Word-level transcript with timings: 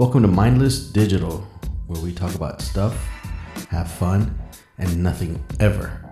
Welcome 0.00 0.22
to 0.22 0.28
Mindless 0.28 0.78
Digital, 0.78 1.46
where 1.86 2.00
we 2.00 2.14
talk 2.14 2.34
about 2.34 2.62
stuff, 2.62 2.94
have 3.68 3.92
fun, 3.92 4.34
and 4.78 5.02
nothing 5.02 5.44
ever 5.60 6.02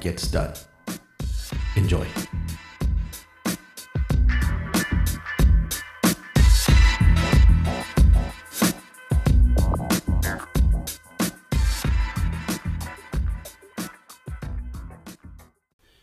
gets 0.00 0.26
done. 0.28 0.54
Enjoy. 1.76 2.06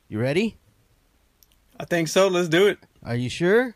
You 0.07 0.19
ready? 0.19 0.59
I 1.79 1.85
think 1.85 2.07
so. 2.07 2.27
Let's 2.27 2.49
do 2.49 2.67
it. 2.67 2.77
Are 3.01 3.15
you 3.15 3.29
sure? 3.29 3.75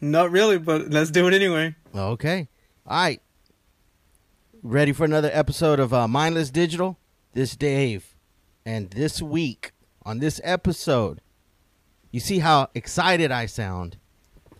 Not 0.00 0.30
really, 0.30 0.56
but 0.56 0.88
let's 0.88 1.10
do 1.10 1.28
it 1.28 1.34
anyway. 1.34 1.74
Okay. 1.98 2.48
All 2.86 2.96
right. 2.96 3.20
Ready 4.62 4.92
for 4.92 5.04
another 5.04 5.30
episode 5.32 5.80
of 5.80 5.92
uh, 5.92 6.08
Mindless 6.08 6.50
Digital? 6.50 6.98
This 7.32 7.56
Dave. 7.56 8.14
And 8.64 8.90
this 8.90 9.22
week, 9.22 9.72
on 10.04 10.18
this 10.18 10.40
episode, 10.44 11.20
you 12.10 12.20
see 12.20 12.40
how 12.40 12.68
excited 12.74 13.30
I 13.30 13.46
sound. 13.46 13.96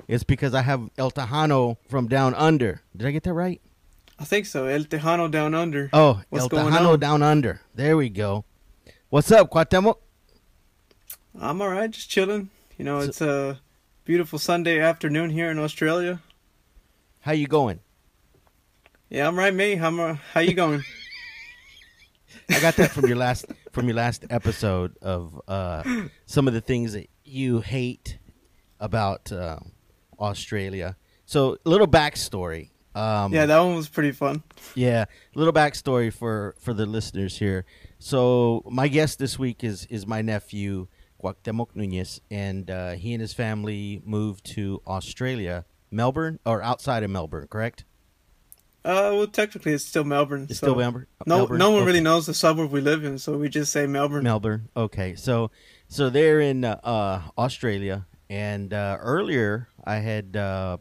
It's 0.09 0.25
because 0.25 0.55
I 0.55 0.63
have 0.63 0.89
El 0.97 1.11
Tejano 1.11 1.77
from 1.89 2.07
Down 2.07 2.35
Under. 2.35 2.83
Did 2.97 3.09
I 3.09 3.11
get 3.11 3.25
that 3.25 3.33
right? 3.33 3.61
I 4.19 4.25
think 4.25 4.47
so. 4.47 4.67
El 4.67 4.85
Tejano 4.85 5.31
down 5.31 5.55
under. 5.55 5.91
Oh, 5.93 6.23
What's 6.31 6.45
El 6.45 6.49
Tejano? 6.51 6.99
Down 6.99 7.23
Under. 7.23 7.61
There 7.75 7.97
we 7.97 8.09
go. 8.09 8.45
What's 9.11 9.31
up, 9.31 9.51
Cuauhtemoc? 9.51 9.97
I'm 11.39 11.61
all 11.61 11.69
right, 11.69 11.91
just 11.91 12.09
chilling. 12.09 12.49
You 12.79 12.85
know, 12.85 13.01
So- 13.01 13.07
it's 13.09 13.21
a 13.21 13.61
beautiful 14.05 14.39
Sunday 14.39 14.79
afternoon 14.81 15.31
here 15.31 15.51
in 15.51 15.59
Australia. 15.59 16.21
How 17.27 17.33
you 17.33 17.49
going? 17.49 17.81
Yeah, 19.11 19.27
I'm 19.27 19.37
right, 19.37 19.53
mate. 19.53 19.79
How, 19.79 19.89
am- 19.89 20.21
how 20.33 20.39
you 20.39 20.55
going? 20.55 20.85
I 22.51 22.61
got 22.61 22.77
that 22.77 22.93
from 22.93 23.09
your 23.09 23.17
last 23.17 23.47
from 23.73 23.89
your 23.89 23.97
last 23.97 24.25
episode 24.31 24.97
of 25.03 25.43
uh, 25.49 25.83
some 26.27 26.47
of 26.47 26.55
the 26.55 26.61
things 26.61 26.93
that 26.93 27.11
you 27.25 27.63
hate 27.63 28.19
about 28.79 29.33
uh, 29.33 29.59
Australia. 30.21 30.97
So, 31.25 31.59
a 31.67 31.69
little 31.69 31.89
backstory. 31.89 32.71
Um, 32.95 33.33
yeah, 33.33 33.47
that 33.47 33.59
one 33.59 33.75
was 33.75 33.89
pretty 33.89 34.13
fun. 34.13 34.45
yeah, 34.77 35.07
little 35.35 35.53
backstory 35.53 36.13
for 36.13 36.55
for 36.61 36.75
the 36.75 36.87
listeners 36.87 37.37
here. 37.39 37.65
So, 37.99 38.63
my 38.71 38.87
guest 38.87 39.19
this 39.19 39.37
week 39.37 39.65
is 39.65 39.85
is 39.87 40.07
my 40.07 40.23
nephew 40.23 40.87
Cuauhtemoc 41.21 41.71
Nunez, 41.75 42.21
and 42.31 42.71
uh, 42.71 42.93
he 42.93 43.15
and 43.15 43.21
his 43.21 43.33
family 43.33 44.01
moved 44.05 44.45
to 44.55 44.81
Australia, 44.87 45.65
Melbourne, 45.97 46.39
or 46.47 46.63
outside 46.63 47.03
of 47.03 47.11
Melbourne, 47.11 47.49
correct? 47.51 47.85
Uh, 48.85 49.11
well, 49.15 49.27
technically 49.27 49.73
it's 49.73 49.85
still 49.85 50.05
Melbourne. 50.05 50.47
It's 50.49 50.61
so 50.61 50.67
still 50.67 50.77
Melbourne. 50.77 51.07
No, 51.27 51.39
Melbourne? 51.39 51.59
no 51.59 51.71
one 51.71 51.79
Okay. 51.81 51.87
really 51.87 52.01
knows 52.01 52.27
the 52.27 52.35
suburb 52.35 52.71
we 52.71 52.81
live 52.81 53.03
in, 53.05 53.19
so 53.19 53.37
we 53.37 53.49
just 53.49 53.73
say 53.73 53.87
Melbourne. 53.89 54.23
Melbourne. 54.23 54.69
Okay, 54.77 55.17
so 55.17 55.51
so 55.89 56.09
they're 56.09 56.41
in 56.41 56.65
uh, 56.65 56.79
uh, 56.85 57.23
Australia, 57.37 58.07
and 58.31 58.73
uh, 58.73 58.99
earlier 59.01 59.69
I 59.85 59.97
had 59.97 60.37
uh, 60.37 60.77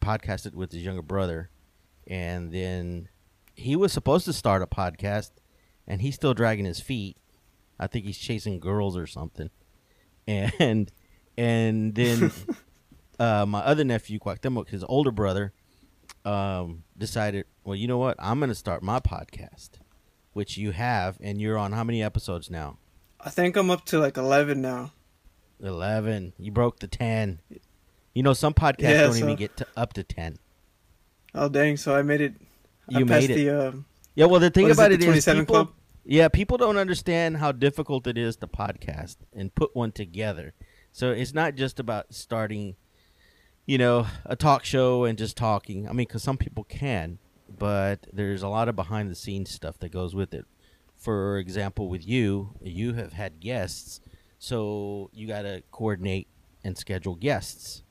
podcasted 0.00 0.54
with 0.54 0.72
his 0.72 0.82
younger 0.82 1.02
brother, 1.02 1.50
and 2.08 2.50
then 2.50 3.08
he 3.54 3.76
was 3.76 3.92
supposed 3.92 4.24
to 4.24 4.32
start 4.32 4.60
a 4.62 4.66
podcast, 4.66 5.30
and 5.86 6.00
he's 6.02 6.16
still 6.16 6.34
dragging 6.34 6.64
his 6.64 6.80
feet. 6.80 7.16
I 7.78 7.86
think 7.86 8.06
he's 8.06 8.18
chasing 8.18 8.58
girls 8.58 8.96
or 8.96 9.06
something, 9.06 9.50
and 10.26 10.90
and 11.38 11.94
then 11.94 12.32
uh, 13.18 13.46
my 13.46 13.60
other 13.60 13.84
nephew, 13.84 14.18
Cuauhtemoc, 14.18 14.68
his 14.68 14.84
older 14.84 15.10
brother, 15.10 15.52
um, 16.24 16.84
decided, 16.96 17.46
well, 17.64 17.76
you 17.76 17.86
know 17.88 17.98
what? 17.98 18.16
I'm 18.18 18.38
going 18.38 18.48
to 18.48 18.54
start 18.54 18.82
my 18.82 18.98
podcast, 19.00 19.70
which 20.32 20.56
you 20.56 20.72
have, 20.72 21.16
and 21.20 21.40
you're 21.40 21.58
on 21.58 21.72
how 21.72 21.84
many 21.84 22.02
episodes 22.02 22.50
now? 22.50 22.78
I 23.20 23.30
think 23.30 23.56
I'm 23.56 23.70
up 23.70 23.84
to 23.86 23.98
like 23.98 24.16
11 24.16 24.60
now. 24.60 24.92
11. 25.60 26.34
You 26.38 26.52
broke 26.52 26.80
the 26.80 26.88
10. 26.88 27.40
You 28.14 28.22
know, 28.22 28.32
some 28.32 28.54
podcasts 28.54 28.80
Yeah, 28.82 29.00
don't 29.02 29.12
so- 29.14 29.18
even 29.24 29.36
get 29.36 29.56
to 29.58 29.66
up 29.76 29.92
to 29.94 30.02
10. 30.02 30.38
Oh, 31.34 31.48
dang. 31.48 31.76
So 31.76 31.94
I 31.94 32.02
made 32.02 32.20
it. 32.20 32.34
I 32.94 32.98
You 33.00 33.04
made 33.06 33.30
it. 33.30 33.34
the, 33.34 33.50
uh, 33.50 33.72
Yeah, 34.14 34.26
well, 34.26 34.40
the 34.40 34.50
thing 34.50 34.70
about 34.70 34.90
it, 34.92 34.94
it 34.94 35.00
the 35.00 35.06
is 35.12 35.24
27 35.24 35.42
people, 35.42 35.54
Club? 35.66 35.74
yeah, 36.04 36.28
people 36.28 36.56
don't 36.56 36.76
understand 36.78 37.36
how 37.38 37.52
difficult 37.52 38.06
it 38.06 38.16
is 38.16 38.36
to 38.36 38.46
podcast 38.46 39.16
and 39.34 39.54
put 39.54 39.74
one 39.76 39.92
together. 39.92 40.54
So 40.92 41.10
it's 41.10 41.34
not 41.34 41.56
just 41.56 41.78
about 41.78 42.14
starting, 42.14 42.76
you 43.66 43.78
know, 43.78 44.06
a 44.24 44.36
talk 44.36 44.64
show 44.64 45.04
and 45.04 45.18
just 45.18 45.36
talking. 45.36 45.88
I 45.88 45.90
mean, 45.90 46.06
because 46.06 46.22
some 46.22 46.38
people 46.38 46.64
can, 46.64 47.18
but 47.58 48.06
there's 48.12 48.42
a 48.42 48.48
lot 48.48 48.68
of 48.68 48.76
behind 48.76 49.10
the 49.10 49.16
scenes 49.16 49.50
stuff 49.50 49.78
that 49.80 49.90
goes 49.90 50.14
with 50.14 50.32
it. 50.32 50.46
For 50.96 51.38
example, 51.38 51.88
with 51.88 52.06
you, 52.06 52.54
you 52.62 52.94
have 52.94 53.12
had 53.12 53.40
guests, 53.40 54.00
so 54.38 55.10
you 55.12 55.26
got 55.26 55.42
to 55.42 55.62
coordinate 55.70 56.28
and 56.64 56.78
schedule 56.78 57.16
guests. 57.16 57.82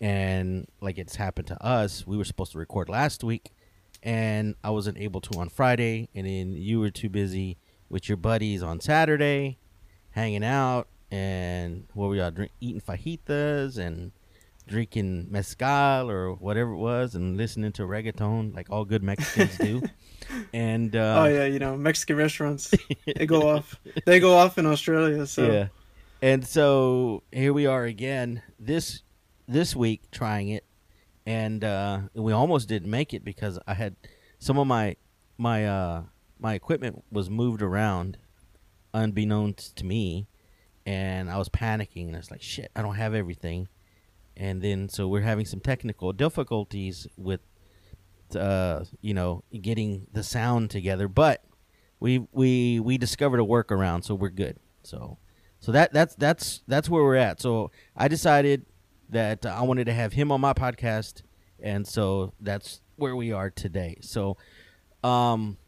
And 0.00 0.66
like 0.80 0.98
it's 0.98 1.16
happened 1.16 1.46
to 1.48 1.64
us, 1.64 2.06
we 2.06 2.16
were 2.16 2.24
supposed 2.24 2.52
to 2.52 2.58
record 2.58 2.88
last 2.88 3.22
week, 3.22 3.52
and 4.02 4.56
I 4.64 4.70
wasn't 4.70 4.98
able 4.98 5.20
to 5.22 5.38
on 5.38 5.48
Friday, 5.48 6.08
and 6.14 6.26
then 6.26 6.52
you 6.52 6.80
were 6.80 6.90
too 6.90 7.08
busy 7.08 7.58
with 7.88 8.08
your 8.08 8.16
buddies 8.16 8.62
on 8.62 8.80
Saturday, 8.80 9.58
hanging 10.10 10.44
out, 10.44 10.88
and 11.12 11.86
what 11.94 12.08
were 12.08 12.16
y'all 12.16 12.32
drink, 12.32 12.50
eating 12.60 12.80
fajitas 12.80 13.78
and 13.78 14.10
drinking 14.66 15.28
mezcal 15.30 16.10
or 16.10 16.32
whatever 16.34 16.72
it 16.72 16.78
was, 16.78 17.14
and 17.14 17.36
listening 17.36 17.72
to 17.72 17.82
reggaeton 17.82 18.54
like 18.54 18.68
all 18.70 18.84
good 18.84 19.02
Mexicans 19.02 19.58
do. 19.58 19.82
And 20.54 20.94
uh, 20.94 21.22
oh, 21.22 21.24
yeah, 21.26 21.44
you 21.46 21.58
know, 21.58 21.76
Mexican 21.76 22.16
restaurants. 22.16 22.72
they 23.16 23.26
go 23.26 23.50
off. 23.50 23.78
They 24.06 24.20
go 24.20 24.36
off 24.36 24.56
in 24.56 24.66
Australia, 24.66 25.26
so. 25.26 25.50
yeah. 25.50 25.68
And 26.22 26.46
so 26.46 27.24
here 27.32 27.52
we 27.52 27.66
are 27.66 27.84
again 27.84 28.40
this 28.58 29.02
this 29.48 29.74
week 29.74 30.10
trying 30.12 30.48
it, 30.48 30.64
and 31.26 31.64
uh, 31.64 32.00
we 32.14 32.32
almost 32.32 32.68
didn't 32.68 32.88
make 32.88 33.12
it 33.12 33.24
because 33.24 33.58
I 33.66 33.74
had 33.74 33.96
some 34.38 34.58
of 34.58 34.66
my 34.68 34.96
my 35.36 35.66
uh, 35.66 36.02
my 36.38 36.54
equipment 36.54 37.02
was 37.10 37.28
moved 37.28 37.60
around, 37.60 38.18
unbeknownst 38.94 39.76
to 39.76 39.84
me, 39.84 40.28
and 40.86 41.30
I 41.30 41.38
was 41.38 41.48
panicking 41.48 42.08
and 42.08 42.16
it's 42.16 42.30
like 42.30 42.42
shit, 42.42 42.70
I 42.74 42.82
don't 42.82 42.94
have 42.96 43.14
everything, 43.14 43.68
and 44.36 44.62
then 44.62 44.88
so 44.88 45.08
we're 45.08 45.22
having 45.22 45.44
some 45.44 45.60
technical 45.60 46.12
difficulties 46.12 47.06
with, 47.16 47.40
uh, 48.34 48.84
you 49.00 49.14
know, 49.14 49.44
getting 49.60 50.06
the 50.12 50.22
sound 50.22 50.70
together, 50.70 51.08
but 51.08 51.44
we 52.00 52.26
we 52.32 52.80
we 52.80 52.98
discovered 52.98 53.40
a 53.40 53.44
workaround, 53.44 54.04
so 54.04 54.14
we're 54.14 54.30
good. 54.30 54.58
So 54.82 55.18
so 55.60 55.70
that 55.72 55.92
that's 55.92 56.16
that's 56.16 56.62
that's 56.66 56.88
where 56.88 57.02
we're 57.04 57.16
at. 57.16 57.40
So 57.40 57.70
I 57.96 58.08
decided 58.08 58.66
that 59.10 59.46
I 59.46 59.62
wanted 59.62 59.84
to 59.84 59.92
have 59.92 60.12
him 60.12 60.32
on 60.32 60.40
my 60.40 60.52
podcast, 60.52 61.22
and 61.60 61.86
so 61.86 62.32
that's 62.40 62.80
where 62.96 63.14
we 63.14 63.30
are 63.30 63.50
today. 63.50 63.98
So, 64.00 64.36
um, 65.04 65.58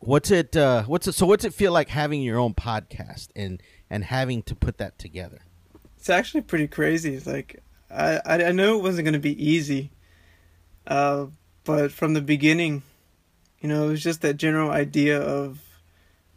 what's 0.00 0.30
it? 0.30 0.54
Uh, 0.54 0.82
what's 0.82 1.06
it? 1.06 1.14
So 1.14 1.24
what's 1.24 1.44
it 1.46 1.54
feel 1.54 1.72
like 1.72 1.88
having 1.88 2.20
your 2.20 2.38
own 2.38 2.52
podcast 2.52 3.28
and 3.34 3.62
and 3.88 4.04
having 4.04 4.42
to 4.44 4.54
put 4.54 4.76
that 4.78 4.98
together? 4.98 5.40
It's 6.00 6.08
actually 6.08 6.40
pretty 6.40 6.66
crazy. 6.66 7.20
Like 7.20 7.62
I 7.90 8.20
I, 8.24 8.52
knew 8.52 8.78
it 8.78 8.82
wasn't 8.82 9.04
to 9.12 9.18
be 9.18 9.36
easy, 9.44 9.90
uh, 10.86 11.26
but 11.64 11.92
from 11.92 12.14
the 12.14 12.22
beginning, 12.22 12.82
you 13.60 13.68
know, 13.68 13.84
it 13.84 13.88
was 13.90 14.02
just 14.02 14.22
that 14.22 14.38
general 14.38 14.70
idea 14.70 15.20
of, 15.20 15.60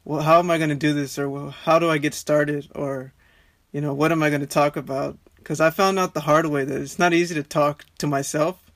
well, 0.04 0.22
how 0.22 0.40
am 0.40 0.52
I 0.52 0.58
to 0.58 0.76
do 0.76 0.94
this, 0.94 1.18
or 1.18 1.30
well, 1.30 1.52
how 1.52 1.80
do 1.80 1.90
I 1.90 1.98
get 1.98 2.14
started, 2.14 2.70
or, 2.76 3.14
you 3.72 3.80
know, 3.80 3.94
what 3.94 4.12
am 4.12 4.22
I 4.22 4.30
to 4.42 4.48
talk 4.48 4.76
about? 4.76 5.18
Because 5.38 5.62
I 5.62 5.70
found 5.70 5.98
out 5.98 6.14
the 6.14 6.20
hard 6.20 6.46
way 6.48 6.66
that 6.66 6.82
it's 6.82 7.00
not 7.00 7.14
easy 7.14 7.34
to 7.36 7.44
talk 7.44 7.86
to 8.00 8.06
myself, 8.06 8.70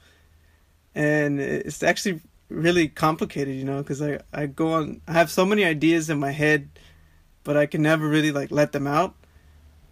and 0.95 1.41
it's 1.41 1.83
actually 1.83 2.21
really 2.47 2.87
complicated, 2.87 3.55
you 3.57 3.65
know, 3.65 3.79
because 3.79 4.01
I 4.01 4.21
I 4.31 4.45
go 4.45 4.71
on, 4.71 5.01
I 5.05 5.11
have 5.11 5.29
so 5.31 5.45
many 5.45 5.65
ideas 5.65 6.09
in 6.09 6.17
my 6.17 6.31
head, 6.31 6.69
but 7.43 7.57
I 7.57 7.65
can 7.65 7.81
never 7.81 8.07
really 8.07 8.31
like 8.31 8.51
let 8.51 8.71
them 8.71 8.87
out 8.87 9.15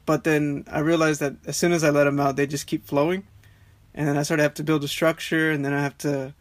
but 0.05 0.23
then 0.23 0.65
I 0.71 0.79
realized 0.79 1.19
that 1.21 1.35
as 1.45 1.57
soon 1.57 1.71
as 1.71 1.83
I 1.83 1.89
let 1.89 2.03
them 2.05 2.19
out, 2.19 2.35
they 2.35 2.47
just 2.47 2.67
keep 2.67 2.85
flowing, 2.85 3.25
and 3.93 4.07
then 4.07 4.17
I 4.17 4.23
sort 4.23 4.39
of 4.39 4.43
have 4.43 4.53
to 4.55 4.63
build 4.63 4.83
a 4.83 4.87
structure, 4.87 5.51
and 5.51 5.63
then 5.65 5.73
I 5.73 5.81
have 5.81 5.97
to, 5.99 6.33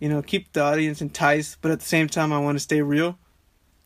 you 0.00 0.08
know, 0.08 0.22
keep 0.22 0.52
the 0.52 0.62
audience 0.62 1.00
enticed, 1.00 1.58
but 1.62 1.70
at 1.70 1.80
the 1.80 1.86
same 1.86 2.08
time, 2.08 2.32
I 2.32 2.38
want 2.38 2.56
to 2.56 2.60
stay 2.60 2.82
real. 2.82 3.18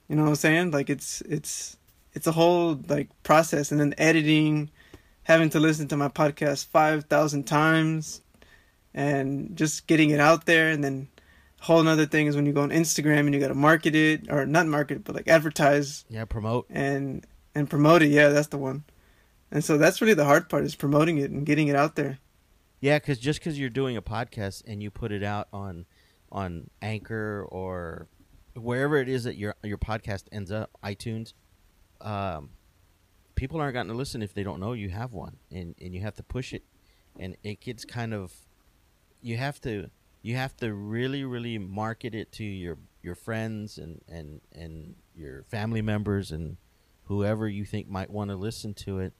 You 0.08 0.16
know 0.16 0.22
what 0.22 0.30
I'm 0.30 0.34
saying? 0.36 0.70
Like 0.72 0.90
it's 0.90 1.20
it's 1.22 1.76
it's 2.14 2.26
a 2.26 2.32
whole 2.32 2.80
like 2.88 3.08
process, 3.22 3.70
and 3.70 3.80
then 3.80 3.94
editing, 3.98 4.70
having 5.24 5.50
to 5.50 5.60
listen 5.60 5.86
to 5.88 5.96
my 5.96 6.08
podcast 6.08 6.66
five 6.66 7.04
thousand 7.04 7.44
times, 7.44 8.20
and 8.94 9.56
just 9.56 9.86
getting 9.86 10.10
it 10.10 10.20
out 10.20 10.46
there, 10.46 10.70
and 10.70 10.82
then 10.82 11.08
a 11.60 11.64
whole 11.64 11.80
another 11.80 12.06
thing 12.06 12.26
is 12.26 12.34
when 12.36 12.46
you 12.46 12.52
go 12.52 12.62
on 12.62 12.70
Instagram 12.70 13.20
and 13.20 13.34
you 13.34 13.40
got 13.40 13.48
to 13.48 13.54
market 13.54 13.94
it 13.94 14.30
or 14.30 14.46
not 14.46 14.66
market 14.66 14.96
it, 14.98 15.04
but 15.04 15.14
like 15.14 15.28
advertise 15.28 16.04
Yeah, 16.08 16.24
promote. 16.24 16.66
and 16.70 17.24
and 17.54 17.68
promote 17.68 18.02
it. 18.02 18.08
Yeah, 18.10 18.28
that's 18.30 18.48
the 18.48 18.58
one. 18.58 18.84
And 19.50 19.64
so 19.64 19.78
that's 19.78 20.00
really 20.00 20.14
the 20.14 20.24
hard 20.24 20.48
part 20.48 20.64
is 20.64 20.74
promoting 20.74 21.18
it 21.18 21.30
and 21.30 21.44
getting 21.44 21.68
it 21.68 21.76
out 21.76 21.96
there. 21.96 22.18
Yeah, 22.80 22.98
because 22.98 23.18
just 23.18 23.40
because 23.40 23.58
you're 23.58 23.68
doing 23.68 23.96
a 23.96 24.02
podcast 24.02 24.62
and 24.66 24.82
you 24.82 24.90
put 24.90 25.12
it 25.12 25.22
out 25.22 25.48
on 25.52 25.86
on 26.32 26.70
Anchor 26.80 27.44
or 27.48 28.06
wherever 28.54 28.96
it 28.96 29.08
is 29.08 29.24
that 29.24 29.36
your 29.36 29.54
your 29.62 29.78
podcast 29.78 30.24
ends 30.32 30.50
up, 30.50 30.70
iTunes, 30.82 31.34
um, 32.00 32.50
people 33.34 33.60
aren't 33.60 33.74
going 33.74 33.88
to 33.88 33.94
listen 33.94 34.22
if 34.22 34.32
they 34.32 34.42
don't 34.42 34.60
know 34.60 34.72
you 34.72 34.88
have 34.88 35.12
one, 35.12 35.36
and 35.50 35.74
and 35.80 35.94
you 35.94 36.00
have 36.00 36.14
to 36.16 36.22
push 36.22 36.52
it, 36.52 36.62
and 37.18 37.36
it 37.42 37.60
gets 37.60 37.84
kind 37.84 38.14
of, 38.14 38.32
you 39.20 39.36
have 39.36 39.60
to 39.62 39.90
you 40.22 40.36
have 40.36 40.56
to 40.58 40.72
really 40.72 41.24
really 41.24 41.58
market 41.58 42.14
it 42.14 42.32
to 42.32 42.44
your 42.44 42.78
your 43.02 43.14
friends 43.14 43.78
and 43.78 44.00
and 44.08 44.40
and 44.52 44.94
your 45.14 45.42
family 45.44 45.82
members 45.82 46.30
and 46.30 46.56
whoever 47.04 47.48
you 47.48 47.64
think 47.64 47.88
might 47.88 48.10
want 48.10 48.30
to 48.30 48.36
listen 48.36 48.72
to 48.72 49.00
it 49.00 49.12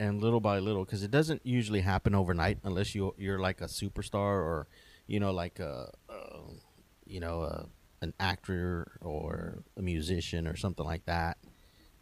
and 0.00 0.22
little 0.22 0.40
by 0.40 0.58
little 0.58 0.84
because 0.84 1.02
it 1.02 1.10
doesn't 1.10 1.44
usually 1.44 1.82
happen 1.82 2.14
overnight 2.14 2.58
unless 2.64 2.94
you 2.94 3.14
you're 3.18 3.38
like 3.38 3.60
a 3.60 3.66
superstar 3.66 4.16
or 4.16 4.66
you 5.06 5.20
know 5.20 5.30
like 5.30 5.60
a, 5.60 5.92
a 6.08 6.14
you 7.04 7.20
know 7.20 7.42
a, 7.42 7.66
an 8.00 8.14
actor 8.18 8.98
or 9.02 9.62
a 9.76 9.82
musician 9.82 10.48
or 10.48 10.56
something 10.56 10.86
like 10.86 11.04
that 11.04 11.36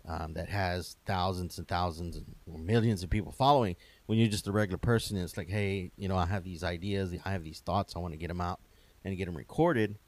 um, 0.06 0.32
that 0.34 0.48
has 0.48 0.96
thousands 1.04 1.58
and 1.58 1.66
thousands 1.66 2.16
and 2.16 2.64
millions 2.64 3.02
of 3.02 3.10
people 3.10 3.32
following. 3.32 3.76
When 4.06 4.16
you're 4.16 4.28
just 4.28 4.46
a 4.46 4.52
regular 4.52 4.78
person 4.78 5.16
it's 5.18 5.36
like 5.36 5.50
hey 5.50 5.90
you 5.96 6.08
know 6.08 6.16
i 6.16 6.24
have 6.24 6.44
these 6.44 6.62
ideas 6.62 7.12
i 7.24 7.30
have 7.32 7.42
these 7.42 7.60
thoughts 7.60 7.94
i 7.96 7.98
want 7.98 8.14
to 8.14 8.18
get 8.18 8.28
them 8.28 8.40
out 8.40 8.60
and 9.04 9.16
get 9.18 9.26
them 9.26 9.36
recorded. 9.36 9.98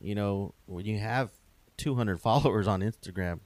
You 0.00 0.14
know 0.14 0.54
when 0.66 0.86
you 0.86 0.98
have 1.00 1.30
200 1.78 2.20
followers 2.20 2.68
on 2.68 2.80
instagram 2.80 3.40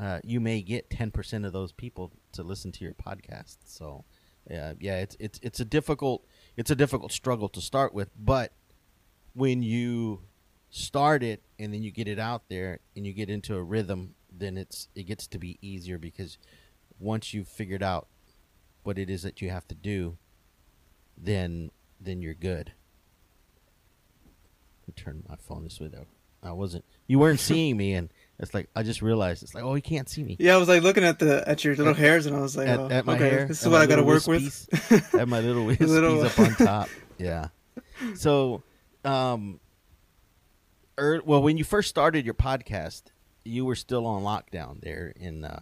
uh, 0.00 0.20
you 0.24 0.40
may 0.40 0.62
get 0.62 0.88
10% 0.88 1.44
of 1.44 1.52
those 1.52 1.70
people 1.70 2.10
to 2.32 2.42
listen 2.42 2.72
to 2.72 2.84
your 2.84 2.94
podcast. 2.94 3.58
So 3.64 4.04
yeah 4.50 4.72
yeah 4.80 4.96
it's 4.96 5.16
it's 5.20 5.38
it's 5.40 5.60
a 5.60 5.64
difficult 5.64 6.26
it's 6.56 6.70
a 6.70 6.74
difficult 6.74 7.12
struggle 7.12 7.48
to 7.48 7.60
start 7.60 7.94
with 7.94 8.10
but 8.18 8.52
when 9.34 9.62
you 9.62 10.20
start 10.68 11.22
it 11.22 11.42
and 11.58 11.72
then 11.72 11.82
you 11.82 11.90
get 11.90 12.08
it 12.08 12.18
out 12.18 12.42
there 12.48 12.80
and 12.96 13.06
you 13.06 13.12
get 13.12 13.30
into 13.30 13.54
a 13.54 13.62
rhythm 13.62 14.14
then 14.36 14.56
it's 14.56 14.88
it 14.94 15.04
gets 15.04 15.26
to 15.26 15.38
be 15.38 15.58
easier 15.62 15.98
because 15.98 16.38
once 16.98 17.32
you've 17.32 17.48
figured 17.48 17.82
out 17.82 18.08
what 18.82 18.98
it 18.98 19.08
is 19.08 19.22
that 19.22 19.40
you 19.40 19.50
have 19.50 19.66
to 19.68 19.74
do 19.74 20.16
then 21.16 21.70
then 22.00 22.20
you're 22.20 22.34
good. 22.34 22.72
Let 24.80 24.88
me 24.88 24.94
turn 24.96 25.22
my 25.28 25.36
phone 25.36 25.62
this 25.62 25.78
way 25.78 25.86
though. 25.86 26.06
I 26.42 26.52
wasn't 26.52 26.84
you 27.06 27.18
weren't 27.18 27.38
seeing 27.38 27.76
me 27.76 27.92
and 27.94 28.08
it's 28.42 28.52
like 28.52 28.68
i 28.74 28.82
just 28.82 29.00
realized 29.02 29.44
it's 29.44 29.54
like 29.54 29.62
oh 29.62 29.72
he 29.72 29.80
can't 29.80 30.08
see 30.08 30.24
me. 30.24 30.36
Yeah, 30.38 30.54
I 30.54 30.58
was 30.58 30.68
like 30.68 30.82
looking 30.82 31.04
at 31.04 31.20
the 31.20 31.48
at 31.48 31.64
your 31.64 31.76
little 31.76 31.92
At- 31.92 31.98
hairs, 31.98 32.26
and 32.26 32.36
I 32.36 32.40
was 32.40 32.56
like, 32.56 32.66
at, 32.66 32.80
oh, 32.80 32.88
at 32.90 33.06
my 33.06 33.14
okay, 33.14 33.30
hair 33.30 33.46
this 33.46 33.62
is 33.62 33.68
what 33.68 33.80
I 33.80 33.86
got 33.86 33.96
to 33.96 34.02
work 34.02 34.26
with. 34.26 35.14
at 35.14 35.28
my 35.28 35.40
little 35.40 35.64
wispies 35.64 35.86
Little- 35.86 36.22
up 36.26 36.38
on 36.38 36.54
top. 36.56 36.88
Yeah. 37.18 37.48
So 38.16 38.64
um 39.04 39.60
er, 40.98 41.22
well 41.24 41.40
when 41.40 41.56
you 41.56 41.62
first 41.64 41.88
started 41.88 42.24
your 42.24 42.34
podcast 42.34 43.04
you 43.44 43.64
were 43.64 43.76
still 43.76 44.06
on 44.06 44.22
lockdown 44.22 44.80
there 44.80 45.12
in 45.16 45.44
uh 45.44 45.60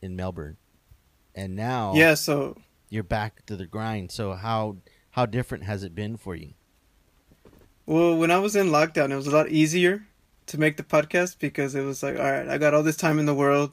in 0.00 0.16
melbourne. 0.16 0.56
And 1.34 1.54
now 1.54 1.92
yeah, 1.94 2.14
so 2.14 2.56
you're 2.88 3.02
back 3.02 3.44
to 3.46 3.56
the 3.56 3.66
grind. 3.66 4.10
So 4.10 4.32
how 4.32 4.78
how 5.10 5.26
different 5.26 5.64
has 5.64 5.82
it 5.82 5.94
been 5.94 6.16
for 6.16 6.34
you? 6.34 6.54
Well, 7.84 8.16
when 8.16 8.30
I 8.30 8.38
was 8.38 8.56
in 8.56 8.68
lockdown, 8.68 9.12
it 9.12 9.16
was 9.16 9.26
a 9.26 9.30
lot 9.30 9.50
easier 9.50 10.06
to 10.46 10.58
make 10.58 10.76
the 10.76 10.82
podcast 10.82 11.38
because 11.38 11.74
it 11.74 11.82
was 11.82 12.02
like, 12.02 12.18
all 12.18 12.30
right, 12.30 12.48
I 12.48 12.58
got 12.58 12.74
all 12.74 12.82
this 12.82 12.96
time 12.96 13.18
in 13.18 13.26
the 13.26 13.34
world, 13.34 13.72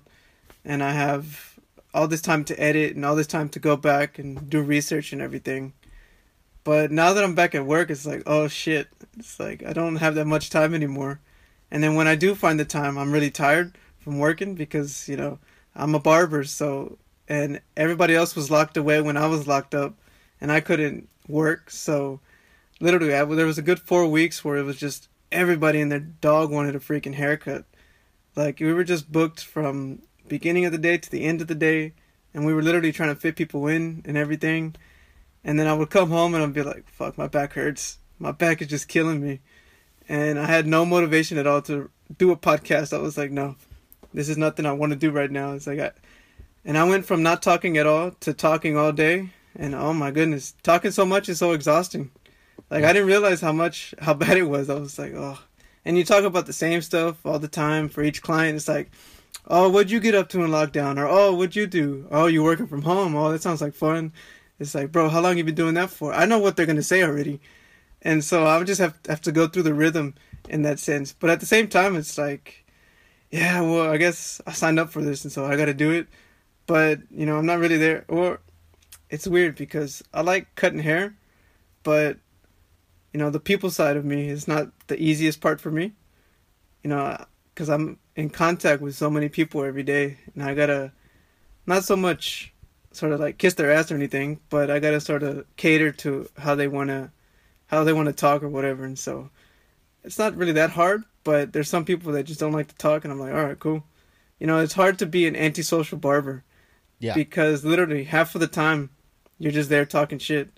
and 0.66 0.84
I 0.84 0.92
have 0.92 1.60
all 1.94 2.08
this 2.08 2.22
time 2.22 2.44
to 2.46 2.60
edit 2.60 2.96
and 2.96 3.06
all 3.06 3.16
this 3.16 3.28
time 3.28 3.50
to 3.50 3.60
go 3.60 3.78
back 3.78 4.18
and 4.18 4.50
do 4.50 4.62
research 4.62 5.14
and 5.14 5.22
everything. 5.22 5.74
But 6.64 6.92
now 6.92 7.14
that 7.14 7.24
I'm 7.24 7.36
back 7.36 7.54
at 7.56 7.66
work, 7.66 7.90
it's 7.90 8.06
like, 8.06 8.24
oh 8.26 8.48
shit, 8.48 8.88
it's 9.18 9.40
like 9.40 9.64
I 9.64 9.74
don't 9.74 9.98
have 9.98 10.16
that 10.16 10.26
much 10.26 10.50
time 10.50 10.74
anymore. 10.74 11.20
And 11.70 11.84
then 11.84 11.96
when 11.96 12.08
I 12.08 12.16
do 12.16 12.36
find 12.36 12.60
the 12.60 12.66
time, 12.66 12.98
I'm 12.98 13.12
really 13.12 13.32
tired 13.32 13.78
from 14.00 14.20
working 14.20 14.56
because 14.56 15.08
you 15.08 15.18
know 15.18 15.40
I'm 15.76 15.96
a 15.96 16.00
barber, 16.00 16.44
so 16.44 16.98
and 17.28 17.62
everybody 17.78 18.16
else 18.16 18.36
was 18.36 18.52
locked 18.52 18.78
away 18.78 19.02
when 19.02 19.18
I 19.18 19.28
was 19.28 19.48
locked 19.48 19.76
up, 19.76 19.96
and 20.42 20.52
I 20.52 20.60
couldn't 20.62 21.10
work, 21.28 21.70
so 21.70 22.20
literally 22.80 23.16
I, 23.16 23.24
there 23.26 23.46
was 23.46 23.58
a 23.58 23.64
good 23.64 23.80
four 23.80 24.08
weeks 24.08 24.44
where 24.44 24.58
it 24.58 24.64
was 24.64 24.78
just 24.78 25.08
everybody 25.34 25.82
and 25.82 25.92
their 25.92 26.00
dog 26.00 26.52
wanted 26.52 26.76
a 26.76 26.80
freaking 26.80 27.16
haircut. 27.16 27.66
Like 28.36 28.60
we 28.60 28.74
were 28.74 28.84
just 28.84 29.12
booked 29.12 29.44
from 29.44 30.02
beginning 30.28 30.66
of 30.66 30.72
the 30.72 30.78
day 30.78 30.98
to 30.98 31.10
the 31.10 31.24
end 31.24 31.42
of 31.42 31.48
the 31.48 31.56
day 31.56 31.94
and 32.34 32.46
we 32.46 32.54
were 32.54 32.62
literally 32.62 32.92
trying 32.92 33.14
to 33.14 33.20
fit 33.20 33.36
people 33.36 33.68
in 33.68 34.02
and 34.06 34.18
everything. 34.18 34.76
And 35.44 35.60
then 35.60 35.68
i 35.68 35.74
would 35.74 35.90
come 35.90 36.10
home 36.10 36.34
and 36.34 36.44
i'd 36.44 36.54
be 36.54 36.62
like 36.62 36.88
fuck 36.90 37.18
my 37.18 37.28
back 37.28 37.54
hurts. 37.54 37.98
My 38.20 38.32
back 38.32 38.62
is 38.62 38.68
just 38.68 38.88
killing 38.88 39.22
me. 39.22 39.42
And 40.08 40.40
i 40.40 40.46
had 40.46 40.68
no 40.68 40.86
motivation 40.86 41.38
at 41.38 41.48
all 41.48 41.62
to 41.64 41.90
do 42.18 42.32
a 42.32 42.38
podcast. 42.38 42.94
I 42.94 43.02
was 43.02 43.18
like 43.18 43.32
no 43.32 43.56
this 44.14 44.30
is 44.30 44.38
nothing 44.38 44.66
i 44.66 44.72
want 44.72 44.92
to 44.92 44.98
do 44.98 45.12
right 45.12 45.32
now. 45.32 45.54
It's 45.54 45.68
like 45.68 45.80
I, 45.80 45.92
and 46.66 46.78
i 46.78 46.84
went 46.84 47.06
from 47.06 47.24
not 47.24 47.42
talking 47.42 47.78
at 47.78 47.88
all 47.88 48.12
to 48.22 48.34
talking 48.34 48.78
all 48.78 48.92
day. 48.92 49.30
And 49.56 49.76
oh 49.76 49.94
my 49.94 50.12
goodness 50.12 50.56
talking 50.64 50.92
so 50.92 51.06
much 51.06 51.30
is 51.30 51.40
so 51.40 51.52
exhausting 51.52 52.12
like 52.74 52.84
I 52.84 52.92
didn't 52.92 53.08
realize 53.08 53.40
how 53.40 53.52
much 53.52 53.94
how 54.00 54.14
bad 54.24 54.38
it 54.38 54.50
was. 54.50 54.70
I 54.70 54.74
was 54.74 54.98
like, 54.98 55.14
oh. 55.14 55.40
And 55.86 55.98
you 55.98 56.04
talk 56.04 56.24
about 56.24 56.46
the 56.48 56.54
same 56.54 56.82
stuff 56.82 57.24
all 57.26 57.40
the 57.40 57.48
time 57.48 57.88
for 57.88 58.04
each 58.04 58.22
client. 58.22 58.56
It's 58.56 58.68
like, 58.68 58.90
oh, 59.48 59.70
what'd 59.70 59.92
you 59.92 60.00
get 60.00 60.16
up 60.16 60.30
to 60.30 60.44
in 60.44 60.50
lockdown? 60.50 60.98
Or 60.98 61.08
oh, 61.08 61.34
what'd 61.34 61.56
you 61.56 61.68
do? 61.68 62.08
Oh, 62.10 62.26
you 62.26 62.42
working 62.44 62.68
from 62.68 62.82
home? 62.82 63.16
Oh, 63.16 63.32
that 63.32 63.42
sounds 63.42 63.62
like 63.62 63.76
fun. 63.76 64.12
It's 64.60 64.74
like, 64.74 64.92
bro, 64.92 65.10
how 65.10 65.22
long 65.22 65.38
you 65.38 65.44
been 65.44 65.56
doing 65.56 65.76
that 65.76 65.90
for? 65.90 66.14
I 66.14 66.26
know 66.26 66.40
what 66.40 66.56
they're 66.56 66.66
gonna 66.66 66.82
say 66.82 67.04
already, 67.04 67.42
and 68.02 68.24
so 68.24 68.46
I 68.46 68.58
would 68.58 68.68
just 68.68 68.82
have 68.82 68.98
have 69.08 69.22
to 69.22 69.32
go 69.32 69.48
through 69.48 69.64
the 69.64 69.74
rhythm 69.74 70.16
in 70.50 70.64
that 70.64 70.80
sense. 70.80 71.14
But 71.14 71.30
at 71.30 71.40
the 71.42 71.46
same 71.46 71.68
time, 71.68 71.96
it's 71.96 72.18
like, 72.18 72.66
yeah, 73.30 73.62
well, 73.62 73.92
I 73.92 73.98
guess 73.98 74.42
I 74.48 74.54
signed 74.54 74.80
up 74.80 74.90
for 74.90 75.02
this, 75.02 75.24
and 75.24 75.32
so 75.32 75.46
I 75.46 75.58
got 75.58 75.66
to 75.66 75.74
do 75.76 75.92
it. 75.92 76.08
But 76.66 77.02
you 77.12 77.26
know, 77.28 77.38
I'm 77.38 77.46
not 77.46 77.60
really 77.60 77.78
there. 77.78 78.06
Or 78.08 78.40
it's 79.10 79.28
weird 79.28 79.56
because 79.56 80.02
I 80.14 80.22
like 80.22 80.56
cutting 80.56 80.80
hair, 80.80 81.16
but 81.84 82.18
you 83.14 83.20
know 83.20 83.30
the 83.30 83.40
people 83.40 83.70
side 83.70 83.96
of 83.96 84.04
me 84.04 84.28
is 84.28 84.48
not 84.48 84.70
the 84.88 85.02
easiest 85.02 85.40
part 85.40 85.62
for 85.62 85.72
me. 85.72 85.94
You 86.84 86.90
know 86.90 87.18
because 87.54 87.70
i'm 87.70 87.98
in 88.16 88.30
contact 88.30 88.82
with 88.82 88.96
so 88.96 89.10
many 89.10 89.30
people 89.30 89.64
every 89.64 89.84
day 89.84 90.18
and 90.34 90.44
i 90.44 90.54
gotta 90.54 90.92
not 91.66 91.84
so 91.84 91.96
much 91.96 92.54
sort 92.92 93.12
of 93.12 93.20
like 93.20 93.38
kiss 93.38 93.54
their 93.56 93.72
ass 93.72 93.92
or 93.92 93.96
anything 93.96 94.40
but 94.50 94.70
i 94.70 94.80
gotta 94.80 95.00
sort 95.00 95.24
of 95.24 95.46
cater 95.56 95.92
to 95.92 96.28
how 96.38 96.56
they 96.56 96.68
want 96.68 96.90
to 96.90 97.12
how 97.68 97.84
they 97.84 97.94
want 97.94 98.08
to 98.08 98.14
talk 98.14 98.44
or 98.44 98.50
whatever 98.50 98.86
and 98.86 99.00
so 99.00 99.30
it's 100.04 100.20
not 100.20 100.36
really 100.36 100.52
that 100.52 100.72
hard 100.72 101.04
but 101.24 101.54
there's 101.54 101.70
some 101.70 101.86
people 101.86 102.12
that 102.12 102.24
just 102.24 102.40
don't 102.40 102.52
like 102.52 102.68
to 102.68 102.76
talk 102.76 103.04
and 103.04 103.12
i'm 103.12 103.20
like 103.20 103.34
all 103.34 103.46
right 103.46 103.60
cool. 103.60 103.84
You 104.40 104.48
know 104.48 104.60
it's 104.60 104.74
hard 104.74 105.00
to 105.00 105.06
be 105.06 105.26
an 105.26 105.38
antisocial 105.38 105.98
barber 105.98 106.44
yeah. 107.00 107.14
because 107.14 107.64
literally 107.64 108.04
half 108.04 108.36
of 108.36 108.42
the 108.42 108.48
time 108.48 108.90
you're 109.40 109.54
just 109.54 109.70
there 109.70 109.86
talking 109.86 110.20
shit 110.20 110.50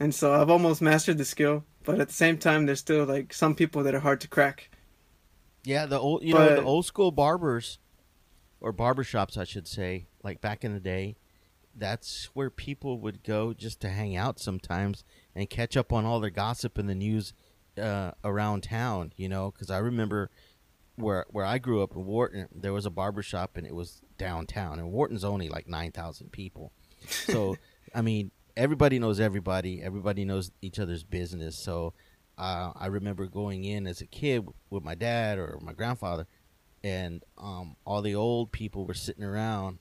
and 0.00 0.14
so 0.14 0.32
i've 0.32 0.48
almost 0.48 0.80
mastered 0.80 1.18
the 1.18 1.24
skill 1.24 1.62
but 1.86 2.00
at 2.00 2.08
the 2.08 2.14
same 2.14 2.36
time 2.36 2.66
there's 2.66 2.80
still 2.80 3.04
like 3.04 3.32
some 3.32 3.54
people 3.54 3.82
that 3.84 3.94
are 3.94 4.00
hard 4.00 4.20
to 4.20 4.28
crack 4.28 4.68
Yeah, 5.64 5.86
the 5.86 5.98
old 5.98 6.22
you 6.22 6.34
know 6.34 6.54
the 6.54 6.62
old 6.62 6.84
school 6.84 7.10
barbers 7.10 7.78
or 8.60 8.72
barbershops 8.72 9.38
I 9.38 9.44
should 9.44 9.66
say, 9.66 10.06
like 10.22 10.42
back 10.42 10.64
in 10.64 10.74
the 10.74 10.80
day, 10.80 11.16
that's 11.74 12.30
where 12.34 12.50
people 12.50 12.98
would 13.00 13.22
go 13.22 13.54
just 13.54 13.80
to 13.80 13.88
hang 13.88 14.16
out 14.16 14.38
sometimes 14.38 15.04
and 15.34 15.48
catch 15.48 15.76
up 15.76 15.92
on 15.92 16.04
all 16.04 16.20
the 16.20 16.30
gossip 16.30 16.76
and 16.76 16.88
the 16.88 16.94
news 16.94 17.32
uh, 17.80 18.12
around 18.24 18.62
town, 18.62 19.12
you 19.16 19.28
know, 19.28 19.50
cuz 19.50 19.70
I 19.70 19.78
remember 19.78 20.30
where 20.96 21.26
where 21.30 21.44
I 21.44 21.58
grew 21.58 21.82
up 21.82 21.94
in 21.94 22.04
Wharton, 22.04 22.48
there 22.54 22.72
was 22.72 22.86
a 22.86 22.90
barbershop 22.90 23.56
and 23.56 23.66
it 23.66 23.74
was 23.74 24.02
downtown 24.18 24.78
and 24.78 24.90
Wharton's 24.90 25.24
only 25.24 25.48
like 25.48 25.68
9,000 25.68 26.32
people. 26.32 26.72
So, 27.08 27.56
I 27.94 28.02
mean, 28.02 28.30
everybody 28.56 28.98
knows 28.98 29.20
everybody, 29.20 29.82
everybody 29.82 30.24
knows 30.24 30.50
each 30.62 30.78
other's 30.78 31.04
business. 31.04 31.56
So, 31.56 31.92
uh, 32.38 32.72
I 32.74 32.86
remember 32.86 33.26
going 33.26 33.64
in 33.64 33.86
as 33.86 34.00
a 34.00 34.06
kid 34.06 34.46
with 34.68 34.84
my 34.84 34.94
dad 34.94 35.38
or 35.38 35.58
my 35.62 35.72
grandfather, 35.72 36.26
and 36.84 37.24
um, 37.38 37.76
all 37.84 38.02
the 38.02 38.14
old 38.14 38.52
people 38.52 38.84
were 38.84 38.94
sitting 38.94 39.24
around. 39.24 39.78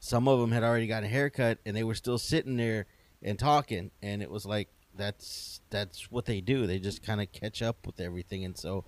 Some 0.00 0.28
of 0.28 0.40
them 0.40 0.52
had 0.52 0.64
already 0.64 0.86
gotten 0.86 1.08
a 1.08 1.12
haircut, 1.12 1.58
and 1.64 1.76
they 1.76 1.84
were 1.84 1.94
still 1.94 2.18
sitting 2.18 2.56
there 2.56 2.86
and 3.22 3.38
talking. 3.38 3.90
And 4.02 4.22
it 4.22 4.30
was 4.30 4.44
like 4.46 4.68
that's 4.96 5.60
that's 5.70 6.10
what 6.10 6.24
they 6.24 6.40
do. 6.40 6.66
They 6.66 6.78
just 6.78 7.02
kind 7.02 7.20
of 7.20 7.30
catch 7.32 7.62
up 7.62 7.86
with 7.86 8.00
everything. 8.00 8.44
And 8.44 8.56
so 8.56 8.84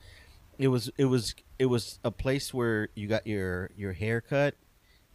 it 0.58 0.68
was 0.68 0.90
it 0.98 1.06
was 1.06 1.34
it 1.58 1.66
was 1.66 2.00
a 2.04 2.10
place 2.10 2.52
where 2.52 2.88
you 2.94 3.06
got 3.06 3.26
your 3.26 3.70
your 3.76 3.92
haircut 3.92 4.54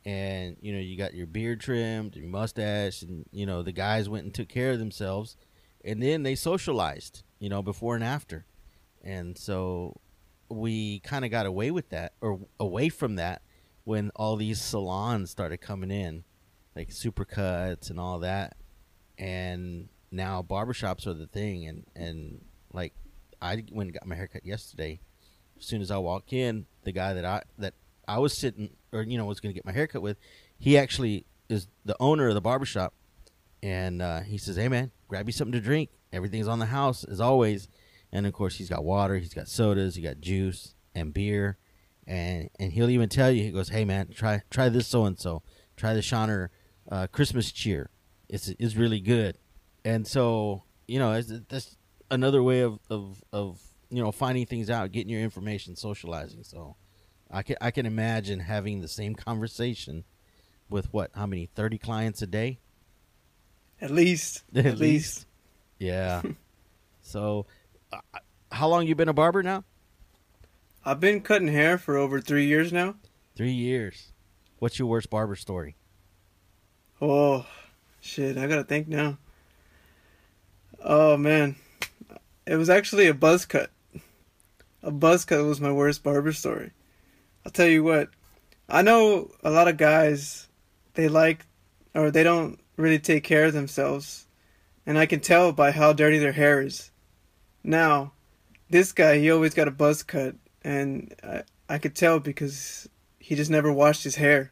and 0.06 0.58
you 0.62 0.74
know 0.74 0.80
you 0.80 0.98
got 0.98 1.14
your 1.14 1.28
beard 1.28 1.60
trimmed 1.60 2.16
your 2.16 2.28
mustache 2.28 3.02
and 3.02 3.26
you 3.32 3.46
know 3.46 3.64
the 3.64 3.72
guys 3.72 4.10
went 4.10 4.26
and 4.26 4.34
took 4.34 4.50
care 4.50 4.72
of 4.72 4.80
themselves 4.80 5.38
and 5.84 6.02
then 6.02 6.24
they 6.24 6.36
socialized 6.36 7.24
you 7.40 7.50
know 7.50 7.62
before 7.62 7.96
and 7.96 8.04
after 8.04 8.46
and 9.02 9.38
so 9.38 10.00
we 10.50 11.00
kind 11.00 11.24
of 11.26 11.32
got 11.32 11.46
away 11.46 11.72
with 11.72 11.90
that 11.90 12.14
or 12.22 12.40
away 12.60 12.90
from 12.90 13.16
that 13.16 13.42
when 13.86 14.12
all 14.16 14.36
these 14.36 14.62
salons 14.62 15.30
started 15.30 15.58
coming 15.58 15.92
in 15.92 16.24
like 16.76 16.90
supercuts 16.90 17.90
and 17.90 18.00
all 18.00 18.20
that 18.20 18.56
and 19.18 19.88
now 20.12 20.42
barbershops 20.42 21.08
are 21.08 21.14
the 21.14 21.28
thing, 21.28 21.66
and 21.66 21.86
and 21.96 22.46
like 22.72 22.94
I 23.42 23.64
went 23.72 23.90
and 23.90 23.94
got 23.94 24.06
my 24.06 24.16
haircut 24.16 24.46
yesterday. 24.46 25.00
As 25.58 25.66
soon 25.66 25.82
as 25.82 25.92
I 25.92 25.98
walk 25.98 26.34
in, 26.34 26.66
the 26.84 26.92
guy 26.92 27.14
that 27.14 27.26
I 27.26 27.44
that 27.58 27.74
I 28.08 28.20
was 28.20 28.34
sitting 28.34 28.72
or 28.92 29.02
you 29.02 29.18
know 29.18 29.26
was 29.26 29.40
going 29.40 29.52
to 29.52 29.56
get 29.56 29.66
my 29.66 29.72
haircut 29.72 30.02
with, 30.02 30.18
he 30.58 30.78
actually 30.78 31.26
is 31.50 31.68
the 31.86 31.96
owner 32.00 32.28
of 32.28 32.34
the 32.34 32.42
barbershop, 32.42 32.94
and 33.62 34.02
uh, 34.02 34.22
he 34.22 34.38
says, 34.38 34.56
"Hey 34.56 34.68
man, 34.68 34.92
grab 35.08 35.28
you 35.28 35.34
something 35.34 35.54
to 35.54 35.62
drink. 35.62 35.90
Everything's 36.12 36.48
on 36.48 36.60
the 36.60 36.68
house 36.68 37.04
as 37.04 37.20
always." 37.20 37.68
And 38.12 38.28
of 38.28 38.34
course, 38.34 38.56
he's 38.56 38.70
got 38.70 38.84
water, 38.84 39.18
he's 39.18 39.34
got 39.34 39.48
sodas, 39.48 39.96
he 39.96 40.02
got 40.04 40.22
juice 40.22 40.76
and 40.94 41.14
beer, 41.14 41.58
and 42.06 42.50
and 42.60 42.72
he'll 42.72 42.90
even 42.90 43.10
tell 43.10 43.32
you, 43.32 43.44
he 43.44 43.52
goes, 43.52 43.70
"Hey 43.70 43.86
man, 43.86 44.10
try 44.10 44.42
try 44.50 44.70
this 44.70 44.88
so 44.88 45.06
and 45.06 45.20
so, 45.20 45.42
try 45.76 45.94
the 45.94 46.02
Shiner 46.02 46.52
uh, 46.92 47.08
Christmas 47.08 47.52
cheer. 47.52 47.90
It's 48.30 48.50
it's 48.60 48.76
really 48.76 49.00
good." 49.00 49.38
And 49.86 50.08
so 50.08 50.64
you 50.88 51.00
know, 51.00 51.14
it's, 51.14 51.32
that's 51.50 51.78
another 52.12 52.44
way 52.44 52.62
of, 52.62 52.80
of 52.90 53.24
of 53.32 53.62
you 53.90 54.04
know 54.04 54.12
finding 54.12 54.46
things 54.46 54.70
out, 54.70 54.92
getting 54.92 55.10
your 55.10 55.22
information, 55.22 55.76
socializing. 55.76 56.44
So 56.44 56.76
I 57.34 57.42
can 57.42 57.56
I 57.60 57.72
can 57.72 57.88
imagine 57.88 58.42
having 58.42 58.82
the 58.82 58.88
same 58.88 59.16
conversation 59.16 60.04
with 60.70 60.94
what 60.94 61.10
how 61.16 61.26
many 61.26 61.48
thirty 61.48 61.80
clients 61.80 62.22
a 62.22 62.28
day? 62.28 62.60
At 63.82 63.90
least, 63.90 64.44
at, 64.56 64.66
At 64.66 64.78
least. 64.78 65.26
Yeah. 65.80 66.22
so, 67.02 67.48
uh, 67.92 68.00
how 68.52 68.68
long 68.68 68.86
you 68.86 68.94
been 68.94 69.10
a 69.10 69.14
barber 69.14 69.42
now? 69.42 69.64
I've 70.86 71.00
been 71.00 71.22
cutting 71.22 71.48
hair 71.48 71.78
for 71.78 71.98
over 71.98 72.22
three 72.22 72.46
years 72.46 72.72
now. 72.72 72.96
Three 73.36 73.52
years. 73.52 74.12
What's 74.60 74.78
your 74.78 74.88
worst 74.88 75.10
barber 75.10 75.36
story? 75.36 75.76
Oh, 77.02 77.46
shit! 78.00 78.38
I 78.38 78.46
gotta 78.48 78.64
think 78.64 78.88
now. 78.88 79.18
Oh 80.86 81.18
man, 81.18 81.56
it 82.46 82.58
was 82.58 82.70
actually 82.70 83.08
a 83.08 83.14
buzz 83.14 83.46
cut. 83.46 83.72
A 84.84 84.92
buzz 84.92 85.26
cut 85.26 85.44
was 85.44 85.60
my 85.60 85.72
worst 85.72 86.04
barber 86.04 86.32
story. 86.32 86.72
I'll 87.46 87.52
tell 87.52 87.68
you 87.68 87.84
what. 87.84 88.10
I 88.70 88.82
know 88.82 89.32
a 89.44 89.52
lot 89.52 89.68
of 89.68 89.78
guys, 89.78 90.48
they 90.94 91.08
like, 91.08 91.46
or 91.94 92.12
they 92.12 92.24
don't 92.24 92.60
really 92.78 93.00
take 93.00 93.24
care 93.24 93.46
of 93.46 93.54
themselves, 93.54 94.28
and 94.86 94.98
I 94.98 95.06
can 95.06 95.20
tell 95.20 95.52
by 95.52 95.72
how 95.72 95.94
dirty 95.94 96.18
their 96.18 96.32
hair 96.32 96.62
is. 96.62 96.92
Now, 97.64 98.14
this 98.70 98.92
guy, 98.92 99.20
he 99.20 99.30
always 99.30 99.54
got 99.54 99.68
a 99.68 99.72
buzz 99.72 100.04
cut, 100.04 100.36
and 100.64 101.14
I, 101.24 101.44
I 101.70 101.78
could 101.78 101.96
tell 101.96 102.20
because 102.20 102.88
he 103.20 103.36
just 103.36 103.52
never 103.52 103.72
washed 103.72 104.04
his 104.04 104.16
hair. 104.16 104.52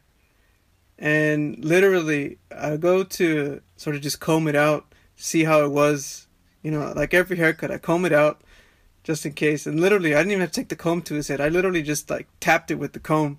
And 0.98 1.62
literally, 1.64 2.38
I 2.56 2.76
go 2.76 3.02
to 3.02 3.60
sort 3.76 3.96
of 3.96 4.02
just 4.02 4.20
comb 4.20 4.46
it 4.46 4.54
out, 4.54 4.92
see 5.16 5.44
how 5.44 5.64
it 5.64 5.70
was. 5.70 6.28
You 6.62 6.70
know, 6.70 6.92
like 6.94 7.12
every 7.12 7.36
haircut, 7.36 7.72
I 7.72 7.78
comb 7.78 8.04
it 8.04 8.12
out 8.12 8.42
just 9.02 9.26
in 9.26 9.32
case. 9.32 9.66
And 9.66 9.80
literally, 9.80 10.14
I 10.14 10.18
didn't 10.18 10.32
even 10.32 10.40
have 10.42 10.52
to 10.52 10.60
take 10.60 10.68
the 10.68 10.76
comb 10.76 11.02
to 11.02 11.14
his 11.14 11.28
head. 11.28 11.40
I 11.40 11.48
literally 11.48 11.82
just 11.82 12.10
like 12.10 12.28
tapped 12.40 12.70
it 12.70 12.76
with 12.76 12.92
the 12.92 13.00
comb, 13.00 13.38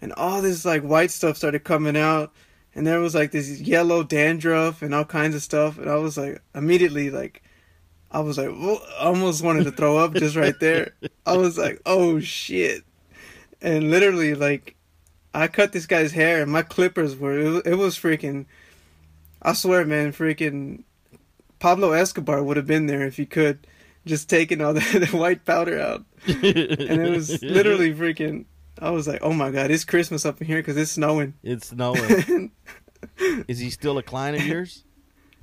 and 0.00 0.12
all 0.14 0.42
this 0.42 0.64
like 0.64 0.82
white 0.82 1.10
stuff 1.10 1.36
started 1.36 1.64
coming 1.64 1.96
out. 1.96 2.32
And 2.74 2.86
there 2.86 3.00
was 3.00 3.16
like 3.16 3.32
this 3.32 3.60
yellow 3.60 4.04
dandruff 4.04 4.80
and 4.80 4.94
all 4.94 5.04
kinds 5.04 5.34
of 5.34 5.42
stuff. 5.42 5.76
And 5.76 5.90
I 5.90 5.96
was 5.96 6.16
like, 6.16 6.40
immediately, 6.54 7.10
like, 7.10 7.42
I 8.12 8.20
was 8.20 8.38
like, 8.38 8.50
almost 9.00 9.42
wanted 9.42 9.64
to 9.64 9.72
throw 9.72 9.98
up 9.98 10.14
just 10.14 10.36
right 10.36 10.54
there. 10.60 10.92
I 11.26 11.36
was 11.36 11.58
like, 11.58 11.82
oh 11.84 12.20
shit. 12.20 12.84
And 13.60 13.90
literally, 13.90 14.34
like, 14.34 14.76
I 15.34 15.48
cut 15.48 15.72
this 15.72 15.86
guy's 15.86 16.12
hair 16.12 16.42
and 16.42 16.50
my 16.50 16.62
clippers 16.62 17.16
were, 17.16 17.38
it 17.38 17.66
it 17.66 17.74
was 17.74 17.96
freaking, 17.96 18.46
I 19.42 19.52
swear, 19.52 19.84
man, 19.84 20.12
freaking 20.12 20.84
Pablo 21.58 21.90
Escobar 21.90 22.42
would 22.42 22.56
have 22.56 22.66
been 22.66 22.86
there 22.86 23.04
if 23.04 23.16
he 23.16 23.26
could, 23.26 23.66
just 24.06 24.28
taking 24.28 24.60
all 24.60 24.74
the, 24.74 25.06
the 25.10 25.16
white 25.16 25.44
powder 25.44 25.80
out. 25.80 26.04
And 26.26 26.44
it 26.44 27.10
was 27.10 27.42
literally 27.42 27.94
freaking, 27.94 28.46
I 28.78 28.90
was 28.90 29.06
like, 29.06 29.20
oh 29.22 29.32
my 29.32 29.50
god, 29.50 29.70
it's 29.70 29.84
Christmas 29.84 30.24
up 30.24 30.40
in 30.40 30.46
here 30.46 30.58
because 30.58 30.76
it's 30.76 30.92
snowing. 30.92 31.34
It's 31.42 31.68
snowing. 31.68 32.52
Is 33.48 33.58
he 33.58 33.70
still 33.70 33.98
a 33.98 34.02
client 34.02 34.38
of 34.38 34.46
yours? 34.46 34.84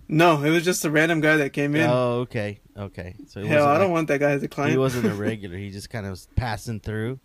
no, 0.07 0.41
it 0.43 0.49
was 0.51 0.63
just 0.63 0.85
a 0.85 0.89
random 0.89 1.19
guy 1.19 1.37
that 1.37 1.53
came 1.53 1.75
in. 1.75 1.89
Oh, 1.89 2.19
okay, 2.21 2.59
okay. 2.77 3.15
So 3.27 3.45
Hell, 3.45 3.67
I 3.67 3.77
don't 3.77 3.91
want 3.91 4.07
that 4.07 4.19
guy 4.19 4.31
as 4.31 4.43
a 4.43 4.47
client. 4.47 4.71
He 4.71 4.77
wasn't 4.77 5.05
a 5.05 5.13
regular. 5.13 5.57
He 5.57 5.69
just 5.69 5.89
kind 5.89 6.05
of 6.05 6.11
was 6.11 6.27
passing 6.35 6.79
through. 6.79 7.19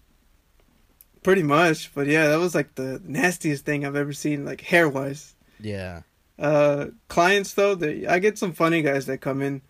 Pretty 1.23 1.45
much, 1.45 1.95
but 1.95 2.09
yeah, 2.09 2.29
that 2.29 2.41
was 2.41 2.55
like 2.55 2.75
the 2.75 3.01
nastiest 3.05 3.65
thing 3.65 3.87
I've 3.87 3.95
ever 3.95 4.13
seen, 4.13 4.45
like 4.45 4.63
hair 4.63 4.89
wise. 4.89 5.37
Yeah. 5.61 6.03
Uh, 6.39 6.87
clients 7.07 7.55
though, 7.55 7.77
they, 7.77 8.07
I 8.07 8.19
get 8.19 8.39
some 8.39 8.53
funny 8.53 8.83
guys 8.83 9.07
that 9.07 9.19
come 9.19 9.41
in. 9.43 9.63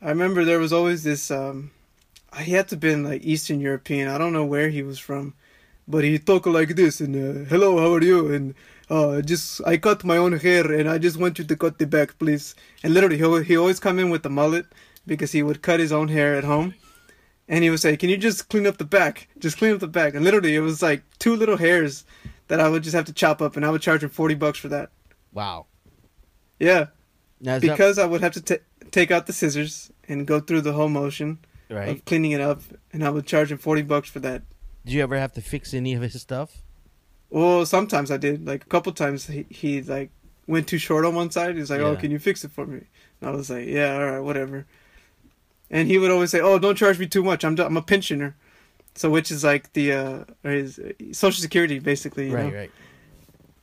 I 0.00 0.10
remember 0.10 0.44
there 0.44 0.58
was 0.58 0.72
always 0.72 1.02
this. 1.02 1.30
Um, 1.30 1.70
he 2.38 2.52
had 2.52 2.68
to 2.68 2.76
been 2.76 3.04
like 3.04 3.22
Eastern 3.24 3.60
European. 3.60 4.08
I 4.08 4.18
don't 4.18 4.32
know 4.32 4.44
where 4.44 4.68
he 4.68 4.82
was 4.82 4.98
from, 4.98 5.34
but 5.86 6.04
he 6.04 6.18
talk 6.18 6.46
like 6.46 6.76
this 6.76 7.00
and 7.00 7.14
uh, 7.16 7.48
hello, 7.48 7.78
how 7.78 7.94
are 7.94 8.02
you? 8.02 8.32
And 8.32 8.54
uh, 8.90 9.20
just 9.22 9.60
I 9.66 9.76
cut 9.76 10.04
my 10.04 10.16
own 10.16 10.32
hair 10.38 10.70
and 10.70 10.88
I 10.88 10.98
just 10.98 11.16
want 11.16 11.38
you 11.38 11.44
to 11.44 11.56
cut 11.56 11.78
the 11.78 11.86
back, 11.86 12.18
please. 12.18 12.54
And 12.82 12.94
literally, 12.94 13.16
he 13.18 13.44
he 13.44 13.56
always 13.56 13.80
come 13.80 13.98
in 13.98 14.10
with 14.10 14.22
the 14.22 14.30
mullet 14.30 14.66
because 15.06 15.32
he 15.32 15.42
would 15.42 15.62
cut 15.62 15.80
his 15.80 15.92
own 15.92 16.08
hair 16.08 16.36
at 16.36 16.44
home. 16.44 16.74
And 17.50 17.64
he 17.64 17.70
would 17.70 17.80
say, 17.80 17.96
"Can 17.96 18.10
you 18.10 18.18
just 18.18 18.50
clean 18.50 18.66
up 18.66 18.76
the 18.76 18.84
back? 18.84 19.28
Just 19.38 19.56
clean 19.56 19.72
up 19.72 19.80
the 19.80 19.88
back." 19.88 20.14
And 20.14 20.22
literally, 20.22 20.54
it 20.54 20.60
was 20.60 20.82
like 20.82 21.02
two 21.18 21.34
little 21.34 21.56
hairs 21.56 22.04
that 22.48 22.60
I 22.60 22.68
would 22.68 22.82
just 22.82 22.94
have 22.94 23.06
to 23.06 23.12
chop 23.12 23.40
up, 23.40 23.56
and 23.56 23.64
I 23.64 23.70
would 23.70 23.80
charge 23.80 24.02
him 24.04 24.10
forty 24.10 24.34
bucks 24.34 24.58
for 24.58 24.68
that. 24.68 24.90
Wow. 25.32 25.64
Yeah, 26.60 26.88
Now, 27.40 27.54
is 27.56 27.62
that- 27.62 27.70
because 27.70 27.98
I 27.98 28.04
would 28.04 28.20
have 28.20 28.32
to 28.34 28.42
ta 28.42 28.56
take 28.98 29.10
out 29.10 29.26
the 29.26 29.32
scissors 29.32 29.92
and 30.08 30.26
go 30.26 30.40
through 30.40 30.62
the 30.62 30.72
whole 30.72 30.88
motion 30.88 31.38
right. 31.70 31.88
of 31.88 32.04
cleaning 32.04 32.32
it 32.32 32.40
up, 32.40 32.62
and 32.92 33.04
I 33.04 33.10
would 33.10 33.26
charge 33.26 33.52
him 33.52 33.58
forty 33.58 33.82
bucks 33.82 34.08
for 34.10 34.20
that. 34.20 34.42
Did 34.84 34.94
you 34.94 35.02
ever 35.02 35.18
have 35.18 35.32
to 35.34 35.40
fix 35.40 35.74
any 35.74 35.94
of 35.94 36.02
his 36.02 36.20
stuff? 36.20 36.62
Well, 37.30 37.66
sometimes 37.66 38.10
I 38.10 38.16
did. 38.16 38.46
Like 38.46 38.64
a 38.64 38.68
couple 38.68 38.92
times, 38.92 39.26
he, 39.26 39.46
he 39.50 39.82
like 39.82 40.10
went 40.46 40.66
too 40.66 40.78
short 40.78 41.04
on 41.04 41.14
one 41.14 41.30
side. 41.30 41.56
He's 41.56 41.70
like, 41.70 41.80
"Oh, 41.80 41.96
can 41.96 42.10
you 42.10 42.18
fix 42.18 42.44
it 42.44 42.50
for 42.50 42.66
me?" 42.66 42.82
And 43.20 43.30
I 43.30 43.32
was 43.32 43.50
like, 43.50 43.66
"Yeah, 43.66 43.94
all 43.94 44.10
right, 44.10 44.20
whatever." 44.20 44.66
And 45.70 45.88
he 45.88 45.98
would 45.98 46.10
always 46.10 46.30
say, 46.30 46.40
"Oh, 46.40 46.58
don't 46.58 46.76
charge 46.76 46.98
me 46.98 47.06
too 47.06 47.22
much. 47.22 47.44
I'm 47.44 47.58
I'm 47.60 47.76
a 47.76 47.82
pensioner." 47.82 48.34
So, 48.94 49.10
which 49.10 49.30
is 49.30 49.44
like 49.44 49.72
the 49.74 49.92
uh, 49.92 50.24
his 50.42 50.80
Social 51.12 51.40
Security, 51.40 51.78
basically. 51.78 52.28
You 52.28 52.34
right, 52.34 52.52
know? 52.52 52.58
right. 52.58 52.70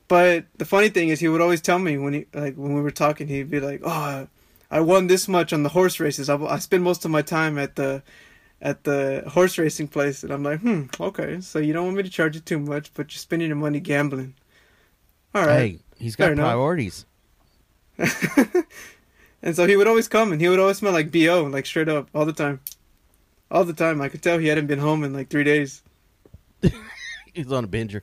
But 0.08 0.46
the 0.56 0.64
funny 0.64 0.88
thing 0.88 1.08
is, 1.08 1.18
he 1.18 1.28
would 1.28 1.40
always 1.40 1.60
tell 1.60 1.80
me 1.80 1.98
when 1.98 2.12
he 2.14 2.26
like 2.32 2.54
when 2.54 2.72
we 2.74 2.80
were 2.80 2.92
talking, 2.92 3.26
he'd 3.26 3.50
be 3.50 3.60
like, 3.60 3.80
"Oh, 3.84 4.28
I 4.70 4.80
won 4.80 5.06
this 5.06 5.28
much 5.28 5.52
on 5.52 5.62
the 5.62 5.70
horse 5.70 6.00
races. 6.00 6.28
I, 6.28 6.36
I 6.36 6.58
spend 6.58 6.82
most 6.82 7.04
of 7.04 7.10
my 7.10 7.22
time 7.22 7.58
at 7.58 7.76
the 7.76 8.02
at 8.60 8.84
the 8.84 9.24
horse 9.28 9.58
racing 9.58 9.88
place." 9.88 10.22
And 10.22 10.32
I'm 10.32 10.42
like, 10.42 10.60
"Hmm, 10.60 10.84
okay. 11.00 11.40
So 11.40 11.58
you 11.58 11.72
don't 11.72 11.84
want 11.84 11.96
me 11.96 12.02
to 12.02 12.10
charge 12.10 12.34
you 12.34 12.40
too 12.40 12.58
much, 12.58 12.92
but 12.94 13.12
you're 13.12 13.18
spending 13.20 13.48
your 13.48 13.56
money 13.56 13.80
gambling." 13.80 14.34
All 15.34 15.46
right. 15.46 15.58
Hey, 15.58 15.78
he's 15.98 16.16
got 16.16 16.26
Fair 16.26 16.36
priorities. 16.36 17.06
and 19.42 19.54
so 19.54 19.66
he 19.66 19.76
would 19.76 19.86
always 19.86 20.08
come, 20.08 20.32
and 20.32 20.40
he 20.40 20.48
would 20.48 20.58
always 20.58 20.78
smell 20.78 20.92
like 20.92 21.10
bo, 21.12 21.44
like 21.44 21.66
straight 21.66 21.88
up, 21.88 22.08
all 22.14 22.26
the 22.26 22.32
time, 22.32 22.60
all 23.50 23.64
the 23.64 23.72
time. 23.72 24.00
I 24.00 24.08
could 24.08 24.22
tell 24.22 24.38
he 24.38 24.48
hadn't 24.48 24.66
been 24.66 24.78
home 24.78 25.04
in 25.04 25.12
like 25.12 25.28
three 25.28 25.44
days, 25.44 25.82
He's 27.34 27.52
on 27.52 27.64
a 27.64 27.68
binger. 27.68 28.02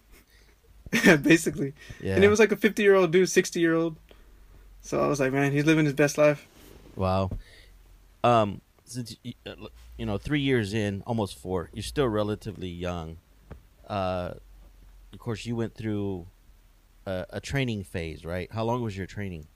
basically. 1.24 1.74
Yeah. 2.02 2.16
And 2.16 2.24
it 2.24 2.30
was 2.30 2.40
like 2.40 2.52
a 2.52 2.58
50 2.58 2.84
year 2.84 2.96
old 2.96 3.12
dude, 3.12 3.30
60 3.30 3.60
year 3.60 3.74
old. 3.74 3.98
So 4.82 5.04
I 5.04 5.08
was 5.08 5.20
like, 5.20 5.32
man, 5.32 5.52
he's 5.52 5.66
living 5.66 5.86
his 5.86 5.94
best 5.94 6.18
life. 6.18 6.48
Wow. 6.96 7.32
Um, 8.24 8.62
since 8.86 9.18
you, 9.24 9.34
uh, 9.46 9.56
know, 10.00 10.18
three 10.18 10.40
years 10.40 10.74
in, 10.74 11.04
almost 11.06 11.38
four, 11.38 11.70
you're 11.74 11.84
still 11.84 12.08
relatively 12.08 12.70
young. 12.70 13.18
Uh, 13.88 14.34
of 15.12 15.20
course, 15.20 15.46
you 15.46 15.56
went 15.56 15.76
through 15.76 16.28
a, 17.06 17.26
a 17.32 17.42
training 17.42 17.84
phase, 17.84 18.26
right? 18.26 18.52
How 18.52 18.64
long 18.64 18.82
was 18.82 18.98
your 18.98 19.08
training? 19.08 19.48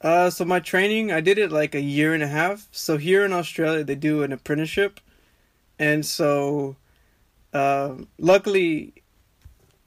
Uh, 0.00 0.30
so 0.30 0.44
my 0.44 0.60
training, 0.60 1.10
I 1.10 1.20
did 1.20 1.38
it 1.38 1.50
like 1.50 1.74
a 1.74 1.80
year 1.80 2.14
and 2.14 2.22
a 2.22 2.28
half. 2.28 2.68
So 2.70 2.96
here 2.96 3.24
in 3.24 3.32
Australia, 3.32 3.82
they 3.82 3.96
do 3.96 4.22
an 4.22 4.32
apprenticeship, 4.32 5.00
and 5.78 6.04
so, 6.04 6.76
uh, 7.52 7.94
luckily, 8.18 8.94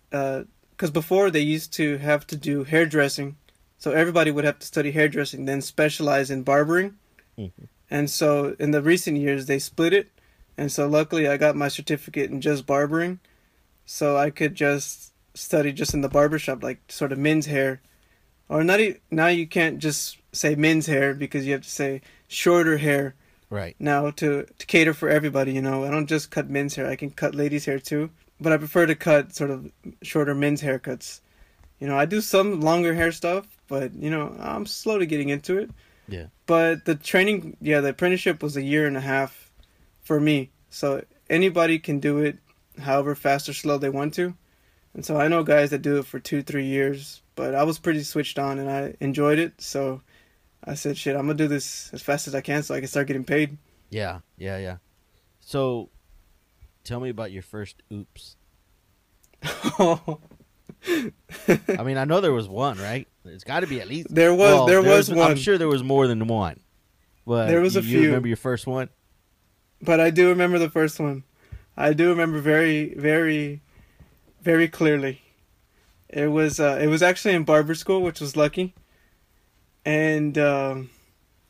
because 0.09 0.91
before 0.91 1.31
they 1.31 1.39
used 1.39 1.71
to 1.73 1.97
have 1.97 2.27
to 2.27 2.35
do 2.35 2.63
hairdressing, 2.63 3.37
so 3.81 3.91
everybody 3.91 4.29
would 4.31 4.45
have 4.45 4.59
to 4.59 4.67
study 4.73 4.91
hairdressing, 4.91 5.45
then 5.45 5.59
specialize 5.61 6.29
in 6.29 6.43
barbering, 6.43 6.89
Mhm. 7.37 7.51
and 7.89 8.05
so 8.09 8.55
in 8.59 8.69
the 8.71 8.81
recent 8.81 9.17
years 9.17 9.47
they 9.47 9.57
split 9.59 9.93
it, 9.93 10.07
and 10.57 10.71
so 10.71 10.87
luckily 10.87 11.27
I 11.27 11.37
got 11.37 11.55
my 11.55 11.67
certificate 11.67 12.29
in 12.29 12.39
just 12.41 12.65
barbering, 12.67 13.19
so 13.85 14.17
I 14.25 14.29
could 14.29 14.53
just 14.55 15.11
study 15.33 15.71
just 15.71 15.93
in 15.95 16.01
the 16.01 16.09
barbershop, 16.17 16.61
like 16.61 16.79
sort 16.89 17.11
of 17.11 17.17
men's 17.17 17.47
hair. 17.47 17.81
Or 18.49 18.63
not 18.63 18.79
e- 18.81 18.97
now 19.09 19.27
you 19.27 19.47
can't 19.47 19.79
just 19.79 20.17
say 20.33 20.55
men's 20.55 20.85
hair 20.85 21.13
because 21.13 21.45
you 21.45 21.53
have 21.53 21.63
to 21.63 21.69
say 21.81 22.01
shorter 22.27 22.77
hair. 22.77 23.15
Right. 23.49 23.75
now 23.79 24.11
to 24.11 24.45
to 24.59 24.65
cater 24.65 24.93
for 24.93 25.09
everybody 25.09 25.51
you 25.51 25.61
know. 25.61 25.83
I 25.83 25.89
don't 25.91 26.07
just 26.07 26.31
cut 26.31 26.49
men's 26.49 26.75
hair. 26.75 26.87
I 26.87 26.95
can 26.95 27.09
cut 27.11 27.35
ladies 27.35 27.65
hair 27.65 27.79
too. 27.79 28.09
But 28.39 28.53
i 28.53 28.57
prefer 28.57 28.85
to 28.85 28.95
cut 28.95 29.35
sort 29.35 29.51
of 29.51 29.69
shorter 30.03 30.33
men's 30.33 30.61
haircuts. 30.61 31.19
You 31.79 31.87
know 31.87 31.97
i 31.97 32.05
do 32.05 32.21
some 32.21 32.61
longer 32.61 32.93
hair 32.93 33.11
stuff 33.11 33.45
but 33.71 33.93
you 33.95 34.11
know 34.11 34.35
i'm 34.39 34.65
slow 34.65 34.99
to 34.99 35.05
getting 35.05 35.29
into 35.29 35.57
it 35.57 35.69
Yeah. 36.11 36.27
But 36.45 36.83
the 36.83 36.95
training, 36.95 37.55
yeah, 37.61 37.79
the 37.79 37.89
apprenticeship 37.95 38.43
was 38.43 38.57
a 38.57 38.61
year 38.61 38.85
and 38.85 38.97
a 38.97 39.01
half 39.13 39.49
for 40.01 40.19
me. 40.19 40.51
So 40.69 41.05
anybody 41.29 41.79
can 41.79 41.99
do 42.01 42.19
it 42.19 42.35
however 42.77 43.15
fast 43.15 43.47
or 43.47 43.53
slow 43.53 43.77
they 43.77 43.89
want 43.89 44.13
to. 44.15 44.35
And 44.93 45.05
so 45.05 45.15
I 45.15 45.29
know 45.29 45.43
guys 45.43 45.69
that 45.69 45.81
do 45.81 45.99
it 45.99 46.05
for 46.05 46.19
two, 46.19 46.43
three 46.43 46.65
years, 46.65 47.21
but 47.35 47.55
I 47.55 47.63
was 47.63 47.79
pretty 47.79 48.03
switched 48.03 48.37
on 48.37 48.59
and 48.59 48.69
I 48.69 48.95
enjoyed 48.99 49.39
it. 49.39 49.61
So 49.61 50.01
I 50.65 50.75
said, 50.75 50.97
shit, 50.97 51.15
I'm 51.15 51.27
going 51.27 51.37
to 51.37 51.43
do 51.45 51.47
this 51.47 51.93
as 51.93 52.01
fast 52.01 52.27
as 52.27 52.35
I 52.35 52.41
can 52.41 52.61
so 52.63 52.75
I 52.75 52.79
can 52.79 52.89
start 52.89 53.07
getting 53.07 53.23
paid. 53.23 53.57
Yeah, 53.89 54.19
yeah, 54.37 54.57
yeah. 54.57 54.77
So 55.39 55.89
tell 56.83 56.99
me 56.99 57.09
about 57.09 57.31
your 57.31 57.43
first 57.43 57.83
oops. 57.89 58.35
I 60.87 61.83
mean, 61.83 61.97
I 61.97 62.05
know 62.05 62.21
there 62.21 62.33
was 62.33 62.47
one, 62.47 62.77
right? 62.79 63.07
There's 63.23 63.43
got 63.43 63.59
to 63.61 63.67
be 63.67 63.79
at 63.81 63.87
least 63.87 64.13
there 64.13 64.33
was 64.33 64.39
well, 64.39 64.65
there 64.65 64.81
was 64.81 65.09
one, 65.11 65.31
I'm 65.31 65.37
sure 65.37 65.57
there 65.57 65.67
was 65.67 65.83
more 65.83 66.07
than 66.07 66.27
one. 66.27 66.59
But 67.25 67.47
There 67.47 67.61
was 67.61 67.75
a 67.75 67.81
you 67.81 67.87
few. 67.99 68.05
remember 68.07 68.27
your 68.27 68.37
first 68.37 68.65
one? 68.67 68.89
but 69.81 69.99
I 69.99 70.09
do 70.09 70.29
remember 70.29 70.59
the 70.59 70.69
first 70.69 70.99
one. 70.99 71.23
I 71.77 71.93
do 71.93 72.09
remember 72.09 72.39
very, 72.39 72.93
very, 72.95 73.61
very 74.41 74.67
clearly. 74.67 75.21
It 76.09 76.27
was 76.27 76.59
uh, 76.59 76.77
it 76.81 76.87
was 76.87 77.01
actually 77.01 77.35
in 77.35 77.43
barber 77.43 77.73
school, 77.75 78.01
which 78.01 78.19
was 78.19 78.35
lucky, 78.35 78.75
and 79.85 80.37
um, 80.37 80.89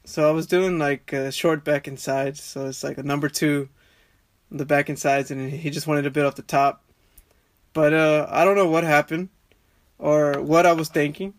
so 0.06 0.28
I 0.28 0.32
was 0.32 0.46
doing 0.46 0.78
like 0.78 1.12
a 1.14 1.32
short 1.32 1.64
back 1.64 1.88
and 1.88 2.00
sides. 2.00 2.42
So 2.44 2.68
it's 2.68 2.84
like 2.84 2.98
a 2.98 3.04
number 3.04 3.28
two, 3.28 3.70
the 4.52 4.66
back 4.66 4.88
and 4.90 5.00
sides, 5.00 5.32
and 5.32 5.52
he 5.52 5.70
just 5.72 5.88
wanted 5.88 6.06
a 6.06 6.12
bit 6.12 6.26
off 6.26 6.36
the 6.36 6.42
top. 6.44 6.84
But 7.74 7.94
uh, 7.94 8.28
I 8.30 8.44
don't 8.44 8.56
know 8.58 8.68
what 8.68 8.84
happened, 8.84 9.30
or 9.98 10.42
what 10.42 10.66
I 10.66 10.74
was 10.74 10.90
thinking, 10.90 11.34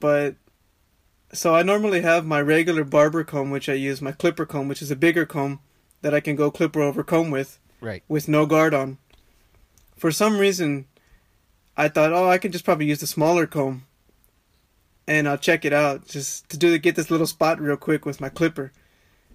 but 0.00 0.34
so 1.32 1.54
I 1.54 1.62
normally 1.62 2.00
have 2.00 2.26
my 2.26 2.40
regular 2.40 2.82
barber 2.84 3.22
comb, 3.22 3.50
which 3.50 3.68
I 3.68 3.74
use, 3.74 4.02
my 4.02 4.12
clipper 4.12 4.44
comb, 4.46 4.66
which 4.66 4.82
is 4.82 4.90
a 4.90 4.96
bigger 4.96 5.24
comb 5.26 5.60
that 6.02 6.12
I 6.14 6.20
can 6.20 6.34
go 6.34 6.50
clipper 6.50 6.80
over 6.80 7.04
comb 7.04 7.30
with, 7.30 7.58
Right. 7.80 8.02
with 8.08 8.26
no 8.28 8.46
guard 8.46 8.74
on. 8.74 8.98
For 9.96 10.10
some 10.10 10.38
reason, 10.38 10.86
I 11.76 11.88
thought, 11.88 12.12
oh, 12.12 12.28
I 12.28 12.38
can 12.38 12.50
just 12.50 12.64
probably 12.64 12.86
use 12.86 13.00
the 13.00 13.06
smaller 13.06 13.46
comb, 13.46 13.86
and 15.06 15.28
I'll 15.28 15.38
check 15.38 15.64
it 15.64 15.72
out 15.72 16.08
just 16.08 16.48
to 16.48 16.56
do 16.56 16.76
get 16.78 16.96
this 16.96 17.10
little 17.10 17.26
spot 17.26 17.60
real 17.60 17.76
quick 17.76 18.04
with 18.04 18.20
my 18.20 18.28
clipper. 18.28 18.72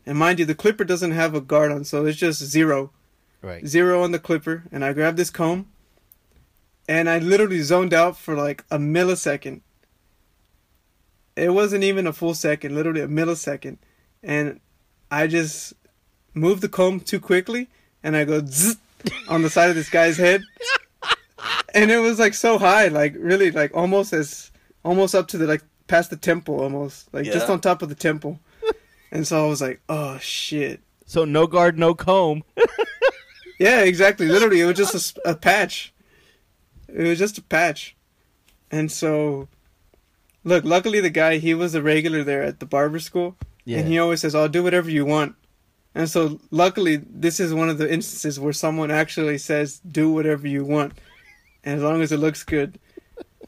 And 0.05 0.17
mind 0.17 0.39
you, 0.39 0.45
the 0.45 0.55
clipper 0.55 0.83
doesn't 0.83 1.11
have 1.11 1.33
a 1.33 1.41
guard 1.41 1.71
on, 1.71 1.85
so 1.85 2.05
it's 2.05 2.17
just 2.17 2.43
zero, 2.43 2.91
Right. 3.41 3.65
zero 3.65 4.03
on 4.03 4.11
the 4.11 4.19
clipper. 4.19 4.63
And 4.71 4.83
I 4.83 4.91
grab 4.93 5.15
this 5.15 5.29
comb, 5.29 5.67
and 6.87 7.09
I 7.09 7.19
literally 7.19 7.61
zoned 7.61 7.93
out 7.93 8.17
for 8.17 8.35
like 8.35 8.63
a 8.71 8.77
millisecond. 8.77 9.61
It 11.35 11.53
wasn't 11.53 11.83
even 11.83 12.07
a 12.07 12.13
full 12.13 12.33
second, 12.33 12.75
literally 12.75 13.01
a 13.01 13.07
millisecond, 13.07 13.77
and 14.23 14.59
I 15.11 15.27
just 15.27 15.73
moved 16.33 16.61
the 16.61 16.69
comb 16.69 16.99
too 17.01 17.19
quickly, 17.19 17.67
and 18.03 18.15
I 18.15 18.23
go 18.23 18.41
zzz 18.45 18.77
on 19.27 19.41
the 19.41 19.49
side 19.49 19.69
of 19.69 19.75
this 19.75 19.89
guy's 19.89 20.17
head, 20.17 20.43
and 21.73 21.91
it 21.91 21.97
was 21.99 22.19
like 22.19 22.33
so 22.33 22.57
high, 22.57 22.87
like 22.87 23.15
really, 23.17 23.51
like 23.51 23.75
almost 23.75 24.13
as 24.13 24.51
almost 24.83 25.13
up 25.13 25.27
to 25.29 25.37
the 25.37 25.45
like 25.45 25.61
past 25.87 26.09
the 26.09 26.15
temple, 26.17 26.61
almost 26.61 27.13
like 27.13 27.25
just 27.25 27.49
on 27.49 27.59
top 27.59 27.81
of 27.81 27.89
the 27.89 27.95
temple, 27.95 28.39
and 29.11 29.27
so 29.27 29.43
I 29.45 29.49
was 29.49 29.61
like, 29.61 29.81
oh 29.89 30.17
shit, 30.19 30.79
So 31.05 31.25
no 31.25 31.47
guard, 31.47 31.77
no 31.77 31.93
comb. 31.93 32.43
yeah, 33.59 33.81
exactly, 33.81 34.27
literally, 34.27 34.61
it 34.61 34.65
was 34.65 34.77
just 34.77 34.93
a 34.93 34.97
s- 34.97 35.17
a, 35.25 35.35
patch, 35.35 35.93
it 36.87 37.03
was 37.07 37.19
just 37.19 37.37
a 37.37 37.41
patch, 37.43 37.95
and 38.71 38.91
so. 38.91 39.47
Look, 40.47 40.63
luckily 40.63 41.01
the 41.01 41.09
guy 41.09 41.39
he 41.39 41.55
was 41.55 41.73
a 41.73 41.81
regular 41.81 42.23
there 42.23 42.43
at 42.43 42.59
the 42.59 42.67
barber 42.67 42.99
school, 42.99 43.35
Yeah. 43.63 43.79
and 43.79 43.87
he 43.87 43.97
always 43.97 44.21
says, 44.21 44.35
"I'll 44.35 44.47
do 44.47 44.61
whatever 44.61 44.91
you 44.91 45.03
want." 45.03 45.35
And 45.95 46.07
so, 46.07 46.39
luckily, 46.51 46.97
this 46.97 47.39
is 47.39 47.51
one 47.53 47.67
of 47.69 47.79
the 47.79 47.91
instances 47.91 48.39
where 48.39 48.53
someone 48.53 48.91
actually 48.91 49.39
says, 49.39 49.79
"Do 49.79 50.11
whatever 50.11 50.47
you 50.47 50.63
want," 50.63 50.93
And 51.63 51.77
as 51.77 51.81
long 51.83 52.03
as 52.03 52.11
it 52.11 52.17
looks 52.17 52.43
good. 52.43 52.77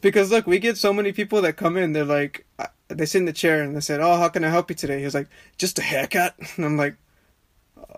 Because 0.01 0.31
look, 0.31 0.47
we 0.47 0.57
get 0.57 0.75
so 0.77 0.91
many 0.91 1.11
people 1.11 1.39
that 1.43 1.53
come 1.55 1.77
in. 1.77 1.93
They're 1.93 2.03
like, 2.03 2.45
uh, 2.57 2.65
they 2.87 3.05
sit 3.05 3.19
in 3.19 3.25
the 3.25 3.33
chair 3.33 3.61
and 3.61 3.75
they 3.75 3.79
said, 3.81 3.99
"Oh, 3.99 4.15
how 4.17 4.29
can 4.29 4.43
I 4.43 4.49
help 4.49 4.71
you 4.71 4.75
today?" 4.75 4.97
He 4.97 5.05
was 5.05 5.13
like, 5.13 5.27
"Just 5.57 5.77
a 5.77 5.83
haircut," 5.83 6.33
and 6.55 6.65
I'm 6.65 6.77
like, 6.77 6.95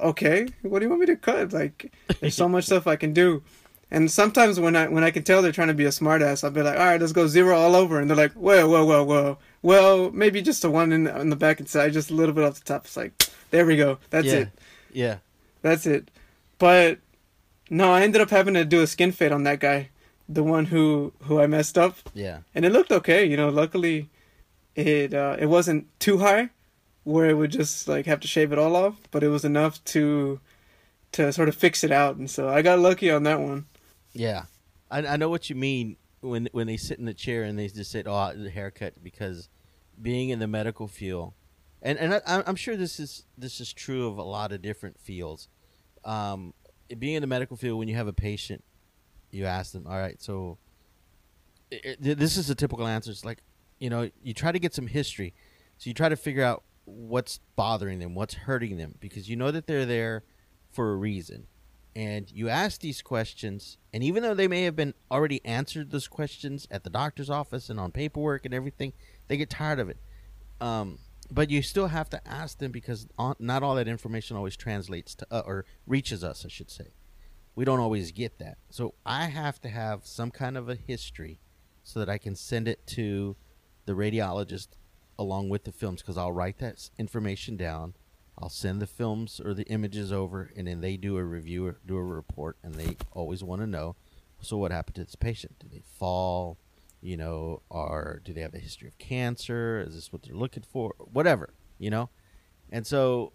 "Okay, 0.01 0.47
what 0.61 0.79
do 0.79 0.85
you 0.85 0.89
want 0.89 0.99
me 1.01 1.05
to 1.07 1.15
cut? 1.15 1.53
Like, 1.53 1.93
there's 2.19 2.35
so 2.35 2.49
much 2.49 2.65
stuff 2.65 2.85
I 2.85 2.97
can 2.97 3.13
do." 3.13 3.43
And 3.91 4.11
sometimes 4.11 4.59
when 4.59 4.75
I 4.75 4.87
when 4.87 5.03
I 5.03 5.09
can 5.11 5.23
tell 5.23 5.41
they're 5.41 5.51
trying 5.51 5.69
to 5.69 5.73
be 5.73 5.85
a 5.85 5.89
smartass, 5.89 6.43
I'll 6.43 6.51
be 6.51 6.61
like, 6.61 6.77
"All 6.77 6.85
right, 6.85 7.01
let's 7.01 7.11
go 7.13 7.25
zero 7.27 7.57
all 7.57 7.75
over," 7.75 7.99
and 7.99 8.07
they're 8.09 8.15
like, 8.17 8.33
"Whoa, 8.33 8.67
whoa, 8.69 8.85
whoa, 8.85 9.03
whoa." 9.03 9.37
Well, 9.63 10.11
maybe 10.11 10.41
just 10.41 10.63
a 10.63 10.69
one 10.69 10.91
in 10.91 11.05
the, 11.05 11.19
in 11.19 11.29
the 11.31 11.35
back 11.35 11.59
and 11.59 11.67
side, 11.67 11.93
just 11.93 12.11
a 12.11 12.13
little 12.13 12.33
bit 12.35 12.43
off 12.43 12.59
the 12.59 12.65
top. 12.65 12.85
It's 12.85 12.95
like, 12.95 13.13
there 13.49 13.65
we 13.65 13.75
go. 13.75 13.97
That's 14.11 14.27
yeah. 14.27 14.33
it. 14.33 14.49
Yeah. 14.93 15.17
That's 15.63 15.85
it. 15.87 16.11
But 16.59 16.99
no, 17.69 17.91
I 17.91 18.01
ended 18.03 18.21
up 18.21 18.29
having 18.29 18.53
to 18.53 18.63
do 18.63 18.81
a 18.81 18.87
skin 18.87 19.11
fade 19.11 19.31
on 19.31 19.43
that 19.43 19.59
guy, 19.59 19.89
the 20.27 20.43
one 20.43 20.65
who 20.65 21.11
who 21.23 21.39
I 21.41 21.47
messed 21.47 21.77
up, 21.77 21.95
Yeah. 22.13 22.39
and 22.53 22.65
it 22.65 22.71
looked 22.71 22.91
okay. 22.91 23.25
You 23.25 23.37
know, 23.37 23.49
luckily, 23.49 24.09
it 24.75 25.13
uh, 25.15 25.35
it 25.39 25.47
wasn't 25.47 25.87
too 25.99 26.19
high, 26.19 26.49
where 27.05 27.27
it 27.27 27.33
would 27.37 27.51
just 27.51 27.87
like 27.87 28.05
have 28.05 28.19
to 28.19 28.27
shave 28.27 28.51
it 28.51 28.59
all 28.59 28.75
off, 28.75 28.95
but 29.09 29.23
it 29.23 29.29
was 29.29 29.43
enough 29.43 29.83
to 29.85 30.39
to 31.13 31.33
sort 31.33 31.49
of 31.49 31.55
fix 31.55 31.83
it 31.83 31.91
out, 31.91 32.17
and 32.17 32.29
so 32.29 32.49
I 32.49 32.61
got 32.61 32.77
lucky 32.77 33.09
on 33.09 33.23
that 33.23 33.39
one. 33.39 33.65
Yeah, 34.19 34.47
I, 34.91 34.99
I 35.07 35.15
know 35.15 35.29
what 35.29 35.49
you 35.49 35.55
mean 35.55 35.95
when 36.19 36.49
when 36.51 36.67
they 36.67 36.75
sit 36.75 36.99
in 36.99 37.05
the 37.05 37.13
chair 37.13 37.43
and 37.43 37.57
they 37.57 37.69
just 37.69 37.89
say, 37.89 38.03
"Oh, 38.05 38.33
the 38.35 38.49
haircut," 38.49 39.01
because 39.01 39.47
being 40.01 40.27
in 40.29 40.39
the 40.39 40.47
medical 40.47 40.89
field, 40.89 41.33
and 41.81 41.97
and 41.97 42.15
I, 42.15 42.43
I'm 42.45 42.57
sure 42.57 42.75
this 42.75 42.99
is 42.99 43.23
this 43.37 43.61
is 43.61 43.71
true 43.71 44.07
of 44.07 44.17
a 44.17 44.23
lot 44.23 44.51
of 44.51 44.61
different 44.61 44.99
fields. 44.99 45.47
Um, 46.03 46.53
being 46.97 47.15
in 47.15 47.21
the 47.21 47.27
medical 47.27 47.55
field, 47.55 47.79
when 47.79 47.87
you 47.87 47.95
have 47.95 48.07
a 48.09 48.13
patient, 48.13 48.61
you 49.31 49.45
ask 49.45 49.71
them, 49.71 49.87
"All 49.87 49.97
right, 49.97 50.21
so 50.21 50.57
it, 51.71 51.97
it- 52.01 52.17
this 52.17 52.37
is 52.37 52.49
a 52.49 52.55
typical 52.55 52.87
answer. 52.87 53.11
It's 53.11 53.25
like, 53.25 53.39
you 53.79 53.89
know, 53.89 54.09
you 54.21 54.33
try 54.33 54.51
to 54.51 54.59
get 54.59 54.73
some 54.73 54.87
history, 54.87 55.33
so 55.77 55.89
you 55.89 55.93
try 55.93 56.09
to 56.09 56.17
figure 56.17 56.43
out 56.43 56.63
what's 56.85 57.39
bothering 57.55 57.99
them, 57.99 58.15
what's 58.15 58.33
hurting 58.33 58.77
them, 58.77 58.95
because 58.99 59.29
you 59.29 59.35
know 59.35 59.51
that 59.51 59.67
they're 59.67 59.85
there 59.85 60.23
for 60.71 60.91
a 60.91 60.95
reason." 60.95 61.47
And 61.99 62.31
you 62.31 62.47
ask 62.47 62.79
these 62.79 63.01
questions 63.01 63.77
and 63.91 64.01
even 64.05 64.23
though 64.23 64.33
they 64.33 64.47
may 64.47 64.63
have 64.63 64.75
been 64.75 64.93
already 65.11 65.45
answered 65.45 65.91
those 65.91 66.07
questions 66.07 66.65
at 66.71 66.85
the 66.85 66.89
doctor's 66.89 67.29
office 67.29 67.69
and 67.69 67.77
on 67.77 67.91
paperwork 67.91 68.45
and 68.45 68.53
everything 68.53 68.93
they 69.27 69.35
get 69.35 69.49
tired 69.49 69.79
of 69.79 69.89
it. 69.89 69.97
Um, 70.61 70.99
but 71.29 71.49
you 71.49 71.61
still 71.61 71.87
have 71.87 72.09
to 72.11 72.25
ask 72.25 72.57
them 72.57 72.71
because 72.71 73.05
not 73.37 73.63
all 73.63 73.75
that 73.75 73.89
information 73.89 74.37
always 74.37 74.55
translates 74.55 75.13
to 75.15 75.27
uh, 75.29 75.43
or 75.45 75.65
reaches 75.85 76.23
us 76.23 76.45
i 76.45 76.47
should 76.47 76.71
say. 76.71 76.87
We 77.53 77.65
don't 77.65 77.81
always 77.81 78.13
get 78.13 78.39
that. 78.39 78.59
So 78.69 78.93
i 79.05 79.25
have 79.25 79.59
to 79.59 79.67
have 79.67 80.05
some 80.05 80.31
kind 80.31 80.55
of 80.55 80.69
a 80.69 80.75
history 80.75 81.41
so 81.83 81.99
that 81.99 82.07
i 82.07 82.17
can 82.17 82.33
send 82.33 82.69
it 82.69 82.87
to 82.87 83.35
the 83.85 83.93
radiologist 83.93 84.69
along 85.17 85.49
with 85.49 85.65
the 85.65 85.73
films 85.73 86.01
because 86.01 86.17
i'll 86.17 86.31
write 86.31 86.59
that 86.59 86.89
information 86.97 87.57
down 87.57 87.93
I'll 88.41 88.49
send 88.49 88.81
the 88.81 88.87
films 88.87 89.41
or 89.43 89.53
the 89.53 89.65
images 89.65 90.11
over, 90.13 90.51
and 90.55 90.67
then 90.67 90.81
they 90.81 90.95
do 90.95 91.17
a 91.17 91.23
review 91.23 91.67
or 91.67 91.79
do 91.85 91.97
a 91.97 92.03
report, 92.03 92.57
and 92.63 92.75
they 92.75 92.95
always 93.11 93.43
want 93.43 93.61
to 93.61 93.67
know. 93.67 93.95
So, 94.41 94.57
what 94.57 94.71
happened 94.71 94.95
to 94.95 95.03
this 95.03 95.15
patient? 95.15 95.59
Did 95.59 95.71
they 95.71 95.83
fall? 95.97 96.57
You 97.01 97.17
know, 97.17 97.61
or 97.69 98.21
do 98.23 98.33
they 98.33 98.41
have 98.41 98.53
a 98.53 98.59
history 98.59 98.87
of 98.87 98.97
cancer? 98.97 99.83
Is 99.85 99.95
this 99.95 100.13
what 100.13 100.23
they're 100.23 100.35
looking 100.35 100.63
for? 100.63 100.93
Whatever, 100.97 101.53
you 101.77 101.89
know. 101.89 102.09
And 102.71 102.87
so, 102.87 103.33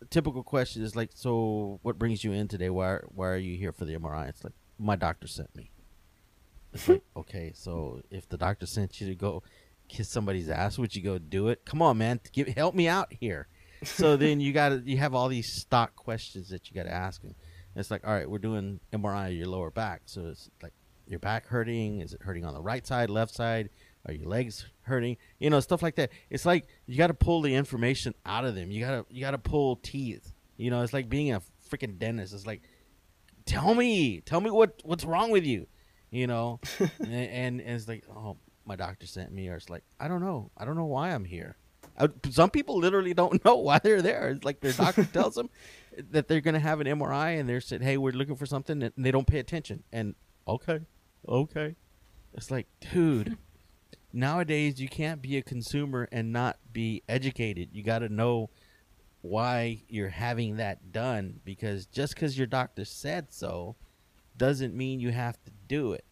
the 0.00 0.06
typical 0.06 0.42
question 0.42 0.82
is 0.82 0.96
like, 0.96 1.10
so 1.14 1.78
what 1.82 1.98
brings 1.98 2.24
you 2.24 2.32
in 2.32 2.48
today? 2.48 2.70
Why 2.70 2.98
why 3.14 3.28
are 3.28 3.36
you 3.36 3.56
here 3.56 3.72
for 3.72 3.84
the 3.84 3.94
MRI? 3.94 4.28
It's 4.28 4.42
like 4.42 4.54
my 4.78 4.96
doctor 4.96 5.28
sent 5.28 5.54
me. 5.54 5.70
It's 6.72 6.88
like 6.88 7.02
okay, 7.16 7.52
so 7.54 8.02
if 8.10 8.28
the 8.28 8.36
doctor 8.36 8.66
sent 8.66 9.00
you 9.00 9.06
to 9.06 9.14
go 9.14 9.44
kiss 9.88 10.08
somebody's 10.08 10.50
ass, 10.50 10.78
would 10.78 10.96
you 10.96 11.02
go 11.02 11.18
do 11.18 11.46
it? 11.46 11.64
Come 11.64 11.80
on, 11.80 11.98
man, 11.98 12.18
give 12.32 12.48
help 12.48 12.74
me 12.74 12.88
out 12.88 13.12
here 13.12 13.46
so 13.84 14.16
then 14.16 14.40
you 14.40 14.52
got 14.52 14.86
you 14.86 14.96
have 14.98 15.14
all 15.14 15.28
these 15.28 15.52
stock 15.52 15.96
questions 15.96 16.50
that 16.50 16.70
you 16.70 16.74
got 16.74 16.84
to 16.84 16.92
ask 16.92 17.22
them. 17.22 17.34
It's 17.74 17.90
like, 17.90 18.06
all 18.06 18.12
right, 18.12 18.28
we're 18.28 18.38
doing 18.38 18.80
MRI 18.92 19.28
of 19.28 19.32
your 19.32 19.46
lower 19.48 19.70
back, 19.70 20.02
so 20.04 20.26
it's 20.26 20.50
like 20.62 20.74
your 21.06 21.18
back 21.18 21.46
hurting. 21.46 22.00
Is 22.00 22.12
it 22.12 22.22
hurting 22.22 22.44
on 22.44 22.54
the 22.54 22.60
right 22.60 22.86
side, 22.86 23.10
left 23.10 23.34
side? 23.34 23.70
Are 24.06 24.12
your 24.12 24.28
legs 24.28 24.66
hurting? 24.82 25.16
You 25.38 25.50
know, 25.50 25.60
stuff 25.60 25.82
like 25.82 25.94
that. 25.96 26.10
It's 26.28 26.44
like 26.44 26.66
you 26.86 26.96
got 26.98 27.06
to 27.06 27.14
pull 27.14 27.40
the 27.42 27.54
information 27.54 28.14
out 28.26 28.44
of 28.44 28.54
them. 28.54 28.70
You 28.70 28.84
gotta 28.84 29.06
you 29.10 29.20
gotta 29.20 29.38
pull 29.38 29.76
teeth. 29.76 30.32
You 30.56 30.70
know, 30.70 30.82
it's 30.82 30.92
like 30.92 31.08
being 31.08 31.32
a 31.32 31.42
freaking 31.70 31.98
dentist. 31.98 32.34
It's 32.34 32.46
like, 32.46 32.62
tell 33.46 33.74
me, 33.74 34.20
tell 34.20 34.40
me 34.40 34.50
what 34.50 34.80
what's 34.84 35.04
wrong 35.04 35.30
with 35.30 35.44
you. 35.44 35.66
You 36.10 36.26
know, 36.26 36.60
and, 36.78 36.90
and, 37.00 37.60
and 37.60 37.70
it's 37.70 37.88
like, 37.88 38.04
oh, 38.14 38.36
my 38.66 38.76
doctor 38.76 39.06
sent 39.06 39.32
me, 39.32 39.48
or 39.48 39.56
it's 39.56 39.70
like, 39.70 39.82
I 39.98 40.08
don't 40.08 40.20
know, 40.20 40.50
I 40.56 40.64
don't 40.64 40.76
know 40.76 40.84
why 40.84 41.10
I'm 41.10 41.24
here. 41.24 41.56
Uh, 41.96 42.08
some 42.30 42.50
people 42.50 42.78
literally 42.78 43.14
don't 43.14 43.44
know 43.44 43.56
why 43.56 43.78
they're 43.78 44.02
there. 44.02 44.30
It's 44.30 44.44
like 44.44 44.60
their 44.60 44.72
doctor 44.72 45.04
tells 45.12 45.34
them 45.34 45.50
that 46.10 46.28
they're 46.28 46.40
going 46.40 46.54
to 46.54 46.60
have 46.60 46.80
an 46.80 46.86
MRI, 46.86 47.38
and 47.38 47.48
they're 47.48 47.60
said, 47.60 47.82
"Hey, 47.82 47.96
we're 47.96 48.12
looking 48.12 48.36
for 48.36 48.46
something," 48.46 48.82
and 48.82 48.92
they 48.96 49.10
don't 49.10 49.26
pay 49.26 49.38
attention. 49.38 49.82
And 49.92 50.14
okay, 50.46 50.80
okay, 51.28 51.76
it's 52.34 52.50
like, 52.50 52.66
dude, 52.92 53.36
nowadays 54.12 54.80
you 54.80 54.88
can't 54.88 55.20
be 55.20 55.36
a 55.36 55.42
consumer 55.42 56.08
and 56.12 56.32
not 56.32 56.58
be 56.72 57.02
educated. 57.08 57.70
You 57.72 57.82
got 57.82 58.00
to 58.00 58.08
know 58.08 58.50
why 59.22 59.82
you're 59.88 60.08
having 60.08 60.56
that 60.56 60.92
done 60.92 61.40
because 61.44 61.86
just 61.86 62.14
because 62.14 62.36
your 62.36 62.46
doctor 62.46 62.84
said 62.84 63.32
so 63.32 63.76
doesn't 64.36 64.74
mean 64.74 65.00
you 65.00 65.10
have 65.10 65.42
to 65.44 65.52
do 65.68 65.92
it. 65.92 66.04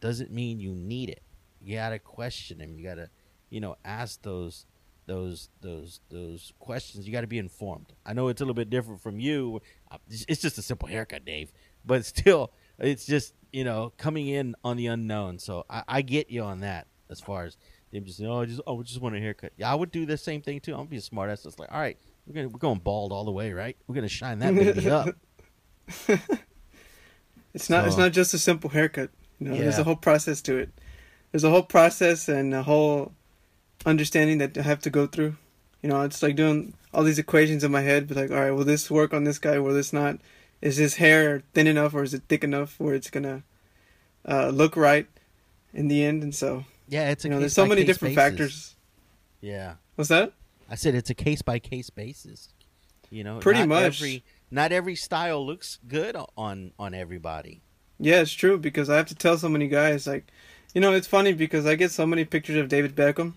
Doesn't 0.00 0.30
mean 0.30 0.60
you 0.60 0.74
need 0.74 1.10
it. 1.10 1.22
You 1.60 1.76
got 1.76 1.90
to 1.90 1.98
question 1.98 2.60
him. 2.60 2.78
You 2.78 2.84
got 2.84 2.94
to, 2.96 3.10
you 3.50 3.60
know, 3.60 3.76
ask 3.84 4.22
those 4.22 4.66
those 5.06 5.48
those 5.60 6.00
those 6.10 6.52
questions. 6.58 7.06
You 7.06 7.12
got 7.12 7.22
to 7.22 7.26
be 7.26 7.38
informed. 7.38 7.92
I 8.06 8.12
know 8.12 8.28
it's 8.28 8.40
a 8.40 8.44
little 8.44 8.54
bit 8.54 8.70
different 8.70 9.00
from 9.00 9.20
you. 9.20 9.60
Uh, 9.90 9.98
It's 10.08 10.40
just 10.42 10.58
a 10.58 10.62
simple 10.62 10.88
haircut, 10.88 11.24
Dave, 11.24 11.52
but 11.84 12.04
still, 12.04 12.52
it's 12.78 13.04
just 13.06 13.34
you 13.52 13.64
know 13.64 13.92
coming 13.96 14.28
in 14.28 14.54
on 14.64 14.76
the 14.76 14.86
unknown. 14.86 15.38
So 15.38 15.64
I, 15.68 15.82
I 15.88 16.02
get 16.02 16.30
you 16.30 16.42
on 16.42 16.60
that 16.60 16.86
as 17.10 17.20
far 17.20 17.44
as 17.44 17.56
them 17.92 18.04
just 18.04 18.20
oh 18.22 18.40
I 18.40 18.46
just 18.46 18.60
oh 18.66 18.80
I 18.80 18.82
just 18.82 19.00
want 19.00 19.14
a 19.16 19.20
haircut. 19.20 19.52
Yeah, 19.56 19.70
I 19.70 19.74
would 19.74 19.90
do 19.90 20.06
the 20.06 20.16
same 20.16 20.42
thing 20.42 20.60
too. 20.60 20.72
I'm 20.72 20.78
gonna 20.80 20.88
be 20.90 20.96
a 20.96 21.00
smart 21.02 21.30
ass. 21.30 21.44
It's 21.46 21.58
like 21.58 21.70
all 21.72 21.80
right, 21.80 21.98
we're 22.26 22.34
gonna 22.34 22.48
we're 22.48 22.58
going 22.58 22.78
bald 22.78 23.12
all 23.12 23.24
the 23.24 23.32
way, 23.32 23.52
right? 23.52 23.76
We're 23.86 23.94
gonna 23.94 24.08
shine 24.08 24.38
that 24.40 24.54
baby 24.54 24.90
up. 24.90 25.08
It's 27.52 27.70
not. 27.70 27.86
It's 27.86 27.96
not 27.96 28.12
just 28.12 28.34
a 28.34 28.38
simple 28.38 28.70
haircut. 28.70 29.10
You 29.38 29.48
know, 29.48 29.56
there's 29.56 29.78
a 29.78 29.84
whole 29.84 29.96
process 29.96 30.40
to 30.42 30.56
it. 30.56 30.70
There's 31.30 31.44
a 31.44 31.50
whole 31.50 31.62
process 31.62 32.28
and 32.28 32.52
a 32.54 32.62
whole 32.62 33.12
understanding 33.86 34.38
that 34.38 34.56
I 34.56 34.62
have 34.62 34.80
to 34.80 34.90
go 34.90 35.06
through. 35.06 35.36
You 35.82 35.88
know, 35.90 36.02
it's 36.02 36.22
like 36.22 36.36
doing 36.36 36.74
all 36.92 37.04
these 37.04 37.18
equations 37.18 37.62
in 37.64 37.70
my 37.72 37.82
head. 37.82 38.08
But 38.08 38.16
like, 38.16 38.30
all 38.30 38.40
right, 38.40 38.50
will 38.50 38.64
this 38.64 38.90
work 38.90 39.12
on 39.12 39.24
this 39.24 39.38
guy? 39.38 39.58
Will 39.58 39.74
this 39.74 39.92
not? 39.92 40.18
Is 40.62 40.76
his 40.78 40.96
hair 40.96 41.42
thin 41.52 41.66
enough 41.66 41.92
or 41.94 42.02
is 42.02 42.14
it 42.14 42.22
thick 42.28 42.42
enough 42.42 42.76
where 42.78 42.94
it's 42.94 43.10
gonna 43.10 43.42
uh, 44.26 44.48
look 44.48 44.76
right 44.76 45.06
in 45.74 45.88
the 45.88 46.02
end? 46.02 46.22
And 46.22 46.34
so, 46.34 46.64
Yeah, 46.88 47.10
it's 47.10 47.24
a 47.24 47.28
you 47.28 47.34
know, 47.34 47.40
there's 47.40 47.52
so 47.52 47.66
many 47.66 47.84
different 47.84 48.14
basis. 48.14 48.30
factors. 48.30 48.76
Yeah, 49.42 49.74
What's 49.96 50.08
that? 50.08 50.32
I 50.70 50.74
said 50.76 50.94
it's 50.94 51.10
a 51.10 51.14
case 51.14 51.42
by 51.42 51.58
case 51.58 51.90
basis. 51.90 52.48
You 53.10 53.24
know, 53.24 53.38
Pretty 53.40 53.60
not 53.60 53.68
much. 53.68 53.82
Every, 54.00 54.24
not 54.50 54.72
every 54.72 54.96
style 54.96 55.44
looks 55.44 55.78
good 55.86 56.16
on 56.38 56.72
on 56.78 56.94
everybody. 56.94 57.60
Yeah, 58.00 58.20
it's 58.22 58.32
true 58.32 58.56
because 58.56 58.88
I 58.88 58.96
have 58.96 59.06
to 59.08 59.14
tell 59.14 59.36
so 59.36 59.48
many 59.50 59.68
guys 59.68 60.06
like, 60.06 60.32
you 60.74 60.80
know, 60.80 60.92
it's 60.94 61.06
funny 61.06 61.34
because 61.34 61.66
I 61.66 61.74
get 61.74 61.90
so 61.90 62.06
many 62.06 62.24
pictures 62.24 62.56
of 62.56 62.68
David 62.68 62.96
Beckham 62.96 63.34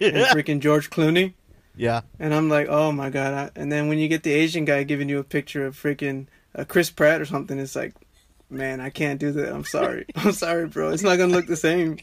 and 0.00 0.16
freaking 0.26 0.60
George 0.60 0.90
Clooney. 0.90 1.34
yeah, 1.76 2.02
And 2.18 2.34
I'm 2.34 2.48
like, 2.48 2.68
oh 2.68 2.92
my 2.92 3.10
god! 3.10 3.34
I, 3.34 3.60
and 3.60 3.70
then 3.72 3.88
when 3.88 3.98
you 3.98 4.08
get 4.08 4.22
the 4.22 4.32
Asian 4.32 4.64
guy 4.64 4.82
giving 4.84 5.08
you 5.08 5.18
a 5.18 5.24
picture 5.24 5.66
of 5.66 5.76
freaking 5.76 6.26
uh, 6.54 6.64
Chris 6.64 6.90
Pratt 6.90 7.20
or 7.20 7.24
something, 7.26 7.58
it's 7.58 7.76
like, 7.76 7.94
man, 8.50 8.80
I 8.80 8.90
can't 8.90 9.20
do 9.20 9.32
that. 9.32 9.52
I'm 9.52 9.64
sorry. 9.64 10.06
I'm 10.16 10.32
sorry, 10.32 10.66
bro. 10.66 10.90
It's 10.90 11.02
not 11.02 11.16
gonna 11.18 11.32
look 11.32 11.46
the 11.46 11.56
same. 11.56 11.98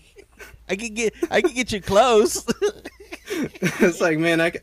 I 0.70 0.76
can 0.76 0.94
get 0.94 1.14
I 1.32 1.42
can 1.42 1.54
get 1.54 1.72
you 1.72 1.82
close. 1.82 2.46
it's 3.30 4.02
like, 4.02 4.18
man, 4.20 4.42
I. 4.42 4.50
ca- 4.52 4.60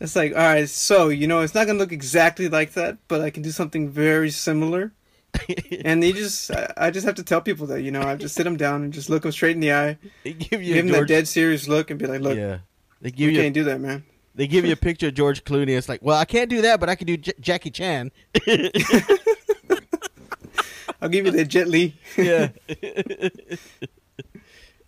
It's 0.00 0.16
like, 0.16 0.32
all 0.32 0.38
right, 0.38 0.66
so 0.68 1.08
you 1.10 1.26
know, 1.26 1.40
it's 1.42 1.54
not 1.54 1.66
gonna 1.66 1.78
look 1.78 1.92
exactly 1.92 2.48
like 2.48 2.72
that, 2.72 2.96
but 3.08 3.20
I 3.20 3.30
can 3.30 3.42
do 3.42 3.50
something 3.50 3.90
very 3.90 4.30
similar. 4.30 4.92
And 5.84 6.02
they 6.02 6.12
just, 6.12 6.50
I, 6.50 6.72
I 6.76 6.90
just 6.90 7.06
have 7.06 7.14
to 7.16 7.22
tell 7.22 7.40
people 7.40 7.66
that, 7.68 7.82
you 7.82 7.90
know, 7.90 8.02
I 8.02 8.16
just 8.16 8.34
sit 8.34 8.44
them 8.44 8.56
down 8.56 8.82
and 8.82 8.92
just 8.92 9.08
look 9.08 9.22
them 9.22 9.32
straight 9.32 9.54
in 9.54 9.60
the 9.60 9.72
eye, 9.72 9.98
they 10.24 10.32
give 10.32 10.62
you 10.62 10.74
give 10.74 10.86
them 10.86 10.94
George, 10.94 11.08
that 11.08 11.14
dead 11.14 11.28
serious 11.28 11.66
look, 11.68 11.90
and 11.90 11.98
be 11.98 12.06
like, 12.06 12.20
look, 12.20 12.36
yeah. 12.36 12.58
They 13.00 13.10
give 13.10 13.30
you 13.30 13.36
you 13.36 13.42
can't 13.42 13.54
do 13.54 13.64
that, 13.64 13.80
man. 13.80 14.04
they 14.34 14.46
give 14.46 14.64
you 14.66 14.72
a 14.72 14.76
picture 14.76 15.08
of 15.08 15.14
George 15.14 15.44
Clooney. 15.44 15.70
It's 15.70 15.88
like, 15.88 16.02
well, 16.02 16.18
I 16.18 16.24
can't 16.26 16.50
do 16.50 16.62
that, 16.62 16.78
but 16.80 16.88
I 16.88 16.94
can 16.94 17.06
do 17.06 17.16
J- 17.16 17.32
Jackie 17.40 17.70
Chan. 17.70 18.10
I'll 21.02 21.08
give 21.08 21.24
you 21.24 21.32
that 21.32 21.46
Jet 21.48 21.66
Li. 21.68 21.96
yeah. 22.18 22.48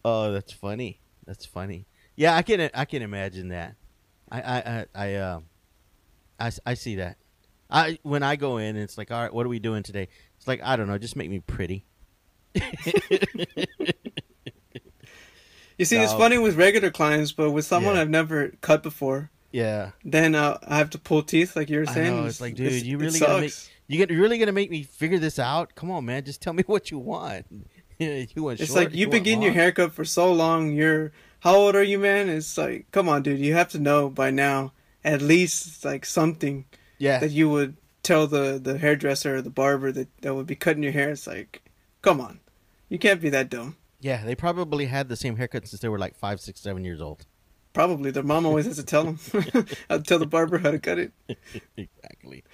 oh, 0.05 0.33
that's 0.33 0.53
funny. 0.53 1.01
That's 1.27 1.47
funny. 1.47 1.87
Yeah, 2.17 2.37
I 2.37 2.43
can 2.43 2.69
I 2.75 2.85
can 2.85 3.01
imagine 3.03 3.49
that. 3.49 3.77
I 4.31 4.41
I 4.41 4.57
I 4.59 4.87
I 4.95 5.15
uh, 5.15 5.41
I, 6.39 6.51
I 6.67 6.75
see 6.75 6.97
that. 6.97 7.17
I 7.71 7.99
when 8.03 8.23
I 8.23 8.37
go 8.37 8.59
in, 8.59 8.77
it's 8.77 8.99
like, 8.99 9.11
all 9.11 9.23
right, 9.23 9.33
what 9.33 9.47
are 9.47 9.49
we 9.49 9.59
doing 9.59 9.83
today? 9.83 10.09
It's 10.43 10.49
like 10.49 10.61
I 10.65 10.75
don't 10.75 10.89
know, 10.89 10.99
just 10.99 11.15
make 11.15 11.31
me 11.31 11.39
pretty. 11.39 11.85
You 15.79 15.85
see, 15.85 15.99
it's 15.99 16.13
funny 16.13 16.37
with 16.37 16.57
regular 16.57 16.91
clients, 16.91 17.31
but 17.31 17.53
with 17.53 17.65
someone 17.65 17.95
Yeah. 17.95 18.01
I've 18.03 18.11
never 18.11 18.49
cut 18.61 18.83
before, 18.83 19.31
Yeah, 19.53 19.93
then 20.05 20.35
uh, 20.35 20.59
I 20.67 20.79
have 20.79 20.91
to 20.91 20.99
pull 20.99 21.23
teeth, 21.23 21.55
like 21.55 21.71
you 21.71 21.79
were 21.79 21.89
I 21.89 21.95
saying. 21.95 22.17
know, 22.17 22.27
it's 22.27 22.41
like, 22.41 22.57
dude, 22.57 22.85
you 22.85 22.99
it 22.99 23.01
really 23.01 23.19
gotta 23.21 23.41
make- 23.43 23.55
you 23.87 23.99
get 23.99 24.11
you 24.11 24.21
really 24.21 24.39
gonna 24.39 24.51
make 24.51 24.69
me 24.69 24.83
figure 24.83 25.21
this 25.21 25.39
out? 25.39 25.77
Come 25.77 25.93
on, 25.93 26.05
man, 26.05 26.25
just 26.25 26.43
tell 26.43 26.53
me 26.55 26.63
what 26.67 26.91
you 26.91 26.99
want. 26.99 27.47
you 27.99 28.27
want 28.39 28.59
It's 28.61 28.71
short, 28.73 28.87
like 28.87 28.89
you've 28.91 28.99
you 28.99 29.09
been 29.11 29.23
getting 29.23 29.43
your 29.43 29.53
haircut 29.53 29.93
for 29.93 30.05
so 30.05 30.33
long. 30.33 30.73
You're 30.73 31.13
how 31.41 31.55
old 31.55 31.77
are 31.77 31.85
you, 31.85 32.01
man? 32.01 32.29
It's 32.29 32.59
like, 32.59 32.87
come 32.91 33.09
on, 33.09 33.23
dude. 33.23 33.39
You 33.39 33.55
have 33.55 33.69
to 33.71 33.79
know 33.79 34.11
by 34.11 34.33
now 34.33 34.73
at 35.05 35.23
least 35.23 35.85
like 35.85 36.05
something 36.05 36.65
Yeah, 36.99 37.19
that 37.21 37.31
you 37.31 37.49
would 37.49 37.77
tell 38.03 38.27
the 38.27 38.59
the 38.63 38.79
hairdresser 38.79 39.37
or 39.37 39.43
the 39.43 39.51
barber 39.51 39.93
that 39.93 40.09
that 40.23 40.35
would 40.35 40.47
be 40.47 40.57
cutting 40.57 40.83
your 40.83 40.93
hair. 40.93 41.11
It's 41.11 41.27
like, 41.27 41.63
come 42.03 42.21
on, 42.21 42.41
you 42.89 42.99
can't 42.99 43.21
be 43.21 43.31
that 43.31 43.49
dumb. 43.51 43.77
yeah. 44.01 44.25
They 44.25 44.35
probably 44.35 44.87
had 44.87 45.09
the 45.09 45.17
same 45.17 45.37
haircut 45.37 45.67
since 45.69 45.81
they 45.81 45.89
were 45.89 45.99
like 45.99 46.17
five, 46.17 46.41
six, 46.41 46.61
seven 46.61 46.85
years 46.85 47.01
old. 47.01 47.27
Probably 47.73 48.11
their 48.11 48.23
mom 48.23 48.45
always 48.45 48.67
has 48.67 48.77
to 48.77 48.83
tell 48.85 49.05
them 49.05 49.19
how 49.89 49.97
to 49.97 50.03
tell 50.03 50.19
the 50.19 50.27
barber 50.27 50.59
how 50.59 50.71
to 50.73 50.79
cut 50.79 50.99
it. 50.99 51.13
exactly. 51.77 52.45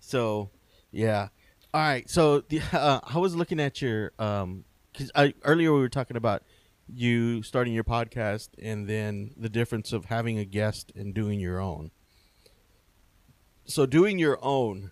So, 0.00 0.50
yeah. 0.90 1.28
All 1.74 1.80
right. 1.80 2.08
So, 2.08 2.40
the, 2.40 2.60
uh, 2.72 3.00
I 3.02 3.18
was 3.18 3.34
looking 3.36 3.60
at 3.60 3.82
your 3.82 4.12
um 4.18 4.64
cuz 4.96 5.10
I 5.14 5.34
earlier 5.44 5.72
we 5.72 5.80
were 5.80 5.88
talking 5.88 6.16
about 6.16 6.42
you 6.88 7.42
starting 7.42 7.72
your 7.74 7.84
podcast 7.84 8.48
and 8.60 8.86
then 8.88 9.32
the 9.36 9.48
difference 9.48 9.92
of 9.92 10.06
having 10.06 10.38
a 10.38 10.44
guest 10.44 10.92
and 10.94 11.14
doing 11.14 11.38
your 11.40 11.60
own. 11.60 11.90
So, 13.72 13.86
doing 13.86 14.18
your 14.18 14.38
own 14.42 14.90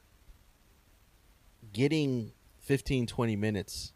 getting 1.71 2.33
15 2.61 3.07
20 3.07 3.37
minutes 3.37 3.93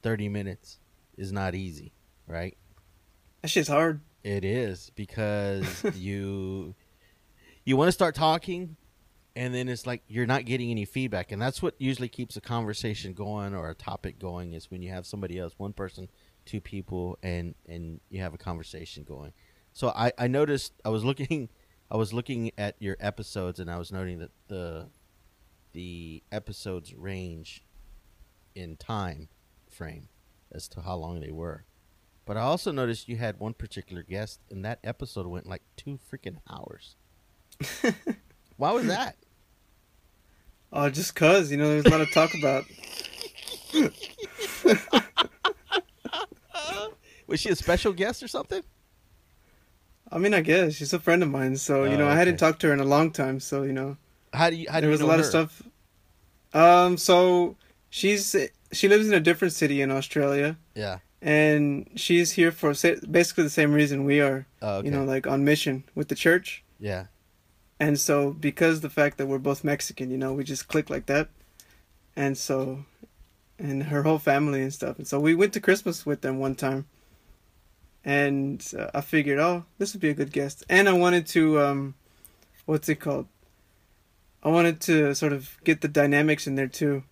30 0.00 0.30
minutes 0.30 0.78
is 1.18 1.32
not 1.32 1.54
easy, 1.54 1.92
right? 2.26 2.56
That 3.42 3.48
shit's 3.48 3.68
hard. 3.68 4.00
It 4.24 4.42
is 4.42 4.90
because 4.94 5.84
you 5.94 6.74
you 7.66 7.76
want 7.76 7.88
to 7.88 7.92
start 7.92 8.14
talking 8.14 8.76
and 9.36 9.54
then 9.54 9.68
it's 9.68 9.86
like 9.86 10.02
you're 10.08 10.24
not 10.24 10.46
getting 10.46 10.70
any 10.70 10.86
feedback 10.86 11.30
and 11.30 11.42
that's 11.42 11.60
what 11.60 11.74
usually 11.76 12.08
keeps 12.08 12.38
a 12.38 12.40
conversation 12.40 13.12
going 13.12 13.54
or 13.54 13.68
a 13.68 13.74
topic 13.74 14.18
going 14.18 14.54
is 14.54 14.70
when 14.70 14.80
you 14.80 14.88
have 14.88 15.04
somebody 15.04 15.38
else, 15.38 15.52
one 15.58 15.74
person, 15.74 16.08
two 16.46 16.62
people 16.62 17.18
and 17.22 17.54
and 17.68 18.00
you 18.08 18.22
have 18.22 18.32
a 18.32 18.38
conversation 18.38 19.04
going. 19.04 19.34
So 19.74 19.90
I 19.90 20.10
I 20.16 20.26
noticed 20.26 20.72
I 20.86 20.88
was 20.88 21.04
looking 21.04 21.50
I 21.90 21.96
was 21.96 22.12
looking 22.12 22.52
at 22.56 22.76
your 22.78 22.96
episodes 23.00 23.58
and 23.58 23.68
I 23.70 23.76
was 23.76 23.90
noting 23.90 24.18
that 24.20 24.30
the 24.48 24.88
the 25.72 26.22
episodes 26.30 26.94
range 26.94 27.64
in 28.54 28.76
time 28.76 29.28
frame 29.68 30.08
as 30.52 30.68
to 30.68 30.82
how 30.82 30.96
long 30.96 31.20
they 31.20 31.30
were. 31.30 31.64
But 32.26 32.36
I 32.36 32.42
also 32.42 32.70
noticed 32.70 33.08
you 33.08 33.16
had 33.16 33.40
one 33.40 33.54
particular 33.54 34.02
guest, 34.02 34.40
and 34.50 34.64
that 34.64 34.78
episode 34.84 35.26
went 35.26 35.46
like 35.46 35.62
two 35.76 35.98
freaking 36.10 36.36
hours. 36.48 36.94
Why 38.56 38.70
was 38.72 38.86
that? 38.86 39.16
Oh, 40.72 40.88
just 40.90 41.16
cause 41.16 41.50
you 41.50 41.56
know 41.56 41.68
there's 41.68 41.86
a 41.86 41.90
lot 41.90 41.98
to 41.98 42.06
talk 42.06 42.34
about. 42.34 42.64
Was 47.26 47.40
she 47.40 47.48
a 47.48 47.56
special 47.56 47.92
guest 47.92 48.22
or 48.24 48.28
something? 48.28 48.62
I 50.12 50.18
mean, 50.18 50.34
I 50.34 50.40
guess 50.40 50.74
she's 50.74 50.92
a 50.92 50.98
friend 50.98 51.22
of 51.22 51.30
mine, 51.30 51.56
so 51.56 51.84
you 51.84 51.92
Oh, 51.92 51.96
know 51.98 52.08
I 52.08 52.14
hadn't 52.16 52.36
talked 52.38 52.60
to 52.62 52.66
her 52.68 52.72
in 52.72 52.80
a 52.80 52.84
long 52.84 53.10
time. 53.12 53.38
So 53.40 53.62
you 53.62 53.72
know 53.72 53.96
How 54.32 54.50
do 54.50 54.56
you? 54.56 54.66
How 54.68 54.80
do 54.80 54.86
there 54.86 54.90
was 54.90 55.00
a 55.00 55.06
lot 55.06 55.18
her? 55.18 55.24
of 55.24 55.26
stuff. 55.26 55.62
Um, 56.52 56.96
so 56.96 57.56
she's 57.90 58.34
she 58.72 58.88
lives 58.88 59.06
in 59.08 59.14
a 59.14 59.20
different 59.20 59.54
city 59.54 59.80
in 59.82 59.90
Australia, 59.90 60.56
Yeah. 60.74 60.98
and 61.22 61.88
she's 61.96 62.32
here 62.32 62.50
for 62.52 62.70
basically 63.10 63.44
the 63.44 63.50
same 63.50 63.72
reason 63.72 64.04
we 64.04 64.20
are. 64.20 64.46
Oh, 64.62 64.76
okay. 64.78 64.86
You 64.86 64.92
know, 64.92 65.04
like 65.04 65.26
on 65.26 65.44
mission 65.44 65.84
with 65.94 66.08
the 66.08 66.14
church. 66.14 66.64
yeah. 66.78 67.06
And 67.82 67.98
so, 67.98 68.32
because 68.32 68.82
the 68.82 68.90
fact 68.90 69.16
that 69.16 69.26
we're 69.26 69.38
both 69.38 69.64
Mexican, 69.64 70.10
you 70.10 70.18
know, 70.18 70.34
we 70.34 70.44
just 70.44 70.68
click 70.68 70.90
like 70.90 71.06
that. 71.06 71.28
And 72.14 72.36
so, 72.36 72.84
and 73.58 73.84
her 73.84 74.02
whole 74.02 74.18
family 74.18 74.60
and 74.60 74.70
stuff. 74.70 74.98
And 74.98 75.08
so, 75.08 75.18
we 75.18 75.34
went 75.34 75.54
to 75.54 75.60
Christmas 75.60 76.04
with 76.04 76.20
them 76.20 76.38
one 76.38 76.54
time. 76.56 76.84
And 78.04 78.64
uh, 78.78 78.88
I 78.94 79.00
figured, 79.02 79.38
oh, 79.38 79.64
this 79.78 79.92
would 79.92 80.00
be 80.00 80.08
a 80.08 80.14
good 80.14 80.32
guest. 80.32 80.64
And 80.68 80.88
I 80.88 80.92
wanted 80.92 81.26
to, 81.28 81.60
um, 81.60 81.94
what's 82.66 82.88
it 82.88 82.96
called? 82.96 83.26
I 84.42 84.48
wanted 84.48 84.80
to 84.82 85.14
sort 85.14 85.32
of 85.32 85.58
get 85.64 85.82
the 85.82 85.88
dynamics 85.88 86.46
in 86.46 86.54
there 86.54 86.68
too. 86.68 87.02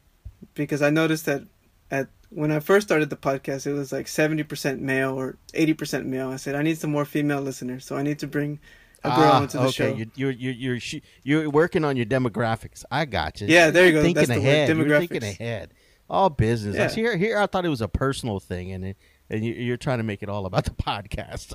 Because 0.55 0.83
I 0.83 0.91
noticed 0.91 1.27
that 1.27 1.43
at 1.91 2.09
when 2.31 2.53
I 2.53 2.61
first 2.61 2.87
started 2.87 3.11
the 3.11 3.17
podcast, 3.17 3.67
it 3.67 3.73
was 3.73 3.93
like 3.93 4.07
70% 4.07 4.81
male 4.81 5.19
or 5.19 5.37
80% 5.53 6.07
male. 6.07 6.31
I 6.31 6.37
said, 6.37 6.55
I 6.55 6.63
need 6.63 6.79
some 6.79 6.91
more 6.91 7.05
female 7.05 7.41
listeners. 7.41 7.85
So, 7.85 7.97
I 7.97 8.03
need 8.03 8.21
to 8.21 8.27
bring 8.27 8.61
a 9.05 9.09
girl 9.11 9.31
ah, 9.33 9.43
into 9.43 9.57
the 9.57 9.63
okay. 9.65 9.73
show. 9.73 9.95
You, 9.95 10.11
you're 10.15 10.31
you're 10.31 10.53
you're 10.75 11.01
you're 11.23 11.51
working 11.51 11.85
on 11.85 11.97
your 11.97 12.07
demographics. 12.07 12.85
I 12.91 13.05
got 13.05 13.41
you. 13.41 13.47
Yeah, 13.47 13.71
there 13.71 13.87
you 13.87 13.93
go. 13.93 14.03
Thinking 14.03 14.15
That's 14.15 14.29
the 14.29 14.41
word, 14.41 14.47
ahead. 14.47 14.77
You're 14.77 14.99
thinking 14.99 15.23
ahead. 15.23 15.71
All 16.11 16.31
business. 16.31 16.75
Yeah. 16.75 16.91
here. 16.91 17.17
Here, 17.17 17.39
I 17.39 17.47
thought 17.47 17.65
it 17.65 17.71
was 17.71 17.81
a 17.81 17.89
personal 17.89 18.41
thing, 18.41 18.73
and 18.73 18.85
it, 18.85 18.97
and 19.31 19.45
you, 19.45 19.53
you're 19.55 19.77
trying 19.77 19.99
to 19.99 20.05
make 20.05 20.23
it 20.23 20.29
all 20.29 20.47
about 20.47 20.65
the 20.65 20.71
podcast. 20.71 21.55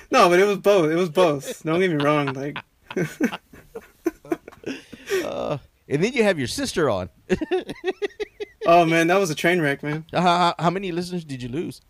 no, 0.10 0.28
but 0.28 0.38
it 0.40 0.44
was 0.44 0.58
both. 0.58 0.90
It 0.90 0.96
was 0.96 1.10
both. 1.10 1.62
Don't 1.62 1.80
get 1.80 1.90
me 1.90 2.02
wrong. 2.02 2.32
Like, 2.32 2.58
uh, 5.24 5.58
and 5.88 6.02
then 6.02 6.12
you 6.12 6.22
have 6.24 6.38
your 6.38 6.48
sister 6.48 6.90
on. 6.90 7.10
oh 8.66 8.84
man, 8.84 9.06
that 9.08 9.18
was 9.18 9.30
a 9.30 9.34
train 9.34 9.60
wreck, 9.60 9.82
man. 9.82 10.04
Uh, 10.12 10.20
how, 10.20 10.54
how 10.58 10.70
many 10.70 10.92
listeners 10.92 11.24
did 11.24 11.42
you 11.42 11.48
lose? 11.48 11.80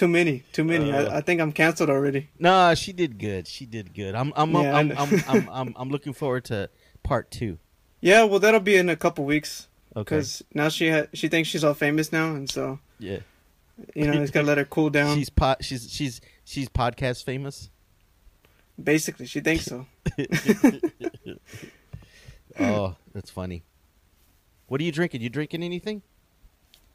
Too 0.00 0.08
many, 0.08 0.44
too 0.52 0.64
many. 0.64 0.90
Uh. 0.90 1.10
I, 1.10 1.18
I 1.18 1.20
think 1.20 1.42
I'm 1.42 1.52
canceled 1.52 1.90
already. 1.90 2.30
Nah, 2.38 2.72
she 2.72 2.94
did 2.94 3.18
good. 3.18 3.46
She 3.46 3.66
did 3.66 3.92
good. 3.92 4.14
I'm 4.14 4.32
I'm 4.34 4.50
Yeah, 4.52 4.74
I'm, 4.74 4.88
know. 4.88 4.94
I'm, 4.96 5.22
I'm, 5.28 5.48
I'm 5.50 5.74
I'm 5.76 5.90
looking 5.90 6.14
forward 6.14 6.46
to 6.46 6.70
part 7.02 7.30
two. 7.30 7.58
Yeah, 8.00 8.24
well, 8.24 8.38
that'll 8.38 8.60
be 8.60 8.76
in 8.76 8.88
a 8.88 8.96
couple 8.96 9.24
weeks 9.24 9.68
Okay. 9.96 10.16
because 10.16 10.42
now 10.54 10.68
she 10.68 10.90
ha- 10.90 11.06
she 11.12 11.28
thinks 11.28 11.48
she's 11.48 11.64
all 11.64 11.74
famous 11.74 12.12
now, 12.12 12.34
and 12.34 12.48
so 12.48 12.78
Yeah. 12.98 13.18
you 13.94 14.06
know, 14.10 14.20
it's 14.22 14.30
gotta 14.30 14.46
let 14.46 14.58
her 14.58 14.64
cool 14.64 14.90
down. 14.98 15.16
She's 15.18 15.30
pot. 15.30 15.64
She's 15.64 15.90
she's 15.92 16.20
she's 16.44 16.68
podcast 16.68 17.24
famous. 17.24 17.70
Basically, 18.82 19.26
she 19.26 19.40
thinks 19.40 19.64
so. 19.66 19.86
oh, 22.58 22.96
that's 23.12 23.30
funny. 23.30 23.64
What 24.68 24.80
are 24.80 24.84
you 24.84 24.92
drinking? 24.92 25.20
You 25.20 25.28
drinking 25.28 25.62
anything? 25.62 26.02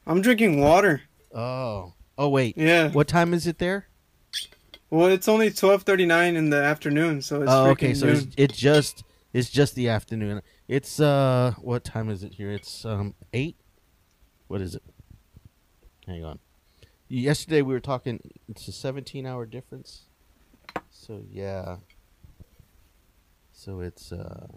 I'm 0.07 0.21
drinking 0.21 0.59
water. 0.61 1.01
Oh. 1.33 1.93
Oh 2.17 2.29
wait. 2.29 2.57
Yeah. 2.57 2.89
What 2.91 3.07
time 3.07 3.33
is 3.33 3.45
it 3.47 3.57
there? 3.59 3.87
Well, 4.89 5.07
it's 5.07 5.27
only 5.27 5.49
12:39 5.49 6.35
in 6.35 6.49
the 6.49 6.57
afternoon, 6.63 7.21
so 7.21 7.41
it's 7.41 7.51
oh, 7.51 7.65
okay. 7.71 7.93
So 7.93 8.07
it's 8.37 8.57
just 8.57 9.03
it's 9.33 9.49
just 9.49 9.75
the 9.75 9.89
afternoon. 9.89 10.41
It's 10.67 10.99
uh, 10.99 11.53
what 11.61 11.83
time 11.83 12.09
is 12.09 12.23
it 12.23 12.33
here? 12.33 12.51
It's 12.51 12.85
um 12.85 13.13
eight. 13.33 13.55
What 14.47 14.61
is 14.61 14.75
it? 14.75 14.83
Hang 16.07 16.23
on. 16.23 16.39
Yesterday 17.07 17.61
we 17.61 17.73
were 17.73 17.79
talking. 17.79 18.19
It's 18.47 18.67
a 18.67 18.71
seventeen 18.71 19.25
hour 19.27 19.45
difference. 19.45 20.03
So 20.89 21.21
yeah. 21.29 21.77
So 23.53 23.79
it's 23.79 24.11
uh, 24.11 24.47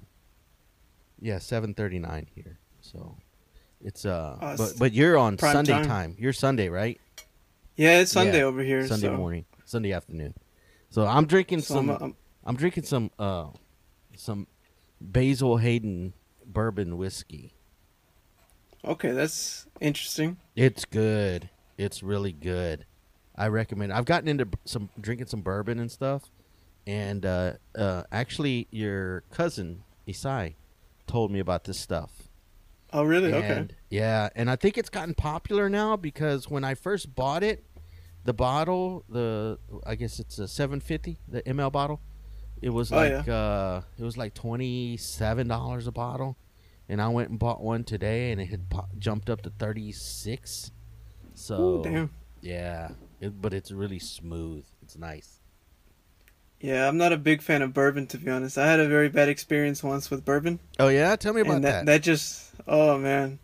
yeah, 1.20 1.38
seven 1.38 1.74
thirty 1.74 1.98
nine 1.98 2.26
here. 2.34 2.58
So 2.80 3.16
it's 3.82 4.06
uh, 4.06 4.38
Oh, 4.40 4.56
but 4.56 4.74
but 4.78 4.92
you're 4.92 5.18
on 5.18 5.38
Sunday 5.38 5.72
time. 5.72 5.84
time. 5.84 6.16
You're 6.18 6.32
Sunday, 6.32 6.68
right? 6.70 6.98
yeah, 7.76 8.00
it's 8.00 8.12
Sunday 8.12 8.38
yeah, 8.38 8.44
over 8.44 8.62
here. 8.62 8.86
Sunday 8.86 9.08
so, 9.08 9.16
morning, 9.16 9.44
Sunday 9.66 9.92
afternoon. 9.92 10.34
So 10.88 11.06
I'm 11.06 11.26
drinking 11.26 11.60
So 11.60 11.74
some. 11.74 11.90
I'm, 11.90 12.02
I'm, 12.02 12.16
I'm 12.44 12.56
drinking 12.56 12.84
some 12.84 13.10
uh 13.18 13.48
some 14.16 14.46
Basil 15.00 15.58
Hayden 15.58 16.14
bourbon 16.44 16.96
whiskey. 16.96 17.54
okay, 18.84 19.12
that's 19.12 19.66
interesting. 19.80 20.38
It's 20.56 20.84
good. 20.84 21.50
It's 21.76 22.02
really 22.02 22.32
good. 22.32 22.86
I 23.36 23.48
recommend. 23.48 23.92
I've 23.92 24.04
gotten 24.04 24.28
into 24.28 24.48
some 24.64 24.90
drinking 25.00 25.28
some 25.28 25.42
bourbon 25.42 25.78
and 25.78 25.90
stuff, 25.90 26.30
and 26.86 27.24
uh, 27.24 27.52
uh, 27.76 28.02
actually, 28.10 28.66
your 28.70 29.22
cousin 29.30 29.84
Isai 30.08 30.54
told 31.06 31.30
me 31.30 31.38
about 31.38 31.64
this 31.64 31.78
stuff. 31.78 32.28
Oh, 32.92 33.04
really? 33.04 33.32
Okay. 33.32 33.68
Yeah, 33.90 34.30
and 34.34 34.50
I 34.50 34.56
think 34.56 34.78
it's 34.78 34.88
gotten 34.88 35.14
popular 35.14 35.68
now 35.68 35.96
because 35.96 36.48
when 36.48 36.64
I 36.64 36.74
first 36.74 37.14
bought 37.14 37.42
it, 37.42 37.64
the 38.24 38.32
bottle, 38.32 39.04
the 39.08 39.58
I 39.86 39.94
guess 39.94 40.18
it's 40.18 40.38
a 40.38 40.48
750, 40.48 41.18
the 41.28 41.42
ml 41.42 41.70
bottle, 41.70 42.00
it 42.62 42.70
was 42.70 42.92
Oh, 42.92 42.96
like 42.96 43.28
uh 43.28 43.82
it 43.98 44.02
was 44.02 44.16
like 44.16 44.34
$27 44.34 45.86
a 45.86 45.92
bottle. 45.92 46.36
And 46.90 47.02
I 47.02 47.08
went 47.08 47.28
and 47.28 47.38
bought 47.38 47.60
one 47.62 47.84
today 47.84 48.32
and 48.32 48.40
it 48.40 48.46
had 48.46 48.70
po- 48.70 48.88
jumped 48.98 49.28
up 49.28 49.42
to 49.42 49.50
36. 49.50 50.70
So 51.34 51.54
Ooh, 51.60 51.82
damn. 51.84 52.10
yeah, 52.40 52.90
it, 53.20 53.40
but 53.40 53.52
it's 53.52 53.70
really 53.70 53.98
smooth. 53.98 54.64
It's 54.82 54.96
nice. 54.96 55.40
Yeah, 56.60 56.88
I'm 56.88 56.96
not 56.96 57.12
a 57.12 57.16
big 57.18 57.42
fan 57.42 57.62
of 57.62 57.72
bourbon 57.74 58.06
to 58.08 58.18
be 58.18 58.30
honest. 58.30 58.58
I 58.58 58.66
had 58.66 58.80
a 58.80 58.88
very 58.88 59.08
bad 59.08 59.28
experience 59.28 59.82
once 59.82 60.10
with 60.10 60.24
bourbon, 60.24 60.58
Oh 60.78 60.88
yeah, 60.88 61.14
tell 61.16 61.32
me 61.34 61.42
about 61.42 61.62
that. 61.62 61.84
that, 61.84 61.86
that 61.86 62.02
just 62.02 62.50
oh 62.66 62.98
man, 62.98 63.38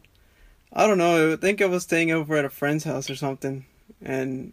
I 0.73 0.87
don't 0.89 0.99
know. 0.99 1.35
I 1.35 1.37
think 1.37 1.63
I 1.63 1.67
was 1.67 1.85
staying 1.85 2.11
over 2.11 2.37
at 2.37 2.45
a 2.45 2.51
friend's 2.51 2.83
house 2.85 3.09
or 3.11 3.15
something, 3.15 3.67
and 4.03 4.53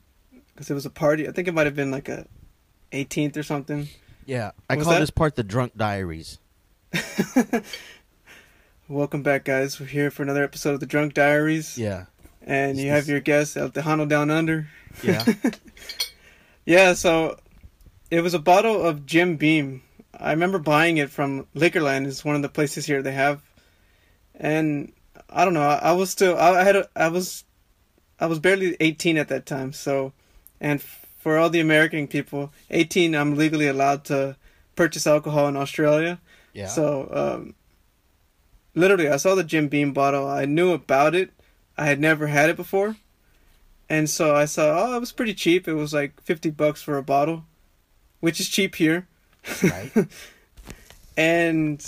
because 0.53 0.69
it 0.69 0.75
was 0.75 0.85
a 0.85 0.91
party, 0.91 1.27
I 1.27 1.31
think 1.31 1.47
it 1.47 1.53
might 1.55 1.65
have 1.65 1.75
been 1.75 1.89
like 1.91 2.07
a 2.09 2.27
18th 2.91 3.37
or 3.37 3.43
something. 3.43 3.87
Yeah, 4.31 4.51
I 4.69 4.77
was 4.77 4.85
call 4.85 4.93
that? 4.93 5.01
this 5.01 5.09
part 5.09 5.35
the 5.35 5.43
drunk 5.43 5.75
diaries. 5.75 6.39
Welcome 8.87 9.23
back, 9.23 9.43
guys. 9.43 9.77
We're 9.77 9.87
here 9.87 10.09
for 10.09 10.23
another 10.23 10.43
episode 10.43 10.73
of 10.73 10.79
the 10.79 10.85
Drunk 10.85 11.13
Diaries, 11.13 11.77
Yeah. 11.77 12.05
and 12.41 12.77
Is 12.77 12.83
you 12.83 12.91
have 12.91 13.07
your 13.09 13.19
guest 13.19 13.57
El 13.57 13.69
Tejano 13.69 14.07
Down 14.07 14.31
Under. 14.31 14.67
Yeah. 15.03 15.25
Yeah, 16.63 16.93
so 16.93 17.39
it 18.11 18.21
was 18.21 18.35
a 18.35 18.39
bottle 18.39 18.83
of 18.83 19.07
Jim 19.07 19.35
Beam. 19.35 19.81
I 20.17 20.29
remember 20.29 20.59
buying 20.59 20.97
it 20.97 21.09
from 21.09 21.47
Liquorland. 21.55 22.05
It's 22.05 22.23
one 22.23 22.35
of 22.35 22.43
the 22.43 22.49
places 22.49 22.85
here 22.85 23.01
they 23.01 23.13
have, 23.13 23.41
and 24.35 24.93
I 25.27 25.43
don't 25.43 25.55
know. 25.55 25.63
I, 25.67 25.77
I 25.77 25.91
was 25.93 26.11
still. 26.11 26.37
I 26.37 26.63
had. 26.63 26.75
A, 26.75 26.87
I 26.95 27.07
was. 27.07 27.45
I 28.19 28.27
was 28.27 28.37
barely 28.37 28.77
18 28.79 29.17
at 29.17 29.29
that 29.29 29.47
time. 29.47 29.73
So, 29.73 30.13
and 30.61 30.79
for 31.21 31.37
all 31.37 31.49
the 31.49 31.59
American 31.59 32.07
people, 32.07 32.51
18, 32.71 33.15
I'm 33.15 33.37
legally 33.37 33.67
allowed 33.67 34.03
to 34.05 34.35
purchase 34.75 35.05
alcohol 35.05 35.47
in 35.47 35.55
Australia. 35.55 36.19
Yeah. 36.53 36.67
So, 36.67 37.09
um, 37.11 37.55
literally, 38.73 39.07
I 39.07 39.17
saw 39.17 39.35
the 39.35 39.43
Jim 39.43 39.67
Beam 39.67 39.93
bottle. 39.93 40.27
I 40.27 40.45
knew 40.45 40.71
about 40.71 41.13
it. 41.13 41.31
I 41.77 41.85
had 41.85 41.99
never 41.99 42.27
had 42.27 42.49
it 42.49 42.55
before. 42.55 42.95
And 43.87 44.09
so 44.09 44.35
I 44.35 44.45
saw, 44.45 44.85
oh, 44.85 44.95
it 44.95 44.99
was 44.99 45.11
pretty 45.11 45.33
cheap. 45.33 45.67
It 45.67 45.73
was 45.73 45.93
like 45.93 46.21
50 46.21 46.49
bucks 46.51 46.81
for 46.81 46.97
a 46.97 47.03
bottle, 47.03 47.45
which 48.19 48.39
is 48.39 48.49
cheap 48.49 48.75
here. 48.75 49.07
right. 49.63 49.91
And 51.17 51.85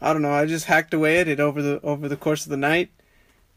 I 0.00 0.12
don't 0.12 0.22
know, 0.22 0.32
I 0.32 0.46
just 0.46 0.64
hacked 0.64 0.94
away 0.94 1.18
at 1.18 1.28
it 1.28 1.38
over 1.38 1.60
the 1.60 1.80
over 1.82 2.08
the 2.08 2.16
course 2.16 2.44
of 2.44 2.50
the 2.50 2.56
night. 2.56 2.90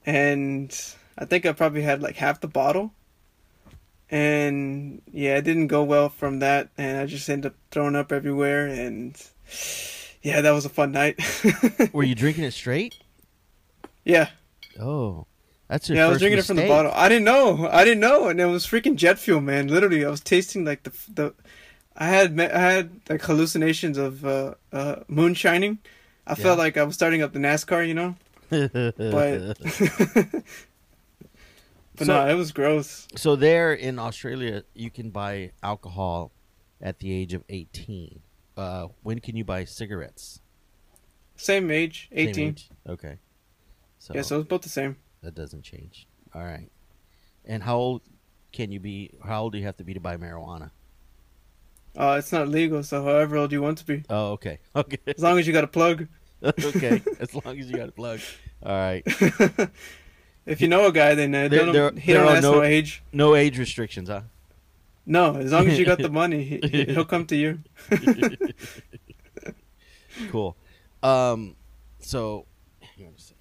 And 0.06 0.70
I 1.18 1.26
think 1.26 1.46
I 1.46 1.54
probably 1.54 1.82
had 1.82 2.02
like 2.02 2.18
half 2.18 2.42
the 2.42 2.48
bottle. 2.48 2.92
And 4.12 5.02
yeah, 5.12 5.38
it 5.38 5.44
didn't 5.44 5.68
go 5.68 5.84
well 5.84 6.10
from 6.10 6.40
that 6.40 6.70
and 6.78 7.00
I 7.00 7.06
just 7.06 7.30
ended 7.30 7.54
up 7.54 7.58
throwing 7.72 7.96
up 7.96 8.12
everywhere 8.12 8.68
and 8.68 9.16
yeah, 10.22 10.42
that 10.42 10.52
was 10.52 10.66
a 10.66 10.70
fun 10.70 10.92
night. 10.92 11.18
Were 11.94 12.04
you 12.04 12.16
drinking 12.16 12.44
it 12.44 12.52
straight? 12.52 12.94
yeah. 14.04 14.30
Oh, 14.80 15.26
that's 15.68 15.88
your 15.90 15.98
Yeah, 15.98 16.06
I 16.06 16.10
was 16.10 16.20
drinking 16.20 16.40
it 16.40 16.46
from 16.46 16.58
the 16.58 16.68
bottle. 16.68 16.92
I 16.94 17.08
didn't 17.10 17.24
know. 17.26 17.68
I 17.70 17.84
didn't 17.84 18.00
know, 18.02 18.28
and 18.28 18.40
it 18.40 18.46
was 18.46 18.66
freaking 18.66 18.96
jet 18.96 19.18
fuel, 19.20 19.42
man. 19.42 19.68
Literally, 19.68 20.06
I 20.06 20.10
was 20.10 20.22
tasting 20.22 20.66
like 20.66 20.84
the 20.84 20.92
the. 21.14 21.34
I 21.96 22.08
had 22.08 22.40
I 22.40 22.60
had 22.72 23.02
like 23.10 23.22
hallucinations 23.22 23.98
of 23.98 24.26
uh, 24.26 24.56
uh, 24.72 24.98
moonshining. 25.08 25.80
I 26.26 26.36
Yeah. 26.38 26.44
felt 26.44 26.58
like 26.60 26.78
I 26.78 26.84
was 26.84 26.96
starting 26.96 27.22
up 27.22 27.34
the 27.34 27.40
NASCAR, 27.40 27.88
you 27.88 27.94
know. 27.94 28.16
But 29.12 29.42
but 32.02 32.08
So- 32.08 32.26
no, 32.26 32.32
it 32.32 32.36
was 32.36 32.52
gross. 32.52 33.08
so 33.16 33.36
there 33.36 33.74
in 33.74 34.00
Australia, 34.00 34.64
you 34.74 34.90
can 34.90 35.12
buy 35.12 35.52
alcohol 35.62 36.32
at 36.82 36.98
the 37.00 37.12
age 37.14 37.34
of 37.34 37.44
eighteen. 37.50 38.22
Uh, 38.58 38.88
when 39.04 39.20
can 39.20 39.36
you 39.36 39.44
buy 39.46 39.66
cigarettes? 39.66 40.42
Same 41.36 41.70
age, 41.70 42.10
Same 42.10 42.28
eighteen. 42.30 42.50
age? 42.50 42.70
Okay. 42.88 43.20
So, 44.00 44.14
Yeah, 44.16 44.24
so 44.24 44.40
it's 44.40 44.48
both 44.50 44.62
the 44.64 44.70
same. 44.70 44.98
that 45.22 45.36
doesn't 45.36 45.62
change. 45.62 46.08
All 46.34 46.42
right. 46.44 46.70
And 47.46 47.62
how 47.62 47.78
old 47.78 48.02
can 48.52 48.72
you 48.72 48.80
be? 48.80 49.12
How 49.24 49.44
old 49.44 49.54
do 49.54 49.60
you 49.60 49.66
have 49.66 49.78
to 49.78 49.84
be 49.84 49.94
to 49.94 50.00
buy 50.00 50.18
marijuana? 50.18 50.72
Uh, 51.96 52.16
it's 52.18 52.32
not 52.32 52.48
legal, 52.48 52.82
so 52.84 53.04
however 53.04 53.38
old 53.38 53.52
you 53.52 53.62
want 53.62 53.78
to 53.78 53.86
be, 53.86 54.04
Oh, 54.10 54.32
okay. 54.32 54.58
Okay. 54.76 54.98
as 55.06 55.20
long 55.22 55.38
as 55.38 55.46
you 55.46 55.54
got 55.54 55.64
a 55.64 55.68
plug. 55.68 56.08
okay. 56.44 57.04
As 57.20 57.36
long 57.36 57.60
as 57.60 57.70
you 57.70 57.78
got 57.78 57.90
a 57.90 57.92
plug. 57.92 58.20
All 58.66 58.72
right. 58.76 59.04
If 60.46 60.62
you 60.62 60.68
know 60.68 60.88
a 60.88 60.92
guy, 60.92 61.16
then 61.16 61.34
uh, 61.34 61.48
There- 61.48 61.66
don't, 61.66 61.74
there- 61.74 61.92
he 61.92 62.14
there 62.14 62.24
don't 62.24 62.34
ask 62.36 62.44
no- 62.44 62.54
no 62.56 62.64
age. 62.64 63.04
No 63.12 63.36
age 63.36 63.58
restrictions, 63.58 64.10
huh? 64.10 64.22
No, 65.06 65.36
as 65.36 65.52
long 65.52 65.68
as 65.68 65.80
you 65.80 65.86
got 65.86 65.98
the 65.98 66.10
money, 66.10 66.44
he, 66.44 66.84
he'll 66.86 67.06
come 67.06 67.26
to 67.26 67.36
you. 67.36 67.60
cool. 70.30 70.56
Um, 71.02 71.56
so 72.00 72.46
hang 72.80 73.08
on 73.08 73.14
a 73.16 73.20
second. 73.20 73.38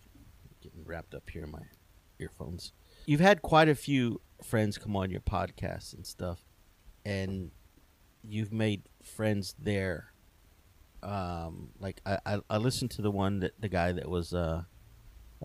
Getting 0.62 0.84
wrapped 0.84 1.14
up 1.14 1.28
here 1.30 1.44
in 1.44 1.50
my 1.50 1.62
earphones. 2.18 2.72
You've 3.06 3.20
had 3.20 3.42
quite 3.42 3.68
a 3.68 3.74
few 3.74 4.20
friends 4.42 4.78
come 4.78 4.96
on 4.96 5.10
your 5.10 5.20
podcast 5.20 5.94
and 5.94 6.06
stuff, 6.06 6.40
and 7.04 7.50
you've 8.26 8.52
made 8.52 8.82
friends 9.02 9.54
there. 9.58 10.12
Um, 11.02 11.70
like 11.78 12.00
I, 12.04 12.18
I, 12.26 12.40
I 12.50 12.56
listened 12.58 12.90
to 12.92 13.02
the 13.02 13.10
one 13.10 13.40
that 13.40 13.52
the 13.60 13.68
guy 13.68 13.92
that 13.92 14.08
was 14.08 14.34
uh, 14.34 14.64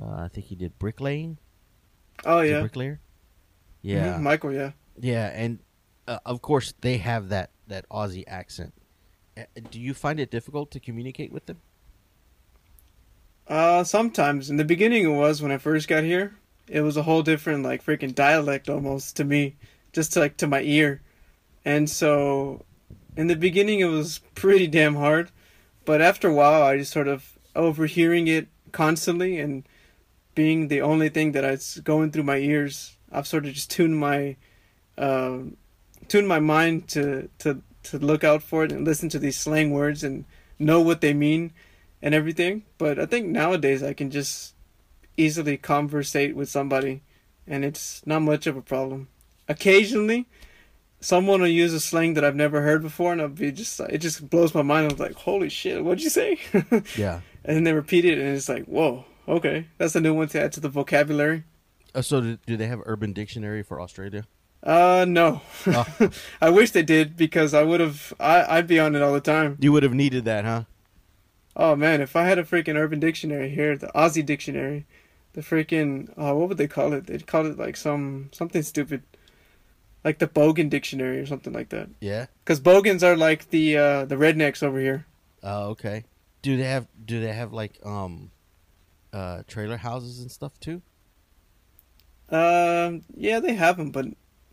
uh 0.01 0.05
I 0.05 0.27
think 0.27 0.47
he 0.47 0.55
did 0.55 0.77
bricklaying. 0.79 1.37
Oh 2.23 2.39
Is 2.39 2.49
he 2.49 2.53
a 2.53 2.55
yeah, 2.55 2.59
bricklayer. 2.59 2.99
Yeah, 3.81 4.17
Mhm, 4.17 4.21
Michael. 4.21 4.53
Yeah. 4.53 4.71
yeah, 4.99 5.27
and 5.33 5.59
uh, 6.07 6.19
of 6.25 6.41
course 6.41 6.73
they 6.81 6.97
have 6.97 7.29
that 7.29 7.51
that 7.67 7.87
Aussie 7.89 8.23
accent. 8.27 8.73
Uh, 9.37 9.43
Do 9.69 9.79
you 9.79 9.93
find 9.93 10.19
it 10.19 10.31
difficult 10.31 10.71
to 10.71 10.79
communicate 10.79 11.31
with 11.31 11.45
them? 11.45 11.61
Uh, 13.47 13.83
sometimes 13.83 14.49
in 14.49 14.57
the 14.57 14.65
beginning 14.65 15.03
it 15.03 15.15
was 15.15 15.41
when 15.41 15.51
I 15.51 15.57
first 15.57 15.87
got 15.87 16.03
here. 16.03 16.35
It 16.67 16.81
was 16.81 16.97
a 16.97 17.03
whole 17.03 17.21
different 17.21 17.63
like 17.63 17.83
freaking 17.85 18.15
dialect 18.15 18.69
almost 18.69 19.15
to 19.17 19.23
me, 19.23 19.55
just 19.93 20.13
to, 20.13 20.19
like 20.19 20.37
to 20.37 20.47
my 20.47 20.61
ear, 20.61 21.01
and 21.63 21.89
so 21.89 22.65
in 23.15 23.27
the 23.27 23.35
beginning 23.35 23.79
it 23.81 23.85
was 23.85 24.19
pretty 24.33 24.67
damn 24.67 24.95
hard, 24.95 25.31
but 25.85 26.01
after 26.01 26.29
a 26.29 26.33
while 26.33 26.63
I 26.63 26.77
just 26.77 26.91
sort 26.91 27.07
of 27.07 27.37
overhearing 27.55 28.27
it 28.27 28.47
constantly 28.71 29.39
and 29.39 29.67
being 30.35 30.67
the 30.67 30.81
only 30.81 31.09
thing 31.09 31.31
that 31.31 31.43
is 31.45 31.81
going 31.83 32.11
through 32.11 32.23
my 32.23 32.37
ears, 32.37 32.97
I've 33.11 33.27
sort 33.27 33.45
of 33.45 33.53
just 33.53 33.71
tuned 33.71 33.97
my, 33.97 34.35
uh, 34.97 35.39
tuned 36.07 36.27
my 36.27 36.39
mind 36.39 36.87
to 36.89 37.29
to 37.39 37.61
to 37.83 37.97
look 37.99 38.23
out 38.23 38.43
for 38.43 38.63
it 38.63 38.71
and 38.71 38.85
listen 38.85 39.09
to 39.09 39.19
these 39.19 39.37
slang 39.37 39.71
words 39.71 40.03
and 40.03 40.25
know 40.59 40.81
what 40.81 41.01
they 41.01 41.13
mean 41.13 41.51
and 42.01 42.13
everything. 42.13 42.63
But 42.77 42.99
I 42.99 43.05
think 43.05 43.27
nowadays 43.27 43.81
I 43.83 43.93
can 43.93 44.11
just 44.11 44.53
easily 45.17 45.57
conversate 45.57 46.35
with 46.35 46.49
somebody 46.49 47.01
and 47.47 47.63
it's 47.63 48.01
not 48.05 48.21
much 48.21 48.47
of 48.47 48.57
a 48.57 48.61
problem. 48.61 49.07
Occasionally, 49.47 50.25
someone 50.99 51.41
will 51.41 51.47
use 51.47 51.73
a 51.73 51.79
slang 51.79 52.15
that 52.15 52.25
I've 52.25 52.35
never 52.35 52.61
heard 52.61 52.81
before 52.81 53.11
and 53.13 53.21
I'll 53.21 53.27
be 53.27 53.51
just 53.51 53.79
it 53.79 53.99
just 53.99 54.29
blows 54.29 54.55
my 54.55 54.63
mind. 54.63 54.91
I'm 54.91 54.97
like, 54.97 55.13
holy 55.13 55.49
shit, 55.49 55.83
what'd 55.83 56.03
you 56.03 56.09
say? 56.09 56.39
Yeah. 56.97 57.21
and 57.43 57.55
then 57.55 57.63
they 57.63 57.73
repeat 57.73 58.05
it 58.05 58.17
and 58.17 58.35
it's 58.35 58.49
like, 58.49 58.65
whoa, 58.65 59.05
okay. 59.27 59.67
That's 59.77 59.95
a 59.95 60.01
new 60.01 60.13
one 60.13 60.27
to 60.29 60.41
add 60.41 60.53
to 60.53 60.59
the 60.59 60.69
vocabulary. 60.69 61.43
Uh, 61.93 62.01
so 62.01 62.21
do, 62.21 62.37
do 62.45 62.57
they 62.57 62.67
have 62.67 62.81
Urban 62.85 63.13
Dictionary 63.13 63.63
for 63.63 63.79
Australia? 63.79 64.25
Uh 64.65 65.05
no. 65.07 65.41
Oh. 65.67 66.09
I 66.41 66.49
wish 66.49 66.71
they 66.71 66.81
did 66.81 67.15
because 67.15 67.53
I 67.53 67.61
would 67.61 67.79
have 67.79 68.13
I 68.19 68.57
I'd 68.57 68.67
be 68.67 68.79
on 68.79 68.95
it 68.95 69.01
all 69.01 69.13
the 69.13 69.21
time. 69.21 69.57
You 69.59 69.71
would 69.71 69.83
have 69.83 69.93
needed 69.93 70.25
that, 70.25 70.43
huh? 70.43 70.63
Oh 71.55 71.75
man, 71.75 72.01
if 72.01 72.15
I 72.15 72.23
had 72.23 72.39
a 72.39 72.43
freaking 72.43 72.75
urban 72.75 72.99
dictionary 72.99 73.49
here, 73.49 73.77
the 73.77 73.91
Aussie 73.95 74.25
dictionary, 74.25 74.85
the 75.33 75.41
freaking 75.41 76.11
oh 76.17 76.35
what 76.35 76.49
would 76.49 76.57
they 76.57 76.67
call 76.67 76.93
it? 76.93 77.05
They'd 77.05 77.27
call 77.27 77.45
it 77.45 77.59
like 77.59 77.77
some 77.77 78.29
something 78.31 78.63
stupid. 78.63 79.03
Like 80.03 80.17
the 80.17 80.27
Bogan 80.27 80.69
dictionary 80.69 81.19
or 81.19 81.27
something 81.27 81.53
like 81.53 81.69
that. 81.69 81.89
Yeah. 81.99 82.25
Cuz 82.45 82.59
Bogans 82.59 83.03
are 83.03 83.15
like 83.15 83.51
the 83.51 83.77
uh 83.77 84.05
the 84.05 84.15
rednecks 84.15 84.63
over 84.63 84.79
here. 84.79 85.05
Oh, 85.43 85.69
okay. 85.69 86.05
Do 86.41 86.57
they 86.57 86.63
have 86.63 86.87
do 87.05 87.21
they 87.21 87.33
have 87.33 87.53
like 87.53 87.79
um 87.83 88.31
uh 89.15 89.43
trailer 89.47 89.77
houses 89.77 90.19
and 90.19 90.29
stuff 90.29 90.59
too? 90.59 90.81
Um 92.29 93.03
yeah, 93.15 93.39
they 93.39 93.53
have 93.53 93.77
them, 93.77 93.91
but 93.91 94.05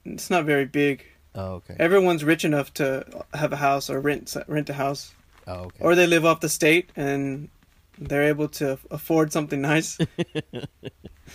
it's 0.04 0.30
not 0.30 0.44
very 0.44 0.66
big. 0.66 1.04
Oh, 1.34 1.54
okay. 1.54 1.76
Everyone's 1.78 2.24
rich 2.24 2.44
enough 2.44 2.72
to 2.74 3.24
have 3.34 3.52
a 3.52 3.56
house 3.56 3.88
or 3.90 4.00
rent 4.00 4.36
rent 4.46 4.70
a 4.70 4.74
house. 4.74 5.14
Oh, 5.46 5.64
okay. 5.64 5.78
or 5.80 5.94
they 5.94 6.06
live 6.06 6.24
off 6.24 6.40
the 6.40 6.48
state 6.48 6.90
and 6.94 7.48
they're 7.98 8.24
able 8.24 8.48
to 8.48 8.78
afford 8.90 9.32
something 9.32 9.60
nice. 9.60 9.98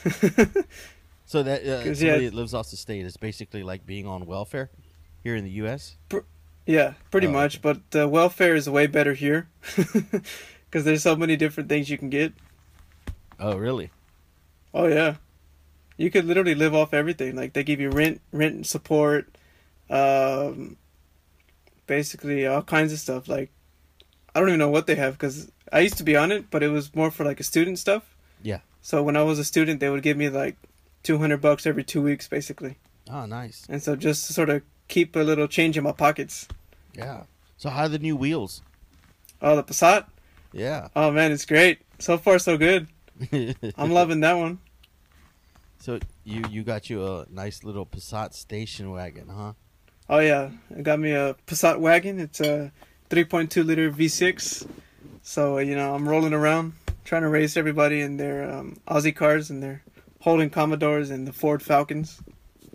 so 1.26 1.44
that 1.44 1.64
uh, 1.64 1.84
somebody 1.84 2.06
yeah. 2.06 2.18
that 2.20 2.34
lives 2.34 2.54
off 2.54 2.70
the 2.70 2.78
state 2.78 3.06
is 3.06 3.18
basically 3.18 3.64
like 3.64 3.86
being 3.86 4.08
on 4.08 4.26
welfare 4.26 4.70
here 5.24 5.36
in 5.36 5.44
the 5.44 5.52
U.S. 5.52 5.98
yeah, 6.66 6.94
pretty 7.12 7.28
Oh, 7.28 7.32
much. 7.32 7.62
But 7.62 7.82
uh, 7.96 8.08
welfare 8.08 8.56
is 8.56 8.70
way 8.70 8.88
better 8.88 9.14
here 9.14 9.50
because 9.76 10.86
there's 10.86 11.04
so 11.04 11.16
many 11.16 11.36
different 11.36 11.70
things 11.70 11.90
you 11.90 11.98
can 11.98 12.10
get. 12.10 12.34
Oh, 13.40 13.58
really? 13.58 13.92
Oh 14.74 14.88
yeah, 14.88 15.16
you 15.98 16.12
could 16.12 16.26
literally 16.26 16.56
live 16.56 16.76
off 16.76 16.94
everything. 16.94 17.36
Like 17.36 17.54
they 17.54 17.64
give 17.64 17.80
you 17.80 17.90
rent, 17.90 18.22
rent 18.32 18.68
support, 18.68 19.28
um, 19.90 20.78
basically 21.88 22.46
all 22.46 22.62
kinds 22.62 22.94
of 22.94 23.00
stuff. 23.00 23.28
Like 23.28 23.50
I 24.36 24.40
don't 24.40 24.50
even 24.50 24.60
know 24.60 24.70
what 24.70 24.88
they 24.88 24.96
have 24.96 25.14
because 25.14 25.52
I 25.72 25.80
used 25.80 25.98
to 25.98 26.04
be 26.04 26.16
on 26.16 26.32
it, 26.32 26.50
but 26.52 26.64
it 26.64 26.70
was 26.70 26.94
more 26.96 27.10
for 27.12 27.24
like 27.24 27.40
a 27.40 27.44
student 27.44 27.80
stuff. 27.80 28.16
Yeah. 28.42 28.60
So 28.82 29.02
when 29.02 29.18
I 29.18 29.24
was 29.24 29.40
a 29.40 29.44
student, 29.44 29.80
they 29.80 29.90
would 29.90 30.04
give 30.04 30.18
me 30.18 30.30
like 30.30 30.58
two 31.04 31.18
hundred 31.18 31.42
bucks 31.42 31.66
every 31.66 31.84
two 31.84 32.02
weeks, 32.02 32.28
basically. 32.28 32.78
Oh, 33.10 33.26
nice. 33.26 33.66
and 33.70 33.82
so 33.82 33.96
just 33.96 34.28
to 34.28 34.34
sort 34.34 34.50
of 34.50 34.62
keep 34.90 35.16
a 35.16 35.20
little 35.20 35.48
change 35.48 35.78
in 35.78 35.84
my 35.84 35.94
pockets. 35.94 36.48
Yeah. 36.94 37.24
So 37.58 37.70
how 37.70 37.84
are 37.84 37.90
the 37.90 38.00
new 38.00 38.16
wheels? 38.16 38.62
Oh, 39.42 39.56
the 39.56 39.64
Passat. 39.64 40.06
Yeah. 40.52 40.90
Oh 40.96 41.12
man, 41.12 41.32
it's 41.32 41.46
great. 41.46 41.80
So 42.00 42.18
far, 42.18 42.38
so 42.38 42.58
good. 42.58 42.88
I'm 43.78 43.92
loving 43.92 44.20
that 44.22 44.34
one. 44.34 44.60
So 45.80 46.00
you 46.24 46.44
you 46.50 46.64
got 46.64 46.90
you 46.90 47.06
a 47.06 47.26
nice 47.30 47.64
little 47.64 47.86
Passat 47.86 48.34
station 48.34 48.92
wagon, 48.92 49.28
huh? 49.30 49.54
Oh 50.10 50.20
yeah, 50.20 50.52
I 50.76 50.82
got 50.82 51.00
me 51.00 51.12
a 51.12 51.36
Passat 51.46 51.80
wagon. 51.80 52.20
It's 52.20 52.40
a 52.40 52.72
3.2 53.10 53.66
liter 53.66 53.92
V6. 53.92 54.68
So 55.22 55.58
uh, 55.58 55.62
you 55.62 55.76
know, 55.76 55.94
I'm 55.94 56.08
rolling 56.08 56.34
around 56.34 56.74
trying 57.04 57.22
to 57.22 57.30
race 57.30 57.56
everybody 57.58 58.02
in 58.02 58.18
their 58.18 58.50
um, 58.52 58.78
Aussie 58.88 59.16
cars 59.16 59.50
and 59.50 59.64
their 59.64 59.84
Holden 60.22 60.50
Commodores 60.50 61.10
and 61.10 61.28
the 61.28 61.34
Ford 61.34 61.62
Falcons. 61.62 62.22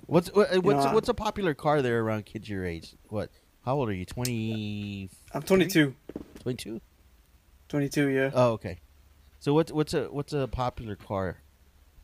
What's 0.06 0.32
what, 0.32 0.62
what's 0.62 0.84
know, 0.84 0.92
what's 0.92 1.08
a 1.08 1.14
popular 1.14 1.54
car 1.54 1.82
there 1.82 2.00
around 2.00 2.26
kids 2.26 2.48
your 2.48 2.64
age? 2.64 2.94
What? 3.08 3.30
How 3.64 3.76
old 3.76 3.88
are 3.88 3.94
you? 3.94 4.04
20, 4.04 5.08
I'm 5.34 5.42
22. 5.42 5.94
22? 6.40 6.80
22, 7.68 8.08
yeah. 8.08 8.30
Oh, 8.34 8.52
okay. 8.52 8.80
So 9.42 9.52
what's 9.52 9.72
what's 9.72 9.92
a 9.92 10.04
what's 10.04 10.32
a 10.32 10.46
popular 10.46 10.94
car 10.94 11.38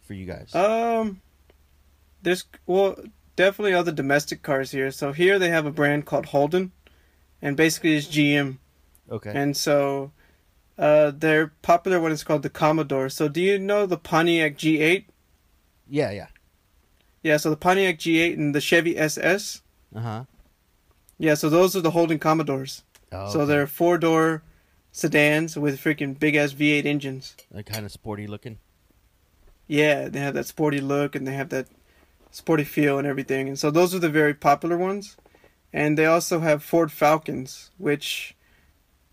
for 0.05 0.13
you 0.13 0.27
guys? 0.27 0.53
Um, 0.57 1.21
there's 2.21 2.43
well 2.67 2.97
definitely 3.37 3.75
other 3.75 3.93
domestic 3.93 4.43
cars 4.43 4.73
here. 4.73 4.91
So 4.91 5.13
here 5.13 5.39
they 5.39 5.49
have 5.49 5.65
a 5.65 5.71
brand 5.71 6.05
called 6.05 6.27
Holden, 6.27 6.73
and 7.41 7.57
basically 7.57 7.97
it's 7.97 8.09
GM. 8.09 8.59
okay. 9.09 9.31
And 9.33 9.57
so 9.57 10.11
uh, 10.77 11.13
they're 11.15 11.53
popular 11.63 12.01
one 12.01 12.11
is 12.11 12.25
called 12.25 12.43
the 12.43 12.51
Commodore. 12.51 13.09
So 13.09 13.29
do 13.29 13.41
you 13.41 13.57
know 13.57 13.87
the 13.87 13.99
Pontiac 13.99 14.59
G8? 14.59 15.05
yeah, 15.89 16.11
yeah. 16.11 16.27
Yeah, 17.23 17.37
so 17.37 17.51
the 17.51 17.57
Pontiac 17.57 18.01
G8 18.01 18.35
and 18.35 18.53
the 18.53 18.61
Chevy 18.61 18.99
SS. 18.99 19.63
Uh 19.95 20.01
huh. 20.01 20.25
Yeah, 21.19 21.35
so 21.35 21.49
those 21.49 21.77
are 21.77 21.81
the 21.83 21.93
Holden 21.93 22.19
Commodores. 22.19 22.83
Oh, 23.13 23.31
So 23.33 23.47
they're 23.47 23.69
four 23.69 23.97
door 23.97 24.43
sedans 24.99 25.57
with 25.57 25.81
freaking 25.81 26.19
big 26.19 26.35
ass 26.35 26.53
V8 26.53 26.85
engines. 26.85 27.37
they're 27.53 27.63
kind 27.63 27.87
of 27.87 27.93
sporty 27.93 28.27
looking. 28.27 28.59
Yeah, 29.69 30.09
they 30.09 30.19
have 30.19 30.35
that 30.35 30.47
sporty 30.47 30.81
look 30.81 31.15
and 31.15 31.25
they 31.25 31.35
have 31.35 31.51
that 31.51 31.69
sporty 32.33 32.65
feel 32.65 32.99
and 32.99 33.07
everything. 33.07 33.47
And 33.47 33.57
so 33.57 33.71
those 33.71 33.95
are 33.95 34.01
the 34.01 34.09
very 34.09 34.35
popular 34.35 34.77
ones. 34.77 35.17
And 35.73 35.97
they 35.97 36.07
also 36.07 36.41
have 36.41 36.65
Ford 36.65 36.91
Falcons, 36.91 37.71
which 37.79 38.35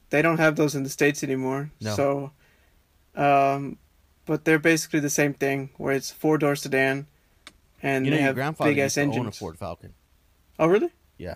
they 0.09 0.23
don't 0.23 0.39
have 0.39 0.55
those 0.55 0.73
in 0.73 0.81
the 0.83 0.89
States 0.89 1.23
anymore. 1.23 1.69
No. 1.79 1.95
So, 1.95 2.31
um, 3.15 3.77
but 4.25 4.45
they're 4.45 4.57
basically 4.57 5.01
the 5.01 5.09
same 5.09 5.33
thing, 5.35 5.69
where 5.77 5.93
it's 5.93 6.09
four 6.09 6.39
door 6.39 6.55
sedan 6.55 7.05
and 7.83 8.05
you 8.05 8.11
know, 8.11 8.17
they 8.17 8.23
have 8.23 8.57
big 8.57 8.79
ass 8.79 8.95
to 8.95 9.01
own 9.01 9.09
a 9.09 9.13
engines. 9.13 9.37
Ford 9.37 9.59
Falcon. 9.59 9.93
Oh, 10.57 10.65
really? 10.65 10.89
Yeah. 11.19 11.35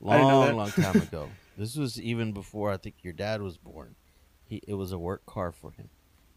Long, 0.00 0.16
didn't 0.16 0.28
know 0.28 0.46
that. 0.46 0.54
long 0.54 0.70
time 0.70 1.02
ago. 1.02 1.28
This 1.56 1.76
was 1.76 2.00
even 2.00 2.32
before 2.32 2.70
I 2.70 2.76
think 2.76 2.96
your 3.02 3.12
dad 3.12 3.42
was 3.42 3.56
born. 3.58 3.94
He 4.44 4.60
it 4.66 4.74
was 4.74 4.92
a 4.92 4.98
work 4.98 5.24
car 5.26 5.52
for 5.52 5.72
him, 5.72 5.88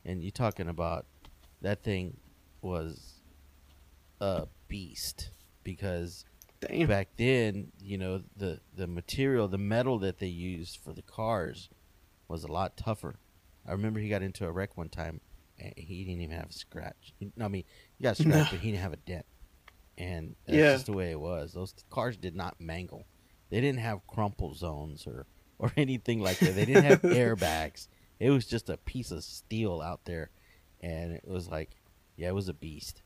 and 0.04 0.24
you 0.24 0.32
talking 0.32 0.68
about 0.68 1.06
that 1.62 1.84
thing 1.84 2.18
was 2.62 3.22
a 4.22 4.48
beast 4.68 5.30
because 5.64 6.26
Damn. 6.62 6.88
back 6.88 7.10
then, 7.18 7.72
you 7.82 7.98
know, 7.98 8.22
the 8.38 8.60
the 8.76 8.88
material, 8.88 9.48
the 9.48 9.58
metal 9.58 10.00
that 10.00 10.20
they 10.20 10.28
used 10.28 10.78
for 10.78 10.94
the 10.94 11.02
cars 11.02 11.70
was 12.28 12.44
a 12.44 12.52
lot 12.52 12.76
tougher. 12.78 13.16
I 13.68 13.72
remember 13.72 14.00
he 14.00 14.10
got 14.10 14.22
into 14.22 14.46
a 14.46 14.52
wreck 14.52 14.78
one 14.78 14.90
time, 14.90 15.22
and 15.60 15.74
he 15.76 16.04
didn't 16.04 16.22
even 16.22 16.38
have 16.38 16.50
a 16.50 16.54
scratch. 16.54 17.14
He, 17.20 17.32
I 17.42 17.48
mean, 17.48 17.64
he 17.98 18.04
got 18.04 18.12
a 18.20 18.22
scratch, 18.24 18.28
No. 18.36 18.48
but 18.52 18.60
he 18.60 18.72
didn't 18.72 18.84
have 18.84 18.94
a 18.94 18.98
dent. 18.98 19.26
And 19.98 20.36
that's 20.46 20.58
Yeah. 20.58 20.74
just 20.74 20.86
the 20.88 20.94
way 20.94 21.12
it 21.12 21.20
was. 21.20 21.54
Those 21.54 21.74
cars 21.90 22.18
did 22.18 22.36
not 22.36 22.60
mangle. 22.60 23.06
They 23.56 23.62
didn't 23.62 23.80
have 23.80 24.06
crumple 24.06 24.54
zones 24.54 25.08
or 25.08 25.28
or 25.60 25.72
anything 25.78 26.20
like 26.20 26.40
that. 26.40 26.56
They 26.56 26.66
didn't 26.66 26.84
have 26.84 27.02
airbags. 27.04 27.88
It 28.20 28.30
was 28.30 28.46
just 28.46 28.70
a 28.70 28.76
piece 28.76 29.12
of 29.12 29.24
steel 29.24 29.80
out 29.80 30.04
there, 30.04 30.30
and 30.82 31.14
it 31.14 31.26
was 31.26 31.48
like, 31.48 31.70
yeah, 32.18 32.28
it 32.28 32.36
was 32.36 32.50
a 32.50 32.54
beast. 32.54 33.02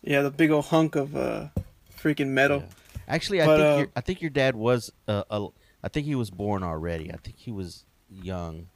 Yeah, 0.00 0.22
the 0.22 0.30
big 0.30 0.50
old 0.50 0.64
hunk 0.64 0.96
of 0.96 1.14
uh, 1.14 1.48
freaking 1.94 2.28
metal. 2.28 2.60
Yeah. 2.60 3.04
Actually, 3.08 3.42
I 3.42 3.46
But, 3.46 3.56
think 3.58 3.66
uh, 3.66 3.76
your, 3.76 3.88
I 3.96 4.00
think 4.00 4.22
your 4.22 4.30
dad 4.30 4.56
was 4.56 4.90
uh, 5.06 5.24
a, 5.30 5.48
I 5.84 5.88
think 5.88 6.06
he 6.06 6.14
was 6.14 6.30
born 6.30 6.62
already. 6.62 7.12
I 7.12 7.18
think 7.18 7.36
he 7.36 7.50
was 7.50 7.84
young. 8.08 8.68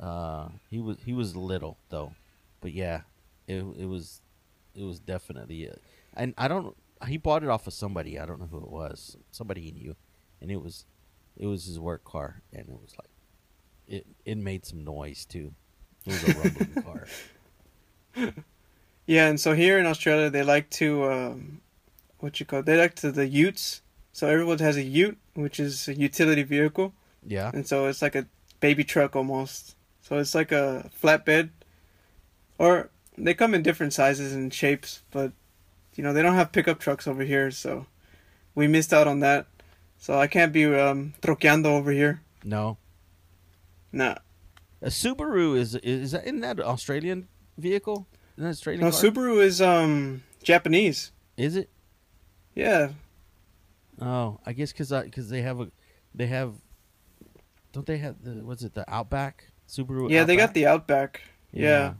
Uh, 0.00 0.48
he 0.70 0.80
was 0.80 0.96
he 1.04 1.12
was 1.12 1.36
little 1.36 1.76
though, 1.90 2.14
but 2.62 2.72
yeah, 2.72 3.02
it 3.46 3.56
it 3.76 3.84
was 3.84 4.22
it 4.74 4.82
was 4.84 4.98
definitely. 4.98 5.68
Uh, 5.68 5.74
and 6.14 6.32
I 6.38 6.48
don't. 6.48 6.74
He 7.04 7.16
bought 7.16 7.42
it 7.42 7.48
off 7.48 7.66
of 7.66 7.72
somebody. 7.72 8.18
I 8.18 8.26
don't 8.26 8.40
know 8.40 8.46
who 8.50 8.58
it 8.58 8.70
was. 8.70 9.16
Somebody 9.30 9.62
he 9.62 9.70
knew, 9.72 9.96
and 10.40 10.50
it 10.50 10.60
was 10.62 10.84
it 11.36 11.46
was 11.46 11.64
his 11.66 11.78
work 11.80 12.04
car, 12.04 12.42
and 12.52 12.68
it 12.68 12.80
was 12.80 12.94
like 12.98 13.10
it 13.86 14.06
it 14.24 14.38
made 14.38 14.64
some 14.66 14.84
noise 14.84 15.24
too. 15.24 15.52
It 16.06 16.12
was 16.12 16.22
a 16.28 16.38
rumbling 16.40 16.82
car. 16.84 17.06
Yeah, 19.06 19.28
and 19.28 19.38
so 19.38 19.54
here 19.54 19.78
in 19.78 19.86
Australia, 19.86 20.30
they 20.30 20.42
like 20.42 20.70
to, 20.70 21.04
um, 21.10 21.60
what 22.20 22.40
you 22.40 22.46
call, 22.46 22.62
they 22.62 22.78
like 22.78 22.94
to 22.96 23.12
the 23.12 23.26
Utes. 23.26 23.82
So 24.12 24.28
everyone 24.28 24.58
has 24.60 24.76
a 24.76 24.82
Ute, 24.82 25.18
which 25.34 25.60
is 25.60 25.88
a 25.88 25.94
utility 25.94 26.42
vehicle, 26.42 26.94
Yeah. 27.26 27.50
and 27.52 27.66
so 27.66 27.86
it's 27.86 28.00
like 28.00 28.14
a 28.14 28.26
baby 28.60 28.84
truck 28.84 29.14
almost. 29.16 29.76
So 30.00 30.18
it's 30.18 30.34
like 30.34 30.52
a 30.52 30.90
flatbed, 31.02 31.50
or 32.58 32.88
they 33.18 33.34
come 33.34 33.52
in 33.54 33.62
different 33.62 33.92
sizes 33.92 34.32
and 34.32 34.54
shapes, 34.54 35.02
but 35.10 35.32
you 35.94 36.02
know 36.04 36.12
they 36.12 36.22
don't 36.22 36.34
have 36.34 36.52
pickup 36.52 36.78
trucks 36.80 37.06
over 37.06 37.22
here, 37.22 37.50
so 37.50 37.86
we 38.54 38.66
missed 38.66 38.92
out 38.92 39.06
on 39.06 39.20
that. 39.20 39.46
So 39.98 40.18
I 40.18 40.26
can't 40.26 40.52
be 40.52 40.64
um, 40.66 41.14
troqueando 41.22 41.66
over 41.66 41.90
here. 41.92 42.20
No, 42.44 42.76
Nah. 43.92 44.16
a 44.82 44.88
Subaru 44.88 45.56
is 45.56 45.74
is 45.76 46.12
that 46.12 46.24
isn't 46.24 46.40
that 46.40 46.60
Australian 46.60 47.28
vehicle? 47.56 48.06
Isn't 48.36 48.44
that 48.44 48.50
Australian? 48.50 48.84
No, 48.84 48.90
car? 48.90 49.00
Subaru 49.00 49.42
is 49.42 49.62
um 49.62 50.22
Japanese. 50.42 51.12
Is 51.36 51.56
it? 51.56 51.70
Yeah. 52.54 52.90
Oh, 54.00 54.40
I 54.44 54.52
guess 54.52 54.72
because 54.72 54.90
because 54.90 55.28
they 55.30 55.42
have 55.42 55.60
a 55.60 55.70
they 56.14 56.26
have 56.26 56.54
don't 57.72 57.86
they 57.86 57.98
have 57.98 58.22
the 58.22 58.44
what's 58.44 58.62
it 58.62 58.74
the 58.74 58.84
Outback 58.92 59.50
Subaru? 59.68 60.10
Yeah, 60.10 60.24
they 60.24 60.36
got 60.36 60.54
the 60.54 60.66
Outback. 60.66 61.22
Yeah. 61.52 61.94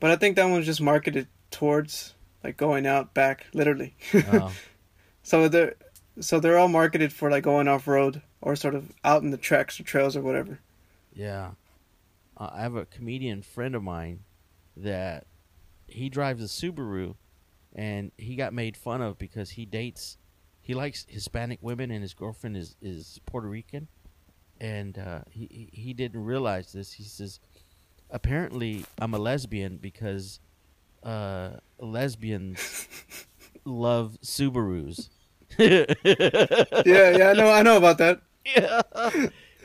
But 0.00 0.10
I 0.10 0.16
think 0.16 0.36
that 0.36 0.46
one's 0.46 0.66
just 0.66 0.80
marketed 0.80 1.26
towards 1.50 2.14
like 2.46 2.56
going 2.56 2.86
out 2.86 3.12
back, 3.14 3.46
literally. 3.52 3.94
Oh, 4.32 4.52
So 5.22 5.48
they're 5.48 5.74
so 6.20 6.38
they're 6.40 6.56
all 6.58 6.68
marketed 6.68 7.12
for 7.12 7.30
like 7.30 7.42
going 7.44 7.66
off 7.68 7.86
road 7.88 8.22
or 8.40 8.54
sort 8.56 8.74
of 8.74 8.92
out 9.04 9.22
in 9.22 9.30
the 9.32 9.36
tracks 9.36 9.78
or 9.80 9.82
trails 9.82 10.16
or 10.16 10.22
whatever. 10.22 10.60
yeah. 11.12 11.50
Uh, 12.38 12.50
I 12.52 12.60
have 12.62 12.76
a 12.76 12.84
comedian 12.86 13.42
friend 13.42 13.74
of 13.74 13.82
mine 13.82 14.20
that 14.76 15.26
he 15.88 16.08
drives 16.08 16.42
a 16.42 16.46
Subaru, 16.46 17.16
and 17.74 18.12
he 18.18 18.36
got 18.36 18.52
made 18.52 18.76
fun 18.76 19.00
of 19.02 19.18
because 19.18 19.50
he 19.50 19.64
dates 19.66 20.18
he 20.60 20.74
likes 20.74 21.06
Hispanic 21.08 21.58
women 21.62 21.90
and 21.90 22.02
his 22.02 22.14
girlfriend 22.14 22.56
is 22.56 22.76
is 22.80 23.20
Puerto 23.26 23.48
Rican, 23.48 23.88
and 24.60 24.96
uh, 24.98 25.20
he 25.30 25.48
he- 25.50 25.80
he 25.82 25.92
didn't 25.94 26.24
realize 26.24 26.72
this. 26.72 26.92
He 26.92 27.02
says, 27.04 27.40
apparently 28.10 28.84
I'm 28.98 29.14
a 29.14 29.18
lesbian 29.18 29.78
because 29.78 30.40
uh, 31.06 31.50
lesbians 31.78 32.88
love 33.64 34.18
Subarus. 34.22 35.08
Yeah, 35.58 35.84
yeah, 37.16 37.30
I 37.30 37.32
know, 37.34 37.48
I 37.50 37.62
know 37.62 37.76
about 37.78 37.98
that. 37.98 38.20
yeah. 38.44 38.82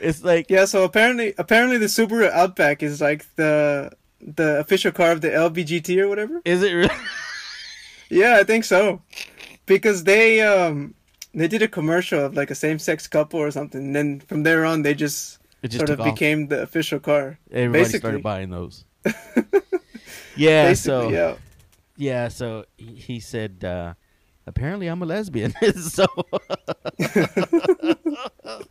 It's 0.00 0.24
like 0.24 0.48
Yeah, 0.48 0.64
so 0.64 0.84
apparently, 0.84 1.34
apparently 1.38 1.78
the 1.78 1.86
Subaru 1.86 2.30
Outback 2.30 2.82
is 2.82 3.00
like 3.00 3.26
the 3.36 3.90
the 4.20 4.58
official 4.60 4.92
car 4.92 5.12
of 5.12 5.20
the 5.20 5.28
LBGT 5.28 5.98
or 6.00 6.08
whatever. 6.08 6.40
is 6.44 6.62
it 6.62 6.72
really? 6.72 6.94
Yeah, 8.08 8.36
I 8.40 8.44
think 8.44 8.64
so, 8.64 9.02
because 9.66 10.04
they 10.04 10.40
um 10.40 10.94
they 11.34 11.48
did 11.48 11.62
a 11.62 11.68
commercial 11.68 12.20
of 12.26 12.34
like 12.36 12.50
a 12.50 12.54
same 12.54 12.78
sex 12.78 13.06
couple 13.08 13.40
or 13.40 13.50
something. 13.50 13.80
And 13.80 13.96
then 13.96 14.20
from 14.20 14.42
there 14.42 14.64
on, 14.66 14.82
they 14.82 14.94
just, 14.94 15.38
It 15.62 15.68
just 15.68 15.78
sort 15.78 15.90
of 15.90 16.00
off. 16.00 16.14
became 16.14 16.48
the 16.48 16.60
official 16.62 17.00
car. 17.00 17.38
Everybody 17.50 17.84
basically. 17.84 17.98
started 18.00 18.22
buying 18.22 18.50
those. 18.50 18.84
yeah, 20.36 20.68
Basically, 20.68 20.74
so 20.74 21.08
yeah. 21.10 21.34
yeah, 21.96 22.28
so 22.28 22.64
he, 22.76 22.94
he 22.94 23.20
said 23.20 23.64
uh, 23.64 23.94
apparently 24.46 24.86
I'm 24.86 25.02
a 25.02 25.06
lesbian. 25.06 25.52
so 25.80 26.06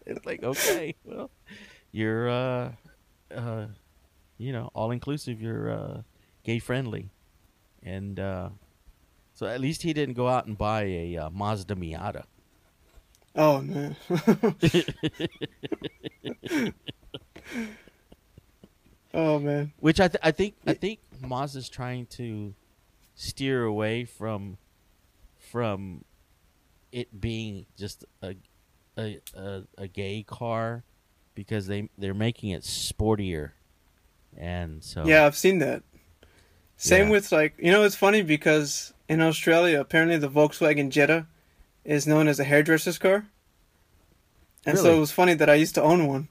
it's 0.06 0.26
like 0.26 0.44
okay, 0.44 0.96
well, 1.04 1.30
you're 1.92 2.30
uh 2.30 2.72
uh 3.36 3.66
you 4.38 4.52
know, 4.52 4.70
all 4.74 4.92
inclusive, 4.92 5.42
you're 5.42 5.72
uh 5.72 6.02
gay 6.44 6.60
friendly. 6.60 7.10
And 7.84 8.20
uh 8.20 8.50
so 9.34 9.48
at 9.48 9.60
least 9.60 9.82
he 9.82 9.94
didn't 9.94 10.16
go 10.16 10.28
out 10.28 10.46
and 10.46 10.58
buy 10.58 10.84
a 10.84 11.18
uh, 11.18 11.30
Mazda 11.32 11.76
Miata. 11.76 12.26
Oh 13.36 13.62
man. 13.62 13.96
oh 19.14 19.40
man. 19.40 19.72
Which 19.80 20.00
I, 20.00 20.10
th- 20.10 20.20
I 20.22 20.32
think 20.32 20.56
I 20.68 20.74
think 20.74 21.00
Mazda's 21.22 21.70
trying 21.70 22.06
to 22.08 22.54
steer 23.16 23.64
away 23.64 24.06
from 24.06 24.58
from 25.38 26.04
it 26.92 27.20
being 27.20 27.66
just 27.78 28.06
a 28.22 28.36
a, 28.98 29.20
a, 29.36 29.64
a 29.78 29.88
gay 29.88 30.24
car 30.24 30.84
because 31.36 31.68
they 31.68 31.90
they're 31.98 32.14
making 32.14 32.50
it 32.50 32.64
sportier, 32.64 33.52
and 34.38 34.84
so 34.84 35.06
Yeah, 35.06 35.26
I've 35.26 35.38
seen 35.38 35.60
that. 35.60 35.84
Same 36.78 37.06
Yeah. 37.06 37.12
with 37.12 37.32
like 37.32 37.54
you 37.58 37.72
know 37.72 37.84
it's 37.84 37.96
funny 37.96 38.22
because 38.22 38.94
in 39.08 39.22
Australia 39.22 39.80
apparently 39.80 40.18
the 40.18 40.30
Volkswagen 40.30 40.90
Jetta 40.90 41.28
is 41.86 42.06
known 42.08 42.28
as 42.28 42.40
a 42.40 42.44
hairdresser's 42.44 42.98
car. 42.98 43.28
And 44.66 44.78
so 44.78 44.96
it 44.96 45.00
was 45.00 45.12
funny 45.12 45.34
that 45.34 45.50
I 45.50 45.56
used 45.56 45.74
to 45.76 45.82
own 45.82 46.06
one. 46.08 46.28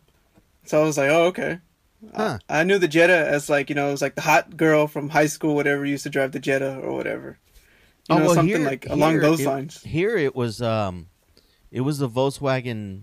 So 0.64 0.80
I 0.80 0.84
was 0.84 0.97
like, 0.97 1.11
oh 1.11 1.24
okay. 1.26 1.59
Huh. 2.17 2.39
I, 2.49 2.61
I 2.61 2.65
knew 2.65 2.79
the 2.79 2.89
Jetta 2.89 3.29
as 3.29 3.49
like 3.51 3.69
you 3.69 3.75
know 3.75 3.89
it 3.89 3.93
was 3.93 4.03
like 4.03 4.15
the 4.15 4.21
hot 4.23 4.57
girl 4.57 4.87
from 4.87 5.09
high 5.11 5.27
school, 5.27 5.55
whatever 5.55 5.85
used 5.85 6.05
to 6.05 6.11
drive 6.11 6.33
the 6.33 6.39
Jetta 6.41 6.79
or 6.81 6.93
whatever. 6.93 7.39
You 8.09 8.15
Oh, 8.17 8.19
know 8.19 8.25
well, 8.27 8.35
something 8.35 8.57
here- 8.57 8.67
like 8.67 8.87
along 8.89 9.13
here 9.13 9.21
those 9.21 9.41
it- 9.41 9.47
lines. 9.47 9.83
Here 9.83 10.17
it 10.17 10.35
was 10.35 10.63
um, 10.63 11.09
it 11.71 11.83
was 11.83 11.99
the 11.99 12.09
Volkswagen. 12.09 13.03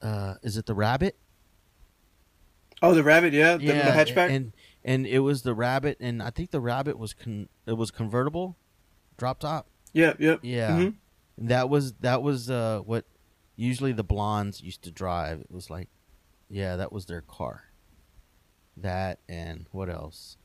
Uh, 0.00 0.34
is 0.42 0.56
it 0.56 0.66
the 0.66 0.74
Rabbit? 0.74 1.16
Oh, 2.80 2.94
the 2.94 3.02
Rabbit, 3.02 3.32
yeah, 3.32 3.56
the, 3.56 3.66
the 3.66 3.72
hatchback. 3.72 4.30
and 4.30 4.52
and 4.84 5.06
it 5.06 5.18
was 5.18 5.42
the 5.42 5.52
Rabbit, 5.54 5.98
and 6.00 6.22
I 6.22 6.30
think 6.30 6.50
the 6.52 6.60
Rabbit 6.60 6.96
was 6.96 7.12
con- 7.12 7.48
it 7.66 7.72
was 7.76 7.90
convertible, 7.90 8.56
drop 9.16 9.40
top. 9.40 9.66
yeah, 9.92 10.14
yep. 10.18 10.40
Yeah, 10.42 10.70
Mhm. 10.70 10.94
That 11.38 11.68
was 11.68 11.92
that 12.00 12.22
was 12.22 12.48
uh, 12.50 12.80
what 12.84 13.04
usually 13.56 13.92
the 13.92 14.04
blondes 14.04 14.60
used 14.62 14.82
to 14.82 14.90
drive. 14.92 15.40
It 15.40 15.50
was 15.50 15.68
like, 15.70 15.88
yeah, 16.48 16.76
that 16.76 16.92
was 16.92 17.06
their 17.06 17.20
car. 17.22 17.64
That 18.82 19.18
and 19.28 19.66
what 19.72 19.88
else? 19.88 20.36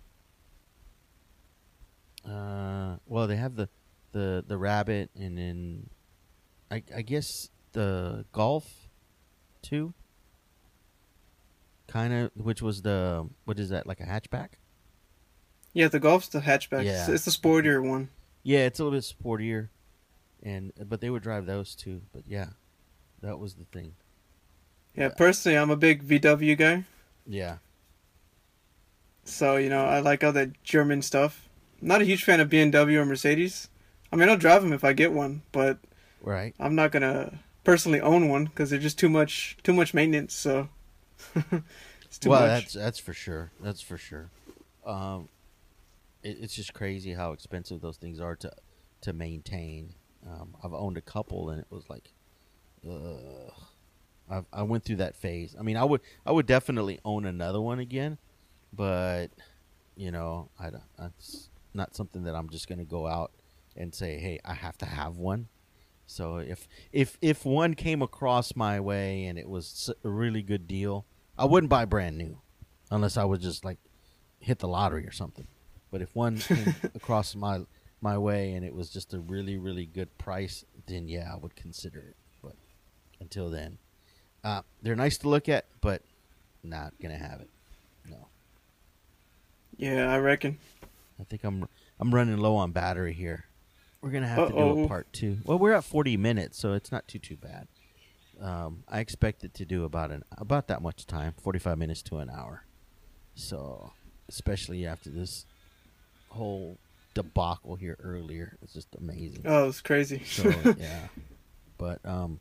Uh, 2.28 2.98
well, 3.06 3.28
they 3.28 3.36
have 3.36 3.56
the 3.56 3.70
the 4.12 4.44
the 4.48 4.58
rabbit, 4.58 5.10
and 5.16 5.38
then 5.38 5.90
I 6.72 6.84
I 6.96 7.02
guess 7.02 7.50
the 7.74 8.26
golf, 8.32 8.88
too. 9.62 9.94
Kind 11.88 12.14
of, 12.14 12.32
which 12.36 12.62
was 12.62 12.82
the 12.82 13.28
what 13.46 13.60
is 13.60 13.70
that 13.70 13.86
like 13.86 14.00
a 14.00 14.06
hatchback? 14.06 14.50
Yeah, 15.74 15.88
the 15.88 16.00
Golf's 16.00 16.28
the 16.28 16.40
hatchback. 16.40 16.86
It's, 16.86 17.08
Yeah. 17.08 17.14
it's 17.14 17.26
the 17.26 17.32
sportier 17.32 17.84
one. 17.88 18.10
Yeah, 18.44 18.60
it's 18.60 18.80
a 18.80 18.84
little 18.84 18.98
bit 18.98 19.04
sportier, 19.06 19.70
and 20.42 20.72
but 20.88 21.02
they 21.02 21.10
would 21.10 21.24
drive 21.24 21.46
those 21.46 21.76
too. 21.76 22.02
But 22.14 22.24
yeah, 22.28 22.48
that 23.22 23.38
was 23.40 23.56
the 23.56 23.66
thing. 23.66 23.94
Yeah, 24.96 25.10
personally, 25.10 25.58
I'm 25.58 25.72
a 25.72 25.76
big 25.76 26.08
VW 26.08 26.56
guy. 26.58 26.84
Yeah, 27.26 27.58
So, 29.26 29.56
you 29.58 29.70
know, 29.70 29.86
I 29.86 30.00
like 30.00 30.24
all 30.24 30.34
that 30.34 30.62
German 30.64 31.02
stuff. 31.02 31.50
Not 31.82 32.02
a 32.02 32.06
huge 32.06 32.24
fan 32.24 32.40
of 32.40 32.50
BMW 32.50 32.98
or 32.98 33.06
Mercedes. 33.06 33.70
I 34.12 34.16
mean, 34.16 34.30
I'll 34.30 34.38
drive 34.38 34.62
them 34.62 34.74
if 34.74 34.84
I 34.84 34.94
get 34.94 35.12
one, 35.12 35.42
but 35.52 35.80
right. 36.22 36.54
I'm 36.60 36.76
not 36.76 36.92
gonna 36.92 37.40
personally 37.64 38.00
own 38.00 38.30
one 38.30 38.46
because 38.46 38.70
they're 38.70 38.80
just 38.80 39.00
too 39.00 39.10
much, 39.10 39.58
too 39.64 39.74
much 39.74 39.94
maintenance. 39.94 40.34
So, 40.34 40.70
it's 41.36 42.20
too 42.20 42.30
well, 42.30 42.42
much. 42.42 42.50
that's 42.50 42.74
that's 42.74 43.00
for 43.00 43.14
sure. 43.14 43.52
That's 43.60 43.82
for 43.82 43.98
sure. 43.98 44.30
Um, 44.86 45.30
it, 46.22 46.38
it's 46.42 46.56
just 46.56 46.74
crazy 46.74 47.14
how 47.14 47.32
expensive 47.32 47.82
those 47.82 47.98
things 47.98 48.20
are 48.20 48.36
to 48.38 48.52
to 49.02 49.14
maintain. 49.14 49.96
Um, 50.26 50.56
I've 50.64 50.74
owned 50.74 50.98
a 50.98 51.02
couple, 51.02 51.50
and 51.50 51.60
it 51.60 51.68
was 51.70 51.84
like, 51.90 52.12
ugh. 52.90 53.54
I 54.30 54.44
I 54.54 54.64
went 54.64 54.86
through 54.86 54.98
that 54.98 55.16
phase. 55.16 55.56
I 55.60 55.64
mean, 55.64 55.78
I 55.78 55.84
would 55.84 56.02
I 56.26 56.32
would 56.32 56.46
definitely 56.46 57.00
own 57.04 57.26
another 57.26 57.60
one 57.60 57.80
again, 57.80 58.18
but 58.76 59.28
you 59.96 60.12
know, 60.12 60.50
I 60.60 60.70
don't. 60.70 60.84
That's 60.98 61.50
not 61.74 61.96
something 61.96 62.24
that 62.24 62.36
I'm 62.36 62.50
just 62.50 62.68
gonna 62.68 62.86
go 62.86 63.08
out 63.08 63.32
and 63.76 63.94
say, 63.94 64.18
hey, 64.18 64.40
I 64.46 64.54
have 64.54 64.78
to 64.80 64.86
have 64.86 65.18
one. 65.18 65.48
So 66.06 66.38
if 66.38 66.68
if 66.92 67.18
if 67.22 67.46
one 67.46 67.74
came 67.76 68.02
across 68.02 68.56
my 68.56 68.80
way 68.80 69.26
and 69.26 69.40
it 69.40 69.48
was 69.48 69.90
a 70.04 70.10
really 70.10 70.42
good 70.42 70.68
deal, 70.68 71.06
I 71.38 71.46
wouldn't 71.46 71.70
buy 71.70 71.86
brand 71.86 72.18
new, 72.18 72.40
unless 72.92 73.18
I 73.18 73.24
was 73.24 73.40
just 73.40 73.64
like 73.64 73.78
hit 74.40 74.60
the 74.60 74.68
lottery 74.68 75.08
or 75.08 75.12
something. 75.12 75.48
But 75.92 76.02
if 76.02 76.16
one 76.16 76.38
came 76.40 76.76
across 76.96 77.36
my 77.36 77.62
my 78.02 78.18
way 78.18 78.54
and 78.54 78.66
it 78.66 78.76
was 78.76 78.90
just 78.90 79.14
a 79.14 79.20
really 79.20 79.58
really 79.58 79.86
good 79.86 80.18
price, 80.18 80.66
then 80.88 81.08
yeah, 81.08 81.32
I 81.32 81.38
would 81.38 81.56
consider 81.56 82.00
it. 82.00 82.16
But 82.42 82.56
until 83.20 83.50
then, 83.50 83.78
uh, 84.44 84.64
they're 84.82 84.96
nice 84.96 85.18
to 85.20 85.30
look 85.30 85.48
at, 85.48 85.66
but 85.82 86.02
not 86.64 86.94
gonna 87.02 87.18
have 87.18 87.40
it. 87.40 87.50
Yeah, 89.78 90.12
I 90.12 90.20
reckon. 90.20 90.58
I 91.20 91.24
think 91.24 91.44
I'm 91.44 91.68
I'm 92.00 92.14
running 92.14 92.38
low 92.38 92.56
on 92.56 92.72
battery 92.72 93.14
here. 93.14 93.46
We're 94.02 94.12
gonna 94.12 94.28
have 94.28 94.50
to 94.50 94.54
do 94.54 94.84
a 94.84 94.88
part 94.88 95.12
two. 95.14 95.38
Well, 95.46 95.58
we're 95.58 95.74
at 95.74 95.84
40 95.86 96.18
minutes, 96.18 96.58
so 96.60 96.74
it's 96.74 96.92
not 96.92 97.08
too 97.08 97.20
too 97.20 97.38
bad. 97.38 97.68
Um, 98.42 98.84
I 98.90 99.00
it 99.44 99.54
to 99.54 99.66
do 99.66 99.86
about 99.86 100.12
an 100.12 100.24
about 100.38 100.68
that 100.68 100.82
much 100.82 101.06
time, 101.06 101.34
45 101.42 101.78
minutes 101.78 102.02
to 102.04 102.18
an 102.18 102.30
hour. 102.30 102.66
So, 103.36 103.94
especially 104.28 104.86
after 104.86 105.10
this 105.10 105.46
whole 106.30 106.78
debacle 107.14 107.76
here 107.76 107.98
earlier, 108.04 108.58
it's 108.62 108.74
just 108.74 108.90
amazing. 108.98 109.44
Oh, 109.46 109.70
it's 109.70 109.82
crazy. 109.82 110.22
So 110.26 110.54
yeah, 110.78 111.08
but 111.78 112.06
um, 112.06 112.40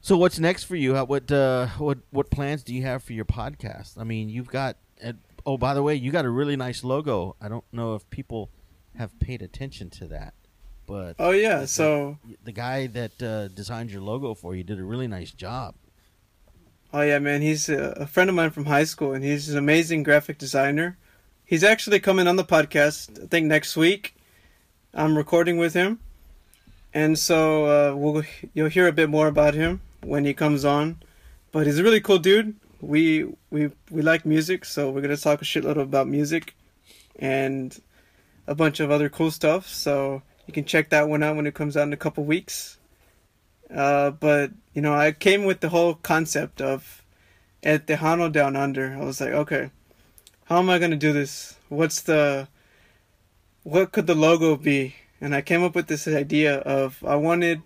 so 0.00 0.16
what's 0.16 0.38
next 0.38 0.64
for 0.64 0.76
you? 0.76 0.94
How, 0.94 1.04
what 1.04 1.30
uh, 1.32 1.66
what 1.78 1.98
what 2.10 2.30
plans 2.30 2.62
do 2.62 2.72
you 2.72 2.82
have 2.82 3.02
for 3.02 3.14
your 3.14 3.24
podcast? 3.24 3.98
I 3.98 4.04
mean, 4.04 4.28
you've 4.28 4.48
got 4.48 4.76
oh, 5.46 5.56
by 5.58 5.74
the 5.74 5.82
way, 5.82 5.94
you 5.94 6.10
got 6.10 6.24
a 6.24 6.30
really 6.30 6.56
nice 6.56 6.82
logo. 6.84 7.36
I 7.40 7.48
don't 7.48 7.64
know 7.72 7.94
if 7.94 8.08
people 8.10 8.50
have 8.96 9.18
paid 9.20 9.42
attention 9.42 9.90
to 9.90 10.06
that, 10.08 10.34
but 10.86 11.14
Oh 11.18 11.30
yeah, 11.30 11.60
the- 11.60 11.66
so 11.68 12.18
the 12.44 12.52
guy 12.52 12.86
that 12.88 13.22
uh, 13.22 13.48
designed 13.48 13.90
your 13.90 14.02
logo 14.02 14.34
for 14.34 14.54
you 14.54 14.64
did 14.64 14.78
a 14.78 14.84
really 14.84 15.06
nice 15.06 15.30
job. 15.30 15.74
oh 16.92 17.02
yeah, 17.02 17.18
man, 17.18 17.42
he's 17.42 17.68
a, 17.68 17.92
a 17.96 18.06
friend 18.06 18.28
of 18.30 18.36
mine 18.36 18.50
from 18.50 18.66
high 18.66 18.84
school, 18.84 19.12
and 19.12 19.22
he's 19.24 19.48
an 19.48 19.58
amazing 19.58 20.02
graphic 20.02 20.38
designer. 20.38 20.96
He's 21.44 21.64
actually 21.64 22.00
coming 22.00 22.26
on 22.26 22.36
the 22.36 22.44
podcast. 22.44 23.22
I 23.22 23.26
think 23.26 23.46
next 23.46 23.76
week. 23.76 24.14
I'm 24.94 25.16
recording 25.18 25.58
with 25.58 25.74
him, 25.74 26.00
and 26.94 27.18
so 27.18 27.66
uh, 27.66 27.94
we'll 27.94 28.22
you'll 28.54 28.70
hear 28.70 28.88
a 28.88 28.92
bit 28.92 29.10
more 29.10 29.28
about 29.28 29.54
him 29.54 29.80
when 30.02 30.24
he 30.24 30.32
comes 30.34 30.64
on. 30.64 30.96
But 31.52 31.66
he's 31.66 31.78
a 31.78 31.82
really 31.84 32.00
cool 32.00 32.18
dude. 32.18 32.56
We 32.80 33.26
we 33.50 33.70
we 33.90 34.02
like 34.02 34.24
music, 34.24 34.64
so 34.64 34.90
we're 34.90 35.00
gonna 35.00 35.16
talk 35.16 35.42
a 35.42 35.44
shitload 35.44 35.80
about 35.80 36.06
music, 36.06 36.54
and 37.18 37.78
a 38.46 38.54
bunch 38.54 38.80
of 38.80 38.90
other 38.90 39.08
cool 39.08 39.30
stuff. 39.30 39.68
So 39.68 40.22
you 40.46 40.54
can 40.54 40.64
check 40.64 40.90
that 40.90 41.08
one 41.08 41.22
out 41.22 41.36
when 41.36 41.46
it 41.46 41.54
comes 41.54 41.76
out 41.76 41.82
in 41.82 41.92
a 41.92 41.96
couple 41.96 42.24
weeks. 42.24 42.78
Uh, 43.72 44.10
but 44.10 44.52
you 44.74 44.82
know, 44.82 44.94
I 44.94 45.12
came 45.12 45.44
with 45.44 45.60
the 45.60 45.68
whole 45.68 45.94
concept 45.94 46.60
of 46.60 47.02
at 47.62 47.86
the 47.86 47.94
Tejano 47.96 48.30
Down 48.32 48.56
Under. 48.56 48.94
I 48.94 49.04
was 49.04 49.20
like, 49.20 49.32
okay, 49.32 49.70
how 50.44 50.58
am 50.58 50.70
I 50.70 50.78
gonna 50.78 50.96
do 50.96 51.12
this? 51.12 51.56
What's 51.68 52.00
the 52.00 52.48
what 53.64 53.92
could 53.92 54.06
the 54.06 54.14
logo 54.14 54.56
be? 54.56 54.94
And 55.20 55.34
I 55.34 55.42
came 55.42 55.62
up 55.62 55.74
with 55.74 55.88
this 55.88 56.08
idea 56.08 56.58
of 56.60 57.04
I 57.04 57.16
wanted 57.16 57.62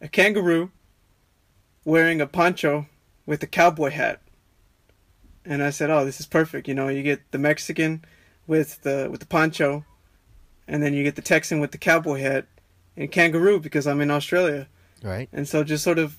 a 0.00 0.08
kangaroo 0.08 0.70
wearing 1.84 2.20
a 2.20 2.26
poncho 2.26 2.86
with 3.26 3.42
a 3.42 3.46
cowboy 3.46 3.90
hat. 3.90 4.20
And 5.46 5.62
I 5.62 5.70
said, 5.70 5.90
"Oh, 5.90 6.04
this 6.04 6.20
is 6.20 6.26
perfect. 6.26 6.68
You 6.68 6.74
know, 6.74 6.88
you 6.88 7.02
get 7.02 7.30
the 7.30 7.38
Mexican 7.38 8.04
with 8.46 8.82
the 8.82 9.08
with 9.10 9.20
the 9.20 9.26
poncho, 9.26 9.84
and 10.66 10.82
then 10.82 10.92
you 10.92 11.02
get 11.04 11.16
the 11.16 11.22
Texan 11.22 11.60
with 11.60 11.70
the 11.72 11.78
cowboy 11.78 12.20
hat 12.20 12.46
and 12.96 13.10
kangaroo 13.10 13.60
because 13.60 13.86
I'm 13.86 14.00
in 14.00 14.10
Australia." 14.10 14.68
Right? 15.02 15.28
And 15.32 15.46
so 15.46 15.62
just 15.62 15.84
sort 15.84 15.98
of 15.98 16.16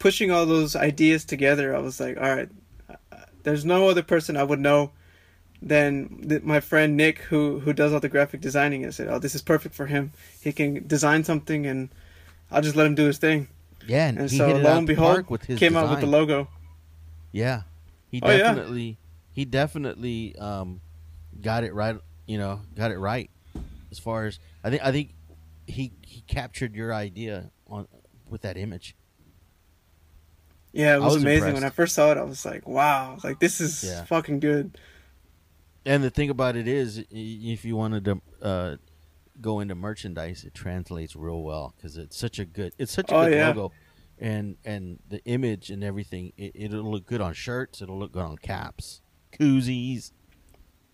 pushing 0.00 0.32
all 0.32 0.46
those 0.46 0.74
ideas 0.74 1.24
together, 1.24 1.76
I 1.76 1.78
was 1.78 2.00
like, 2.00 2.16
all 2.16 2.34
right, 2.34 2.48
uh, 2.88 3.16
there's 3.44 3.64
no 3.64 3.88
other 3.88 4.02
person 4.02 4.36
I 4.36 4.42
would 4.42 4.58
know 4.58 4.90
than 5.62 6.26
th- 6.28 6.42
my 6.42 6.58
friend 6.58 6.96
Nick, 6.96 7.18
who 7.18 7.60
who 7.60 7.72
does 7.72 7.92
all 7.92 8.00
the 8.00 8.08
graphic 8.08 8.40
designing. 8.40 8.84
I 8.84 8.90
said, 8.90 9.08
oh, 9.08 9.20
this 9.20 9.34
is 9.34 9.42
perfect 9.42 9.74
for 9.74 9.86
him. 9.86 10.12
He 10.40 10.52
can 10.52 10.86
design 10.88 11.22
something, 11.22 11.66
and 11.66 11.90
I'll 12.50 12.62
just 12.62 12.74
let 12.74 12.86
him 12.86 12.96
do 12.96 13.06
his 13.06 13.18
thing. 13.18 13.46
Yeah, 13.86 14.08
and, 14.08 14.18
And 14.18 14.30
he 14.30 14.38
so 14.38 14.48
lo 14.48 14.78
and 14.78 14.86
behold, 14.86 15.14
park 15.14 15.30
with 15.30 15.44
his 15.44 15.58
came 15.58 15.76
out 15.76 15.90
with 15.90 16.00
the 16.00 16.06
logo. 16.06 16.48
Yeah, 17.32 17.62
he 18.10 18.20
Oh, 18.22 18.30
yeah. 18.30 18.38
definitely 18.38 18.98
he 19.32 19.44
definitely 19.44 20.36
um, 20.36 20.80
got 21.40 21.64
it 21.64 21.72
right. 21.74 21.96
You 22.26 22.38
know, 22.38 22.60
got 22.74 22.90
it 22.90 22.98
right 22.98 23.30
as 23.90 23.98
far 23.98 24.26
as 24.26 24.38
I 24.62 24.70
think. 24.70 24.82
I 24.84 24.92
think 24.92 25.14
he 25.66 25.92
he 26.02 26.22
captured 26.22 26.74
your 26.74 26.92
idea 26.94 27.50
on 27.66 27.86
with 28.28 28.42
that 28.42 28.56
image. 28.56 28.94
Yeah, 30.72 30.96
it 30.96 31.00
was, 31.00 31.14
was 31.14 31.22
amazing. 31.22 31.54
When. 31.54 31.64
I 31.64 31.70
first 31.70 31.94
saw 31.94 32.12
it, 32.12 32.18
I 32.18 32.22
was 32.22 32.44
like, 32.44 32.68
wow, 32.68 33.18
like 33.24 33.40
this 33.40 33.60
is 33.60 33.82
Yeah. 33.82 34.04
fucking 34.04 34.38
good. 34.40 34.78
And 35.84 36.04
the 36.04 36.10
thing 36.10 36.30
about 36.30 36.56
it 36.56 36.68
is, 36.68 37.04
if 37.10 37.64
you 37.64 37.74
wanted 37.74 38.04
to 38.04 38.20
uh, 38.42 38.76
go 39.40 39.58
into 39.60 39.74
merchandise, 39.74 40.44
it 40.44 40.54
translates 40.54 41.16
real 41.16 41.42
well 41.42 41.74
because 41.76 41.96
it's 41.96 42.16
such 42.16 42.38
a 42.38 42.44
good, 42.44 42.72
it's 42.78 42.92
such 42.92 43.10
a 43.10 43.16
Oh, 43.16 43.24
good 43.24 43.32
yeah. 43.32 43.48
logo, 43.48 43.72
and 44.20 44.56
and 44.64 44.98
the 45.08 45.24
image 45.24 45.70
and 45.70 45.82
everything. 45.82 46.32
It, 46.36 46.52
it'll 46.54 46.90
look 46.90 47.06
good 47.06 47.20
on 47.20 47.32
shirts. 47.34 47.82
It'll 47.82 47.98
look 47.98 48.12
good 48.12 48.22
on 48.22 48.36
caps, 48.36 49.00
koozies, 49.32 50.12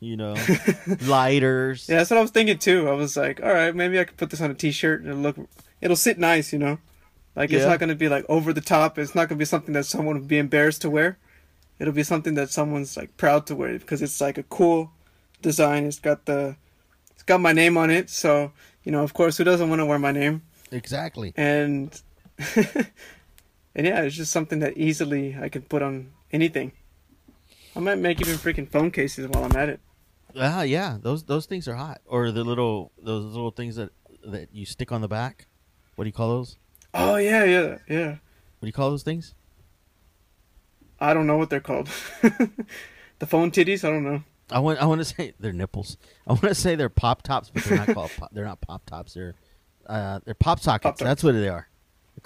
you 0.00 0.16
know, 0.16 0.36
lighters. 1.02 1.88
Yeah, 1.88 1.98
that's 1.98 2.10
what 2.10 2.18
I 2.18 2.22
was 2.22 2.30
thinking 2.30 2.58
too. 2.58 2.88
I 2.88 2.92
was 2.92 3.16
like, 3.16 3.42
all 3.42 3.52
right, 3.52 3.74
maybe 3.74 3.98
I 3.98 4.04
could 4.04 4.16
put 4.16 4.30
this 4.30 4.40
on 4.40 4.50
a 4.50 4.54
T-shirt 4.54 5.00
and 5.00 5.10
it'll 5.10 5.20
look, 5.20 5.36
it'll 5.80 5.96
sit 5.96 6.18
nice, 6.18 6.52
you 6.52 6.58
know. 6.58 6.78
Like 7.34 7.52
it's 7.52 7.66
not 7.66 7.78
going 7.78 7.90
to 7.90 7.94
be 7.94 8.08
like 8.08 8.24
over 8.30 8.54
the 8.54 8.62
top. 8.62 8.98
It's 8.98 9.14
not 9.14 9.28
going 9.28 9.36
to 9.36 9.42
be 9.42 9.44
something 9.44 9.74
that 9.74 9.84
someone 9.84 10.18
would 10.18 10.28
be 10.28 10.38
embarrassed 10.38 10.80
to 10.82 10.90
wear. 10.90 11.18
It'll 11.78 11.92
be 11.92 12.02
something 12.02 12.32
that 12.34 12.48
someone's 12.48 12.96
like 12.96 13.14
proud 13.18 13.46
to 13.48 13.54
wear 13.54 13.78
because 13.78 14.00
it's 14.00 14.22
like 14.22 14.38
a 14.38 14.42
cool 14.44 14.90
design. 15.42 15.84
It's 15.84 15.98
got 15.98 16.24
the, 16.24 16.56
it's 17.10 17.22
got 17.24 17.42
my 17.42 17.52
name 17.52 17.76
on 17.76 17.90
it. 17.90 18.08
So 18.08 18.52
you 18.84 18.92
know, 18.92 19.02
of 19.02 19.12
course, 19.12 19.36
who 19.36 19.44
doesn't 19.44 19.68
want 19.68 19.80
to 19.80 19.84
wear 19.86 19.98
my 19.98 20.12
name? 20.12 20.42
Exactly. 20.72 21.34
And 21.36 22.00
and 23.76 23.86
yeah, 23.86 24.00
it's 24.02 24.16
just 24.16 24.32
something 24.32 24.58
that 24.60 24.76
easily 24.78 25.36
I 25.40 25.50
can 25.50 25.62
put 25.62 25.82
on 25.82 26.12
anything. 26.32 26.72
I 27.76 27.80
might 27.80 27.98
make 27.98 28.22
even 28.22 28.36
freaking 28.36 28.68
phone 28.68 28.90
cases 28.90 29.28
while 29.28 29.44
I'm 29.44 29.54
at 29.54 29.68
it. 29.68 29.80
Ah, 30.34 30.62
yeah, 30.62 30.96
those 31.00 31.24
those 31.24 31.44
things 31.44 31.68
are 31.68 31.74
hot. 31.74 32.00
Or 32.06 32.32
the 32.32 32.42
little 32.42 32.90
those 33.00 33.26
little 33.26 33.50
things 33.50 33.76
that 33.76 33.90
that 34.24 34.48
you 34.52 34.64
stick 34.64 34.92
on 34.92 35.02
the 35.02 35.08
back. 35.08 35.46
What 35.94 36.04
do 36.04 36.08
you 36.08 36.12
call 36.12 36.30
those? 36.30 36.56
Oh 36.94 37.16
yeah, 37.16 37.44
yeah, 37.44 37.78
yeah. 37.86 38.08
What 38.08 38.62
do 38.62 38.66
you 38.66 38.72
call 38.72 38.90
those 38.90 39.02
things? 39.02 39.34
I 40.98 41.12
don't 41.12 41.26
know 41.26 41.36
what 41.36 41.50
they're 41.50 41.60
called. 41.60 41.88
the 42.22 43.26
phone 43.26 43.50
titties. 43.50 43.84
I 43.84 43.90
don't 43.90 44.04
know. 44.04 44.24
I 44.50 44.58
want 44.58 44.80
I 44.80 44.86
want 44.86 45.02
to 45.02 45.04
say 45.14 45.34
they're 45.38 45.52
nipples. 45.52 45.98
I 46.26 46.32
want 46.32 46.44
to 46.44 46.54
say 46.54 46.76
they're 46.76 46.88
pop 46.88 47.20
tops, 47.20 47.50
but 47.52 47.62
they're 47.64 47.76
not 47.76 47.88
called. 47.88 48.10
Pop, 48.16 48.30
they're 48.32 48.46
not 48.46 48.62
pop 48.62 48.86
tops. 48.86 49.12
They're 49.12 49.34
uh, 49.86 50.20
they're 50.24 50.34
pop 50.34 50.60
sockets. 50.60 50.82
Pop-Tarts. 50.82 51.02
That's 51.02 51.22
what 51.22 51.32
they 51.32 51.50
are. 51.50 51.68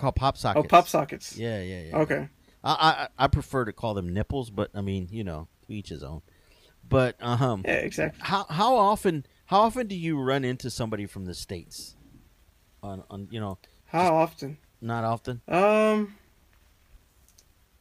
Called 0.00 0.16
pop 0.16 0.36
sockets. 0.38 0.64
Oh, 0.64 0.68
pop 0.68 0.88
sockets. 0.88 1.36
Yeah, 1.36 1.60
yeah, 1.60 1.80
yeah. 1.82 1.96
Okay. 1.98 2.28
I, 2.64 3.08
I 3.18 3.24
I 3.24 3.26
prefer 3.28 3.66
to 3.66 3.72
call 3.72 3.92
them 3.94 4.12
nipples, 4.14 4.48
but 4.50 4.70
I 4.74 4.80
mean, 4.80 5.08
you 5.10 5.22
know, 5.24 5.48
to 5.66 5.72
each 5.74 5.90
his 5.90 6.02
own. 6.02 6.22
But 6.88 7.16
um, 7.20 7.62
Yeah, 7.66 7.74
exactly. 7.74 8.18
how 8.24 8.46
how 8.48 8.76
often 8.76 9.26
how 9.46 9.60
often 9.60 9.86
do 9.88 9.94
you 9.94 10.18
run 10.18 10.42
into 10.44 10.70
somebody 10.70 11.04
from 11.06 11.26
the 11.26 11.34
states? 11.34 11.96
On 12.82 13.04
on 13.10 13.28
you 13.30 13.40
know, 13.40 13.58
How 13.86 14.14
often? 14.16 14.56
not 14.80 15.04
often. 15.04 15.42
Um, 15.46 16.16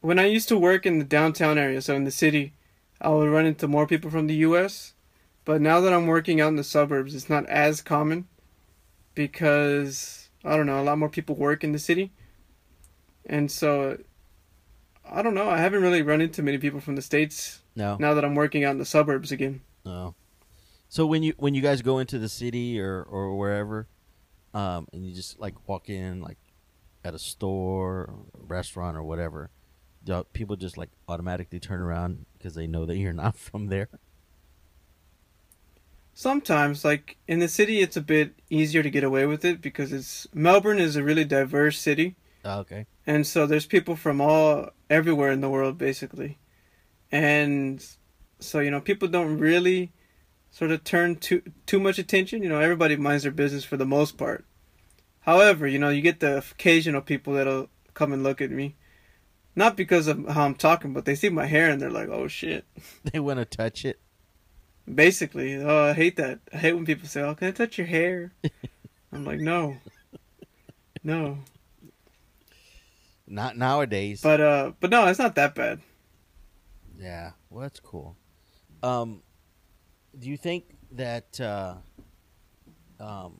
when 0.01 0.19
I 0.19 0.25
used 0.25 0.49
to 0.49 0.57
work 0.57 0.85
in 0.85 0.99
the 0.99 1.05
downtown 1.05 1.57
area, 1.57 1.81
so 1.81 1.95
in 1.95 2.03
the 2.03 2.11
city, 2.11 2.53
I 2.99 3.09
would 3.09 3.29
run 3.29 3.45
into 3.45 3.67
more 3.67 3.87
people 3.87 4.11
from 4.11 4.27
the 4.27 4.35
U.S. 4.47 4.93
But 5.45 5.61
now 5.61 5.79
that 5.79 5.93
I'm 5.93 6.07
working 6.07 6.41
out 6.41 6.49
in 6.49 6.57
the 6.57 6.63
suburbs, 6.65 7.15
it's 7.15 7.29
not 7.29 7.45
as 7.47 7.81
common 7.81 8.27
because 9.15 10.28
I 10.43 10.55
don't 10.55 10.65
know, 10.65 10.79
a 10.81 10.83
lot 10.83 10.97
more 10.97 11.09
people 11.09 11.35
work 11.35 11.63
in 11.63 11.71
the 11.71 11.79
city, 11.79 12.11
and 13.25 13.51
so 13.51 13.97
I 15.09 15.21
don't 15.21 15.33
know. 15.33 15.49
I 15.49 15.57
haven't 15.57 15.81
really 15.81 16.01
run 16.01 16.21
into 16.21 16.41
many 16.43 16.57
people 16.57 16.79
from 16.79 16.95
the 16.95 17.01
states 17.01 17.61
No, 17.75 17.97
now 17.99 18.13
that 18.13 18.23
I'm 18.23 18.35
working 18.35 18.63
out 18.63 18.71
in 18.71 18.77
the 18.77 18.85
suburbs 18.85 19.31
again. 19.31 19.61
no. 19.85 20.15
So 20.91 21.05
when 21.05 21.21
you 21.21 21.33
when 21.37 21.53
you 21.53 21.61
guys 21.61 21.83
go 21.83 21.99
into 21.99 22.17
the 22.17 22.29
city 22.29 22.79
or 22.81 23.03
or 23.03 23.35
wherever, 23.37 23.87
um, 24.55 24.87
and 24.91 25.05
you 25.05 25.13
just 25.13 25.39
like 25.39 25.67
walk 25.67 25.87
in 25.89 26.21
like 26.21 26.37
at 27.03 27.13
a 27.13 27.19
store, 27.19 27.97
or 28.01 28.15
restaurant, 28.33 28.97
or 28.97 29.03
whatever, 29.03 29.51
do 30.03 30.23
people 30.33 30.55
just 30.55 30.77
like 30.77 30.89
automatically 31.07 31.59
turn 31.59 31.79
around 31.81 32.25
because 32.37 32.55
they 32.55 32.65
know 32.65 32.85
that 32.85 32.97
you're 32.97 33.13
not 33.13 33.35
from 33.37 33.67
there. 33.67 33.89
Sometimes, 36.19 36.83
like 36.83 37.15
in 37.29 37.39
the 37.39 37.47
city, 37.47 37.79
it's 37.79 37.95
a 37.95 38.01
bit 38.01 38.33
easier 38.49 38.83
to 38.83 38.89
get 38.89 39.05
away 39.05 39.25
with 39.25 39.45
it 39.45 39.61
because 39.61 39.93
it's 39.93 40.27
Melbourne 40.33 40.77
is 40.77 40.97
a 40.97 41.03
really 41.03 41.23
diverse 41.23 41.79
city. 41.79 42.17
Oh, 42.45 42.59
okay. 42.59 42.85
and 43.05 43.27
so 43.27 43.45
there's 43.45 43.65
people 43.65 43.95
from 43.97 44.21
all 44.21 44.69
everywhere 44.89 45.31
in 45.31 45.41
the 45.41 45.49
world 45.49 45.77
basically 45.77 46.37
and 47.11 47.85
so 48.39 48.59
you 48.61 48.71
know 48.71 48.79
people 48.79 49.09
don't 49.09 49.37
really 49.37 49.91
sort 50.49 50.71
of 50.71 50.85
turn 50.85 51.17
too 51.17 51.41
too 51.65 51.81
much 51.81 51.99
attention 51.99 52.41
you 52.41 52.47
know 52.47 52.61
everybody 52.61 52.95
minds 52.95 53.23
their 53.23 53.31
business 53.33 53.65
for 53.65 53.75
the 53.75 53.85
most 53.85 54.17
part 54.17 54.45
however 55.21 55.67
you 55.67 55.77
know 55.77 55.89
you 55.89 56.01
get 56.01 56.21
the 56.21 56.37
occasional 56.37 57.01
people 57.01 57.33
that'll 57.33 57.67
come 57.93 58.13
and 58.13 58.23
look 58.23 58.39
at 58.39 58.51
me 58.51 58.77
not 59.53 59.75
because 59.75 60.07
of 60.07 60.25
how 60.29 60.45
i'm 60.45 60.55
talking 60.55 60.93
but 60.93 61.03
they 61.03 61.15
see 61.15 61.29
my 61.29 61.45
hair 61.45 61.69
and 61.69 61.81
they're 61.81 61.91
like 61.91 62.09
oh 62.09 62.27
shit 62.29 62.65
They 63.03 63.19
want 63.19 63.39
to 63.39 63.45
touch 63.45 63.83
it. 63.83 63.99
Basically 64.93 65.55
oh 65.61 65.85
i 65.89 65.93
hate 65.93 66.15
that 66.17 66.39
i 66.53 66.57
hate 66.57 66.73
when 66.73 66.85
people 66.85 67.07
say 67.07 67.21
oh 67.21 67.35
can 67.35 67.47
i 67.49 67.51
touch 67.51 67.77
your 67.77 67.87
hair 67.87 68.31
i'm 69.13 69.23
like 69.25 69.39
no 69.39 69.77
no 71.03 71.37
Not 73.27 73.55
nowadays. 73.57 74.21
but 74.21 74.41
uh 74.41 74.71
but 74.79 74.89
no 74.89 75.05
it's 75.07 75.19
not 75.19 75.35
that 75.35 75.53
bad 75.55 75.79
Yeah, 76.99 77.31
well, 77.49 77.61
that's 77.61 77.79
cool. 77.79 78.17
Um, 78.83 79.21
do 80.17 80.27
you 80.29 80.35
think 80.35 80.65
that 80.91 81.39
uh, 81.39 81.75
um, 82.99 83.39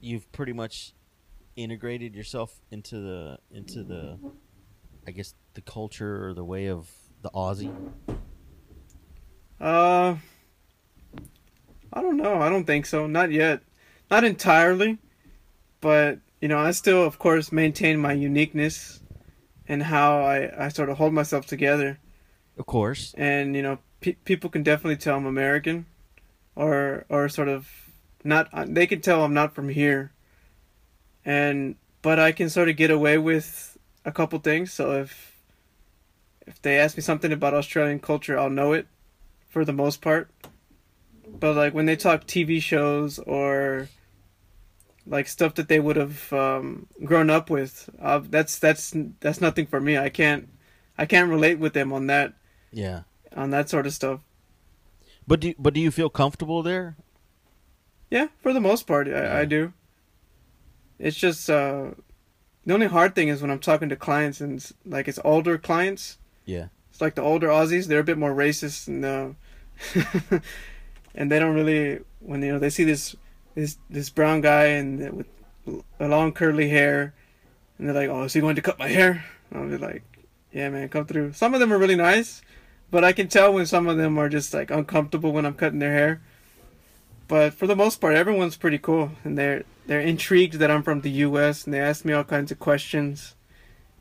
you've 0.00 0.30
pretty 0.32 0.54
much 0.54 0.94
integrated 1.54 2.14
yourself 2.14 2.62
into 2.70 2.96
the 3.00 3.38
into 3.50 3.82
the, 3.84 4.18
I 5.06 5.10
guess, 5.10 5.34
the 5.52 5.60
culture 5.60 6.26
or 6.26 6.32
the 6.32 6.44
way 6.44 6.68
of 6.70 6.88
the 7.20 7.28
Aussie? 7.34 7.74
Uh, 9.60 10.16
I 11.92 12.00
don't 12.02 12.16
know. 12.16 12.40
I 12.40 12.48
don't 12.48 12.64
think 12.64 12.86
so. 12.86 13.06
Not 13.06 13.30
yet. 13.30 13.60
Not 14.10 14.24
entirely, 14.24 14.98
but 15.80 16.18
you 16.40 16.48
know, 16.48 16.58
I 16.58 16.70
still, 16.72 17.04
of 17.04 17.18
course, 17.18 17.52
maintain 17.52 17.98
my 17.98 18.12
uniqueness 18.12 19.00
and 19.68 19.82
how 19.84 20.20
I 20.22 20.66
I 20.66 20.68
sort 20.68 20.90
of 20.90 20.98
hold 20.98 21.12
myself 21.12 21.46
together. 21.46 21.98
Of 22.58 22.66
course. 22.66 23.14
And 23.16 23.54
you 23.56 23.62
know, 23.62 23.78
pe- 24.00 24.16
people 24.24 24.50
can 24.50 24.62
definitely 24.62 24.96
tell 24.96 25.16
I'm 25.16 25.26
American, 25.26 25.86
or 26.56 27.04
or 27.08 27.28
sort 27.28 27.48
of 27.48 27.68
not. 28.24 28.48
uh, 28.52 28.66
They 28.68 28.86
can 28.86 29.00
tell 29.00 29.24
I'm 29.24 29.34
not 29.34 29.54
from 29.54 29.68
here. 29.68 30.12
And 31.24 31.76
but 32.02 32.18
I 32.18 32.32
can 32.32 32.50
sort 32.50 32.68
of 32.68 32.76
get 32.76 32.90
away 32.90 33.16
with 33.18 33.78
a 34.04 34.12
couple 34.12 34.38
things. 34.40 34.72
So 34.72 34.92
if 34.92 35.36
if 36.46 36.60
they 36.60 36.78
ask 36.78 36.96
me 36.96 37.02
something 37.02 37.32
about 37.32 37.54
Australian 37.54 38.00
culture, 38.00 38.38
I'll 38.38 38.50
know 38.50 38.72
it 38.72 38.86
for 39.48 39.64
the 39.64 39.72
most 39.72 40.00
part. 40.00 40.28
But 41.32 41.56
like 41.56 41.74
when 41.74 41.86
they 41.86 41.96
talk 41.96 42.26
TV 42.26 42.60
shows 42.62 43.18
or 43.18 43.88
like 45.06 45.26
stuff 45.26 45.54
that 45.54 45.68
they 45.68 45.80
would 45.80 45.96
have 45.96 46.32
um, 46.32 46.86
grown 47.04 47.30
up 47.30 47.50
with, 47.50 47.88
uh, 48.00 48.20
that's 48.28 48.58
that's 48.58 48.94
that's 49.20 49.40
nothing 49.40 49.66
for 49.66 49.80
me. 49.80 49.96
I 49.98 50.08
can't 50.08 50.48
I 50.96 51.06
can't 51.06 51.30
relate 51.30 51.58
with 51.58 51.72
them 51.72 51.92
on 51.92 52.06
that 52.08 52.34
Yeah. 52.70 53.02
on 53.36 53.50
that 53.50 53.68
sort 53.68 53.86
of 53.86 53.94
stuff. 53.94 54.20
But 55.26 55.40
do 55.40 55.54
but 55.58 55.74
do 55.74 55.80
you 55.80 55.90
feel 55.90 56.10
comfortable 56.10 56.62
there? 56.62 56.96
Yeah, 58.10 58.28
for 58.42 58.52
the 58.52 58.60
most 58.60 58.86
part, 58.86 59.08
I, 59.08 59.40
I 59.40 59.44
do. 59.46 59.72
It's 60.98 61.16
just 61.16 61.48
uh, 61.48 61.92
the 62.66 62.74
only 62.74 62.86
hard 62.88 63.14
thing 63.14 63.28
is 63.28 63.40
when 63.40 63.50
I'm 63.50 63.58
talking 63.58 63.88
to 63.88 63.96
clients 63.96 64.40
and 64.40 64.64
like 64.84 65.08
it's 65.08 65.18
older 65.24 65.56
clients. 65.58 66.18
Yeah. 66.44 66.66
It's 66.90 67.00
like 67.00 67.14
the 67.14 67.22
older 67.22 67.48
Aussies; 67.48 67.86
they're 67.86 68.00
a 68.00 68.04
bit 68.04 68.18
more 68.18 68.34
racist 68.34 68.86
and 68.86 69.04
uh, 69.04 70.38
and 71.14 71.30
they 71.30 71.38
don't 71.38 71.54
really 71.54 72.00
when 72.20 72.42
you 72.42 72.52
know 72.52 72.58
they 72.58 72.70
see 72.70 72.84
this 72.84 73.16
this 73.54 73.76
this 73.90 74.10
brown 74.10 74.40
guy 74.40 74.66
and 74.66 75.12
with 75.12 75.26
a 76.00 76.08
long 76.08 76.32
curly 76.32 76.68
hair, 76.68 77.14
and 77.78 77.86
they're 77.88 77.94
like, 77.94 78.08
"Oh, 78.08 78.24
is 78.24 78.32
he 78.32 78.40
going 78.40 78.56
to 78.56 78.62
cut 78.62 78.78
my 78.78 78.88
hair?" 78.88 79.24
I'll 79.54 79.68
be 79.68 79.76
like, 79.78 80.02
"Yeah, 80.52 80.68
man, 80.70 80.88
come 80.88 81.06
through." 81.06 81.32
Some 81.34 81.54
of 81.54 81.60
them 81.60 81.72
are 81.72 81.78
really 81.78 81.96
nice, 81.96 82.42
but 82.90 83.04
I 83.04 83.12
can 83.12 83.28
tell 83.28 83.52
when 83.52 83.66
some 83.66 83.86
of 83.86 83.96
them 83.96 84.18
are 84.18 84.28
just 84.28 84.52
like 84.54 84.70
uncomfortable 84.70 85.32
when 85.32 85.46
I'm 85.46 85.54
cutting 85.54 85.78
their 85.78 85.92
hair. 85.92 86.20
But 87.28 87.54
for 87.54 87.66
the 87.66 87.76
most 87.76 88.00
part, 88.00 88.14
everyone's 88.14 88.56
pretty 88.56 88.78
cool, 88.78 89.12
and 89.24 89.38
they're 89.38 89.64
they're 89.86 90.00
intrigued 90.00 90.54
that 90.54 90.70
I'm 90.70 90.82
from 90.82 91.00
the 91.00 91.10
U.S. 91.26 91.64
and 91.64 91.72
they 91.74 91.80
ask 91.80 92.04
me 92.04 92.12
all 92.12 92.24
kinds 92.24 92.50
of 92.52 92.58
questions, 92.58 93.34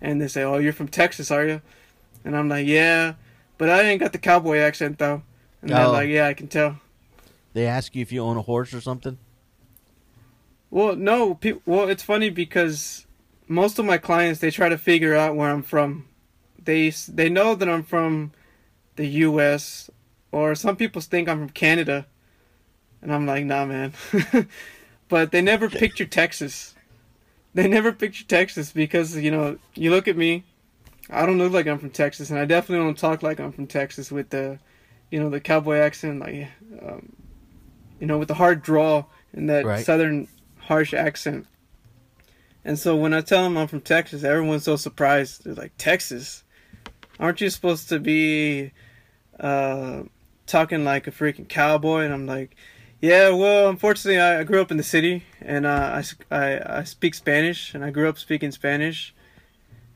and 0.02 0.22
they 0.22 0.28
say, 0.28 0.44
"Oh, 0.44 0.58
you're 0.58 0.74
from 0.74 0.88
Texas, 0.88 1.32
are 1.32 1.46
you?" 1.46 1.62
And 2.26 2.36
I'm 2.36 2.50
like, 2.50 2.68
"Yeah, 2.68 3.14
but 3.58 3.70
I 3.70 3.82
ain't 3.84 4.00
got 4.02 4.12
the 4.12 4.18
cowboy 4.20 4.58
accent 4.58 4.98
though." 5.00 5.24
And 5.62 5.70
they're 5.72 5.86
Oh. 5.86 5.92
like, 5.92 6.10
"Yeah, 6.10 6.28
I 6.28 6.34
can 6.34 6.48
tell." 6.48 6.81
They 7.54 7.68
ask 7.68 7.96
you 7.96 8.02
if 8.02 8.12
you 8.12 8.22
own 8.22 8.38
a 8.38 8.42
horse 8.42 8.74
or 8.74 8.82
something. 8.82 9.18
Well, 10.70 10.96
no, 10.96 11.36
pe- 11.36 11.60
well, 11.66 11.90
it's 11.90 12.04
funny 12.04 12.30
because 12.30 13.06
most 13.48 13.78
of 13.78 13.86
my 13.86 13.98
clients 13.98 14.40
they 14.40 14.52
try 14.52 14.70
to 14.70 14.78
figure 14.78 15.16
out 15.16 15.36
where 15.36 15.50
I'm 15.50 15.64
from. 15.64 16.08
They 16.64 16.90
they 17.10 17.30
know 17.30 17.56
that 17.56 17.68
I'm 17.68 17.84
from 17.84 18.32
the 18.96 19.06
U.S. 19.06 19.90
or 20.32 20.56
some 20.56 20.76
people 20.76 21.02
think 21.02 21.28
I'm 21.28 21.40
from 21.40 21.50
Canada, 21.50 22.06
and 23.02 23.14
I'm 23.14 23.26
like, 23.26 23.46
nah, 23.46 23.66
man. 23.66 23.94
but 25.10 25.32
they 25.32 25.42
never 25.42 25.70
picture 25.70 26.06
Texas. 26.06 26.76
They 27.54 27.68
never 27.68 27.92
picture 27.92 28.24
Texas 28.24 28.72
because 28.72 29.18
you 29.18 29.32
know 29.32 29.58
you 29.76 29.90
look 29.90 30.08
at 30.08 30.16
me, 30.16 30.46
I 31.10 31.26
don't 31.26 31.38
look 31.38 31.52
like 31.52 31.68
I'm 31.68 31.80
from 31.80 31.90
Texas, 31.90 32.30
and 32.30 32.40
I 32.40 32.46
definitely 32.46 32.86
don't 32.86 32.98
talk 32.98 33.22
like 33.22 33.40
I'm 33.40 33.52
from 33.52 33.68
Texas 33.68 34.12
with 34.12 34.30
the, 34.30 34.60
you 35.10 35.20
know, 35.20 35.30
the 35.30 35.42
cowboy 35.42 35.78
accent, 35.78 36.22
like, 36.22 36.48
um, 36.82 37.12
you 38.02 38.08
know, 38.08 38.18
with 38.18 38.28
the 38.28 38.34
hard 38.34 38.62
drawl 38.62 39.10
and 39.32 39.50
that 39.50 39.66
Right. 39.66 39.86
southern 39.86 40.28
harsh 40.58 40.94
accent. 40.94 41.48
And 42.66 42.78
so 42.78 42.96
when 42.96 43.14
I 43.14 43.22
tell 43.22 43.44
them 43.44 43.58
I'm 43.58 43.68
from 43.68 43.82
Texas, 43.82 44.24
everyone's 44.24 44.64
so 44.64 44.76
surprised. 44.76 45.46
They're 45.46 45.54
like, 45.54 45.72
Texas? 45.78 46.44
Aren't 47.20 47.40
you 47.40 47.50
supposed 47.50 47.90
to 47.90 48.00
be 48.00 48.72
uh, 49.40 50.04
talking 50.48 50.84
like 50.84 51.08
a 51.08 51.12
freaking 51.12 51.48
cowboy? 51.48 52.02
And 52.02 52.14
I'm 52.14 52.26
like, 52.26 52.56
yeah, 53.00 53.30
well, 53.30 53.70
unfortunately, 53.70 54.20
I, 54.20 54.44
grew 54.44 54.62
up 54.62 54.70
in 54.72 54.78
the 54.78 54.84
city 54.84 55.24
and 55.42 55.66
uh, 55.66 56.02
I, 56.32 56.36
I, 56.36 56.80
I 56.80 56.84
speak 56.84 57.16
Spanish 57.16 57.74
and 57.74 57.84
I 57.86 57.90
grew 57.92 58.10
up 58.10 58.18
speaking 58.18 58.52
Spanish. 58.52 59.14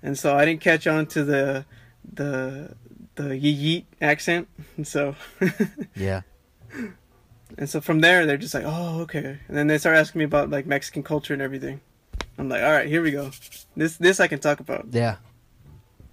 And 0.02 0.18
so 0.18 0.36
I 0.36 0.46
didn't 0.46 0.62
catch 0.62 0.86
on 0.88 1.08
to 1.08 1.24
the 1.24 1.66
the 2.14 2.76
the 3.16 3.30
yeet 3.30 3.86
accent. 4.02 4.48
And 4.78 4.88
so 4.96 5.16
Yeah. 5.96 6.22
and 7.58 7.70
so 7.70 7.82
from 7.82 8.02
there, 8.02 8.26
they're 8.26 8.38
just 8.38 8.54
like, 8.54 8.66
oh, 8.66 9.02
okay. 9.02 9.40
And 9.48 9.58
then 9.58 9.68
they 9.68 9.78
start 9.78 9.96
asking 9.96 10.20
me 10.20 10.26
about 10.26 10.50
like 10.50 10.66
Mexican 10.66 11.04
culture 11.04 11.34
and 11.34 11.42
everything. 11.42 11.82
I'm 12.38 12.50
like, 12.50 12.64
all 12.64 12.72
right, 12.72 12.88
here 12.88 13.02
we 13.02 13.12
go. 13.12 13.32
This 13.76 13.98
this 13.98 14.20
I 14.20 14.28
can 14.28 14.40
talk 14.40 14.60
about. 14.60 14.88
Yeah. 14.92 15.18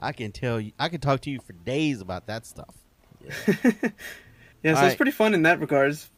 I 0.00 0.12
can 0.12 0.32
tell 0.32 0.60
you. 0.60 0.72
I 0.78 0.88
can 0.88 1.00
talk 1.00 1.20
to 1.22 1.30
you 1.30 1.40
for 1.40 1.52
days 1.52 2.00
about 2.00 2.26
that 2.26 2.46
stuff. 2.46 2.74
Yeah, 4.62 4.80
so 4.80 4.86
it's 4.86 4.94
pretty 4.96 5.10
fun 5.10 5.34
in 5.34 5.42
that 5.42 5.58
regards. 5.60 6.10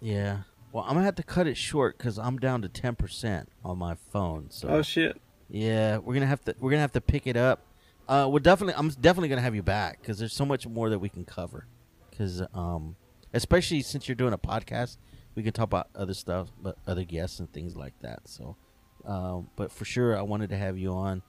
Yeah. 0.00 0.42
Well, 0.72 0.84
I'm 0.86 0.94
gonna 0.94 1.04
have 1.04 1.16
to 1.16 1.24
cut 1.24 1.48
it 1.48 1.56
short 1.56 1.98
because 1.98 2.18
I'm 2.18 2.38
down 2.38 2.62
to 2.62 2.68
ten 2.68 2.94
percent 2.94 3.48
on 3.64 3.78
my 3.78 3.96
phone. 4.12 4.46
So 4.50 4.68
Oh 4.68 4.82
shit. 4.82 5.20
yeah, 5.48 5.98
we're 5.98 6.14
gonna 6.14 6.26
have 6.26 6.44
to 6.44 6.54
we're 6.60 6.70
gonna 6.70 6.82
have 6.82 6.92
to 6.92 7.00
pick 7.00 7.26
it 7.26 7.36
up. 7.36 7.66
Uh, 8.08 8.28
we're 8.30 8.38
definitely 8.38 8.74
I'm 8.76 8.90
definitely 8.90 9.28
gonna 9.28 9.40
have 9.40 9.56
you 9.56 9.62
back 9.62 10.00
because 10.00 10.18
there's 10.18 10.32
so 10.32 10.44
much 10.46 10.66
more 10.68 10.90
that 10.90 11.00
we 11.00 11.08
can 11.08 11.24
cover. 11.24 11.66
Because 12.10 12.42
um, 12.54 12.94
especially 13.34 13.82
since 13.82 14.08
you're 14.08 14.14
doing 14.14 14.32
a 14.32 14.38
podcast, 14.38 14.96
we 15.34 15.42
can 15.42 15.52
talk 15.52 15.64
about 15.64 15.88
other 15.94 16.14
stuff, 16.14 16.48
but 16.60 16.76
other 16.86 17.04
guests 17.04 17.38
and 17.40 17.50
things 17.52 17.76
like 17.76 17.94
that. 18.00 18.20
So, 18.28 18.56
um, 19.04 19.48
but 19.56 19.70
for 19.72 19.84
sure, 19.84 20.16
I 20.16 20.22
wanted 20.22 20.50
to 20.50 20.56
have 20.56 20.76
you 20.78 20.92
on, 20.92 21.22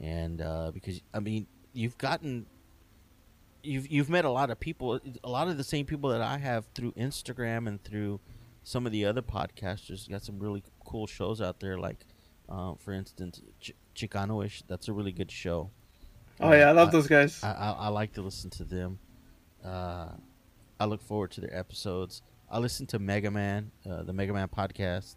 and 0.00 0.40
uh, 0.40 0.70
because 0.72 1.00
I 1.14 1.20
mean, 1.20 1.46
you've 1.72 1.98
gotten. 1.98 2.46
You've 3.64 3.86
you've 3.86 4.10
met 4.10 4.24
a 4.24 4.30
lot 4.30 4.50
of 4.50 4.58
people, 4.58 4.98
a 5.22 5.28
lot 5.30 5.46
of 5.46 5.56
the 5.56 5.62
same 5.62 5.86
people 5.86 6.10
that 6.10 6.20
I 6.20 6.38
have 6.38 6.66
through 6.74 6.92
Instagram 6.92 7.68
and 7.68 7.80
through 7.84 8.18
some 8.64 8.86
of 8.86 8.92
the 8.92 9.04
other 9.04 9.22
podcasters. 9.22 10.08
You 10.08 10.14
Got 10.14 10.24
some 10.24 10.40
really 10.40 10.64
cool 10.84 11.06
shows 11.06 11.40
out 11.40 11.60
there, 11.60 11.78
like 11.78 12.04
uh, 12.48 12.74
for 12.74 12.92
instance, 12.92 13.40
Ch- 13.60 13.70
Chicanoish. 13.94 14.64
That's 14.66 14.88
a 14.88 14.92
really 14.92 15.12
good 15.12 15.30
show. 15.30 15.70
Oh 16.40 16.50
yeah, 16.52 16.70
I 16.70 16.72
love 16.72 16.88
Uh, 16.88 16.90
those 16.90 17.06
guys. 17.06 17.40
I, 17.44 17.52
I, 17.52 17.70
I 17.72 17.88
like 17.88 18.14
to 18.14 18.22
listen 18.22 18.50
to 18.50 18.64
them. 18.64 18.98
Uh, 19.64 20.08
I 20.78 20.84
look 20.86 21.02
forward 21.02 21.30
to 21.32 21.40
their 21.40 21.56
episodes. 21.56 22.22
I 22.50 22.58
listen 22.58 22.86
to 22.88 22.98
Mega 22.98 23.30
Man, 23.30 23.70
uh, 23.88 24.02
the 24.02 24.12
Mega 24.12 24.32
Man 24.32 24.48
podcast. 24.48 25.16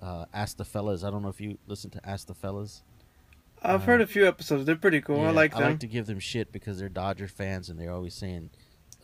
Uh, 0.00 0.24
Ask 0.32 0.56
the 0.56 0.64
Fellas. 0.64 1.04
I 1.04 1.10
don't 1.10 1.22
know 1.22 1.28
if 1.28 1.40
you 1.40 1.58
listen 1.66 1.90
to 1.90 2.08
Ask 2.08 2.26
the 2.26 2.34
Fellas. 2.34 2.82
I've 3.62 3.82
uh, 3.82 3.84
heard 3.84 4.00
a 4.00 4.06
few 4.06 4.26
episodes. 4.26 4.64
They're 4.64 4.76
pretty 4.76 5.00
cool. 5.00 5.20
I 5.20 5.24
Yeah, 5.24 5.30
like 5.32 5.54
I 5.54 5.60
like 5.60 5.80
to 5.80 5.86
give 5.86 6.06
them 6.06 6.18
shit 6.18 6.52
because 6.52 6.78
they're 6.78 6.88
Dodger 6.88 7.28
fans 7.28 7.68
and 7.68 7.78
they're 7.78 7.92
always 7.92 8.14
saying 8.14 8.50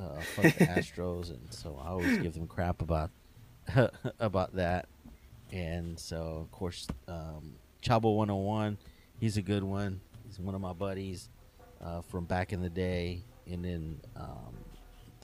uh, 0.01 0.21
fuck 0.21 0.45
the 0.45 0.65
Astros, 0.67 1.31
and 1.31 1.53
so 1.53 1.81
I 1.83 1.89
always 1.89 2.19
give 2.19 2.35
them 2.35 2.47
crap 2.47 2.81
about 2.83 3.11
about 4.21 4.55
that. 4.57 4.89
And 5.53 5.99
so, 5.99 6.39
of 6.43 6.51
course, 6.51 6.87
um, 7.09 7.55
Chabo 7.83 8.17
101, 8.17 8.79
he's 9.21 9.37
a 9.37 9.43
good 9.43 9.63
one. 9.63 10.01
He's 10.27 10.39
one 10.39 10.55
of 10.55 10.61
my 10.61 10.73
buddies 10.73 11.29
uh, 11.81 12.01
from 12.03 12.25
back 12.25 12.53
in 12.53 12.61
the 12.61 12.71
day. 12.71 13.23
And 13.51 13.65
then 13.65 14.01
um, 14.17 14.55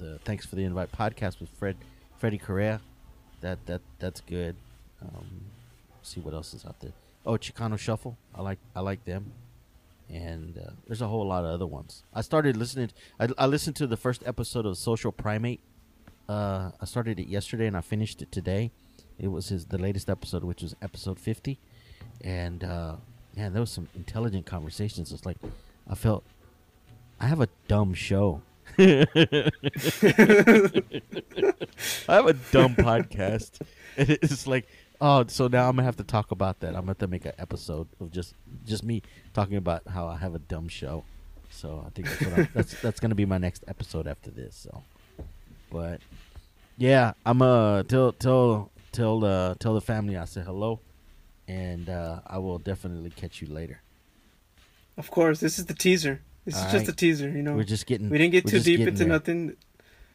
the 0.03 0.19
Thanks 0.21 0.45
for 0.45 0.57
the 0.57 0.65
Invite 0.65 0.93
podcast 0.93 1.41
with 1.41 1.49
Fred 1.51 1.77
Freddie 2.19 2.39
Correa. 2.39 2.81
That 3.41 3.65
that 3.67 3.81
that's 3.99 4.21
good. 4.21 4.57
Um, 5.01 5.43
see 6.03 6.21
what 6.21 6.35
else 6.35 6.55
is 6.55 6.65
out 6.65 6.79
there. 6.81 6.93
Oh, 7.25 7.33
Chicano 7.33 7.79
Shuffle. 7.79 8.17
I 8.35 8.43
like 8.43 8.59
I 8.75 8.81
like 8.81 9.05
them 9.05 9.33
and 10.13 10.59
uh, 10.59 10.71
there's 10.87 11.01
a 11.01 11.09
whole 11.09 11.27
lot 11.27 11.45
of 11.45 11.51
other 11.51 11.67
ones. 11.67 12.05
I 12.15 12.21
started 12.21 12.57
listening. 12.57 12.91
I, 13.19 13.29
I 13.39 13.47
listened 13.47 13.77
to 13.77 13.87
the 13.87 13.97
first 13.97 14.23
episode 14.27 14.67
of 14.67 14.77
Social 14.77 15.11
Primate. 15.11 15.61
Uh, 16.29 16.71
I 16.81 16.85
started 16.85 17.19
it 17.19 17.29
yesterday 17.29 17.67
and 17.67 17.77
I 17.77 17.81
finished 17.81 18.21
it 18.23 18.31
today. 18.31 18.71
It 19.19 19.29
was 19.29 19.49
his 19.49 19.67
the 19.67 19.79
latest 19.79 20.11
episode, 20.11 20.45
which 20.45 20.63
was 20.63 20.75
episode 20.83 21.19
50, 21.19 21.59
and 22.23 22.65
uh, 22.65 22.97
man, 23.37 23.53
there 23.53 23.61
was 23.61 23.71
some 23.71 23.89
intelligent 23.95 24.47
conversations. 24.47 25.13
It's 25.13 25.25
like 25.25 25.39
I 25.89 25.95
felt 25.95 26.25
I 27.21 27.27
have 27.27 27.41
a 27.41 27.49
dumb 27.69 27.95
show. 27.95 28.43
I 32.09 32.15
have 32.15 32.27
a 32.27 32.33
dumb 32.53 32.75
podcast, 32.75 33.61
and 33.97 34.11
it's 34.11 34.47
like, 34.47 34.67
oh, 35.01 35.25
so 35.29 35.49
now 35.49 35.69
I'm 35.69 35.77
gonna 35.77 35.85
have 35.85 35.97
to 35.97 36.05
talk 36.05 36.31
about 36.31 36.61
that. 36.61 36.69
I'm 36.69 36.83
gonna 36.83 36.89
have 36.89 36.99
to 36.99 37.07
make 37.07 37.25
an 37.27 37.33
episode 37.39 37.89
of 38.01 38.11
just 38.11 38.35
just 38.65 38.85
me 38.85 39.03
talking 39.35 39.57
about 39.57 39.87
how 39.89 40.07
I 40.07 40.17
have 40.17 40.35
a 40.35 40.39
dumb 40.39 40.69
show. 40.69 41.05
So 41.51 41.85
I 41.87 41.91
think 41.91 42.09
that's 42.19 42.53
that's 42.55 42.81
that's 42.81 43.01
gonna 43.01 43.15
be 43.15 43.27
my 43.27 43.39
next 43.39 43.65
episode 43.69 44.07
after 44.07 44.31
this. 44.31 44.57
So, 44.57 44.83
but 45.71 46.01
yeah, 46.79 47.13
I'm 47.27 47.43
uh 47.43 47.83
tell 47.83 48.13
tell 48.13 48.71
tell 48.93 49.25
uh 49.25 49.55
tell 49.59 49.75
the 49.75 49.81
family 49.81 50.17
I 50.17 50.25
said 50.25 50.47
hello, 50.47 50.81
and 51.47 51.89
uh, 51.89 52.21
I 52.27 52.39
will 52.39 52.59
definitely 52.59 53.11
catch 53.11 53.43
you 53.43 53.49
later. 53.49 53.81
Of 54.97 55.11
course, 55.11 55.41
this 55.41 55.59
is 55.59 55.67
the 55.67 55.75
teaser. 55.75 56.23
This 56.45 56.57
is 56.57 56.63
just 56.65 56.75
right. 56.75 56.89
a 56.89 56.93
teaser. 56.93 57.29
You 57.31 57.43
know, 57.43 57.55
We're 57.55 57.63
just 57.65 57.87
getting 57.87 58.11
we 58.11 58.19
didn't 58.19 58.33
get 58.33 58.47
too 58.47 58.61
deep 58.61 58.81
into 58.81 58.93
there. 59.01 59.09
nothing. 59.09 59.57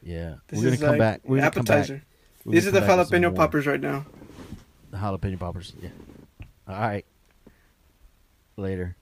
Yeah, 0.04 0.36
This 0.48 0.60
we're 0.60 0.66
gonna 0.66 0.78
come 0.78 0.90
like 0.90 1.00
back. 1.00 1.22
We're 1.24 1.38
gonna 1.38 1.52
come 1.52 1.64
back. 1.64 1.76
appetizer. 1.78 2.04
We're 2.46 2.52
These 2.54 2.68
are 2.68 2.72
gonna 2.72 2.82
the 2.82 2.88
come 2.88 2.98
back 2.98 3.10
with 3.10 3.10
some 3.10 3.22
jalapeno 3.34 3.36
poppers 3.36 3.68
right 3.68 3.80
now. 3.82 4.06
The 4.92 4.98
jalapeno 4.98 5.40
poppers. 5.40 5.74
Yeah. 5.82 5.90
All 6.68 6.80
right. 6.80 7.06
Later. 8.58 8.96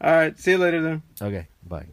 All 0.00 0.12
right, 0.12 0.38
see 0.38 0.52
you 0.52 0.58
later 0.58 0.80
then. 0.80 1.02
Okay. 1.20 1.46
Bye. 1.66 1.86